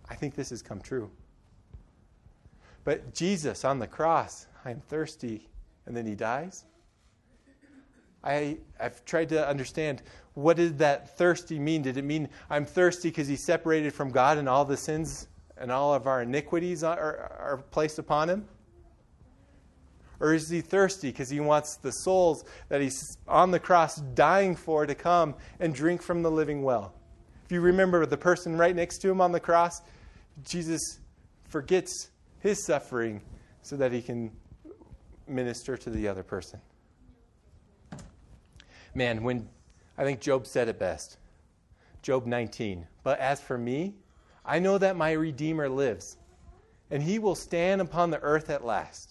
I 0.09 0.15
think 0.15 0.35
this 0.35 0.49
has 0.49 0.61
come 0.61 0.81
true. 0.81 1.09
But 2.83 3.13
Jesus 3.13 3.63
on 3.63 3.79
the 3.79 3.87
cross, 3.87 4.47
I'm 4.65 4.81
thirsty, 4.81 5.47
and 5.85 5.95
then 5.95 6.05
he 6.05 6.15
dies. 6.15 6.65
I, 8.23 8.57
I've 8.79 9.03
tried 9.05 9.29
to 9.29 9.47
understand 9.47 10.03
what 10.33 10.57
did 10.57 10.77
that 10.79 11.17
thirsty 11.17 11.59
mean? 11.59 11.81
Did 11.81 11.97
it 11.97 12.03
mean 12.03 12.29
I'm 12.49 12.65
thirsty 12.65 13.09
because 13.09 13.27
he's 13.27 13.43
separated 13.43 13.93
from 13.93 14.11
God 14.11 14.37
and 14.37 14.47
all 14.47 14.63
the 14.63 14.77
sins 14.77 15.27
and 15.57 15.71
all 15.71 15.93
of 15.93 16.07
our 16.07 16.21
iniquities 16.21 16.83
are, 16.83 16.97
are 17.39 17.63
placed 17.71 17.99
upon 17.99 18.29
him? 18.29 18.45
Or 20.21 20.35
is 20.35 20.49
he 20.49 20.61
thirsty 20.61 21.09
because 21.09 21.29
he 21.29 21.39
wants 21.39 21.77
the 21.77 21.91
souls 21.91 22.45
that 22.69 22.79
he's 22.79 23.17
on 23.27 23.49
the 23.49 23.59
cross 23.59 23.95
dying 23.97 24.55
for 24.55 24.85
to 24.85 24.93
come 24.93 25.33
and 25.59 25.73
drink 25.73 26.01
from 26.01 26.21
the 26.21 26.29
living 26.29 26.61
well? 26.61 26.93
If 27.43 27.51
you 27.51 27.59
remember 27.59 28.05
the 28.05 28.17
person 28.17 28.55
right 28.55 28.75
next 28.75 28.99
to 28.99 29.09
him 29.09 29.19
on 29.19 29.31
the 29.31 29.39
cross, 29.39 29.81
Jesus 30.45 30.99
forgets 31.49 32.11
his 32.39 32.63
suffering 32.63 33.21
so 33.63 33.75
that 33.75 33.91
he 33.91 34.01
can 34.01 34.31
minister 35.27 35.75
to 35.75 35.89
the 35.89 36.07
other 36.07 36.23
person. 36.23 36.61
Man, 38.93 39.23
when 39.23 39.49
I 39.97 40.03
think 40.03 40.21
Job 40.21 40.45
said 40.45 40.67
it 40.67 40.77
best. 40.77 41.17
Job 42.03 42.25
19. 42.27 42.87
But 43.03 43.19
as 43.19 43.41
for 43.41 43.57
me, 43.57 43.95
I 44.45 44.59
know 44.59 44.77
that 44.77 44.95
my 44.95 45.11
Redeemer 45.11 45.69
lives, 45.69 46.17
and 46.89 47.01
he 47.01 47.19
will 47.19 47.35
stand 47.35 47.81
upon 47.81 48.11
the 48.11 48.19
earth 48.21 48.49
at 48.49 48.63
last. 48.63 49.10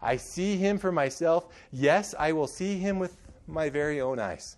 I 0.00 0.16
see 0.16 0.56
him 0.56 0.78
for 0.78 0.92
myself. 0.92 1.48
Yes, 1.72 2.14
I 2.18 2.32
will 2.32 2.46
see 2.46 2.78
him 2.78 2.98
with 2.98 3.16
my 3.46 3.70
very 3.70 4.00
own 4.00 4.18
eyes. 4.18 4.56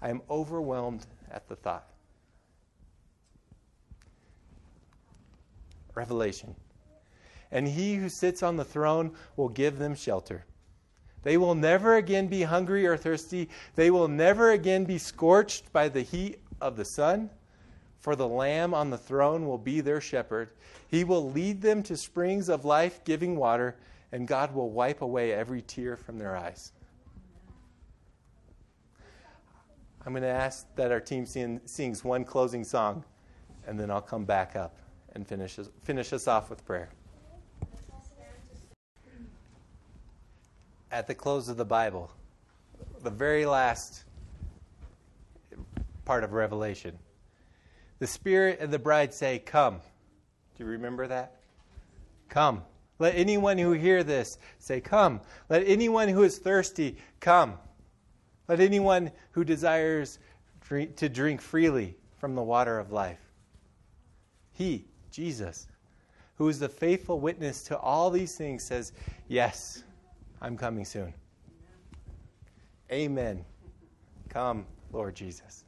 I 0.00 0.10
am 0.10 0.22
overwhelmed 0.30 1.06
at 1.30 1.48
the 1.48 1.56
thought. 1.56 1.86
Revelation. 5.94 6.54
And 7.50 7.68
he 7.68 7.96
who 7.96 8.08
sits 8.08 8.42
on 8.42 8.56
the 8.56 8.64
throne 8.64 9.12
will 9.36 9.48
give 9.48 9.78
them 9.78 9.94
shelter. 9.94 10.44
They 11.22 11.36
will 11.36 11.54
never 11.54 11.96
again 11.96 12.26
be 12.26 12.42
hungry 12.42 12.86
or 12.86 12.96
thirsty. 12.96 13.48
They 13.76 13.90
will 13.90 14.08
never 14.08 14.50
again 14.50 14.84
be 14.84 14.98
scorched 14.98 15.72
by 15.72 15.88
the 15.88 16.02
heat 16.02 16.40
of 16.60 16.76
the 16.76 16.84
sun. 16.84 17.30
For 18.00 18.16
the 18.16 18.26
Lamb 18.26 18.74
on 18.74 18.90
the 18.90 18.98
throne 18.98 19.46
will 19.46 19.58
be 19.58 19.80
their 19.80 20.00
shepherd. 20.00 20.50
He 20.88 21.04
will 21.04 21.30
lead 21.30 21.62
them 21.62 21.82
to 21.84 21.96
springs 21.96 22.48
of 22.48 22.64
life 22.64 23.04
giving 23.04 23.36
water 23.36 23.76
and 24.12 24.28
God 24.28 24.54
will 24.54 24.70
wipe 24.70 25.00
away 25.00 25.32
every 25.32 25.62
tear 25.62 25.96
from 25.96 26.18
their 26.18 26.36
eyes. 26.36 26.72
I'm 30.04 30.12
going 30.12 30.22
to 30.22 30.28
ask 30.28 30.66
that 30.76 30.90
our 30.90 31.00
team 31.00 31.24
sing, 31.24 31.60
sings 31.64 32.04
one 32.04 32.24
closing 32.24 32.64
song, 32.64 33.04
and 33.66 33.78
then 33.78 33.90
I'll 33.90 34.02
come 34.02 34.24
back 34.24 34.56
up 34.56 34.76
and 35.14 35.26
finish, 35.26 35.58
finish 35.84 36.12
us 36.12 36.26
off 36.26 36.50
with 36.50 36.64
prayer. 36.64 36.90
At 40.90 41.06
the 41.06 41.14
close 41.14 41.48
of 41.48 41.56
the 41.56 41.64
Bible, 41.64 42.10
the 43.02 43.10
very 43.10 43.46
last 43.46 44.04
part 46.04 46.24
of 46.24 46.32
Revelation, 46.32 46.98
the 47.98 48.06
Spirit 48.06 48.58
and 48.60 48.72
the 48.72 48.78
bride 48.78 49.14
say, 49.14 49.38
Come. 49.38 49.80
Do 50.56 50.64
you 50.64 50.70
remember 50.70 51.06
that? 51.06 51.36
Come. 52.28 52.62
Let 52.98 53.14
anyone 53.16 53.58
who 53.58 53.72
hear 53.72 54.04
this 54.04 54.38
say, 54.58 54.80
Come. 54.80 55.20
Let 55.48 55.66
anyone 55.66 56.08
who 56.08 56.22
is 56.22 56.38
thirsty 56.38 56.96
come. 57.20 57.54
Let 58.48 58.60
anyone 58.60 59.10
who 59.32 59.44
desires 59.44 60.18
to 60.96 61.08
drink 61.08 61.40
freely 61.40 61.96
from 62.18 62.34
the 62.34 62.42
water 62.42 62.78
of 62.78 62.92
life. 62.92 63.18
He, 64.52 64.84
Jesus, 65.10 65.66
who 66.36 66.48
is 66.48 66.58
the 66.58 66.68
faithful 66.68 67.20
witness 67.20 67.62
to 67.64 67.78
all 67.78 68.10
these 68.10 68.36
things, 68.36 68.62
says, 68.62 68.92
Yes, 69.28 69.84
I'm 70.40 70.56
coming 70.56 70.84
soon. 70.84 71.12
Amen. 72.90 73.44
Come, 74.28 74.66
Lord 74.92 75.14
Jesus. 75.14 75.64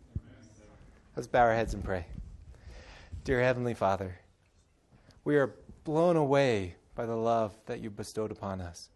Let's 1.16 1.26
bow 1.26 1.40
our 1.40 1.54
heads 1.54 1.74
and 1.74 1.84
pray. 1.84 2.06
Dear 3.24 3.40
Heavenly 3.42 3.74
Father, 3.74 4.18
we 5.24 5.36
are 5.36 5.54
blown 5.84 6.16
away 6.16 6.74
by 6.95 7.07
the 7.07 7.16
love 7.16 7.57
that 7.66 7.80
you 7.80 7.90
bestowed 7.90 8.30
upon 8.30 8.61
us. 8.61 8.88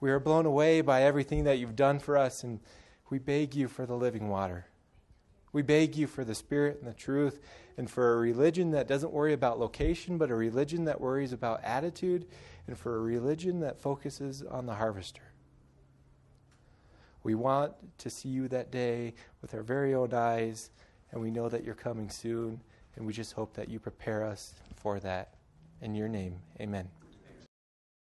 We 0.00 0.10
are 0.10 0.18
blown 0.18 0.46
away 0.46 0.80
by 0.80 1.02
everything 1.02 1.44
that 1.44 1.58
you've 1.58 1.76
done 1.76 1.98
for 1.98 2.16
us, 2.16 2.42
and 2.42 2.60
we 3.10 3.18
beg 3.18 3.54
you 3.54 3.68
for 3.68 3.86
the 3.86 3.94
living 3.94 4.28
water. 4.28 4.66
We 5.52 5.62
beg 5.62 5.96
you 5.96 6.06
for 6.06 6.24
the 6.24 6.34
Spirit 6.34 6.78
and 6.80 6.88
the 6.88 6.94
truth, 6.94 7.40
and 7.76 7.90
for 7.90 8.14
a 8.14 8.16
religion 8.16 8.70
that 8.72 8.88
doesn't 8.88 9.12
worry 9.12 9.32
about 9.32 9.60
location, 9.60 10.18
but 10.18 10.30
a 10.30 10.34
religion 10.34 10.84
that 10.86 11.00
worries 11.00 11.32
about 11.32 11.62
attitude, 11.62 12.26
and 12.66 12.76
for 12.76 12.96
a 12.96 13.00
religion 13.00 13.60
that 13.60 13.78
focuses 13.78 14.42
on 14.42 14.66
the 14.66 14.74
harvester. 14.74 15.22
We 17.22 17.34
want 17.34 17.74
to 17.98 18.10
see 18.10 18.28
you 18.28 18.48
that 18.48 18.72
day 18.72 19.14
with 19.40 19.54
our 19.54 19.62
very 19.62 19.94
own 19.94 20.12
eyes, 20.12 20.70
and 21.12 21.20
we 21.20 21.30
know 21.30 21.48
that 21.48 21.64
you're 21.64 21.74
coming 21.74 22.08
soon, 22.08 22.60
and 22.96 23.06
we 23.06 23.12
just 23.12 23.34
hope 23.34 23.54
that 23.54 23.68
you 23.68 23.78
prepare 23.78 24.24
us 24.24 24.54
for 24.74 24.98
that. 25.00 25.34
In 25.82 25.96
your 25.96 26.06
name, 26.06 26.38
amen. 26.60 27.01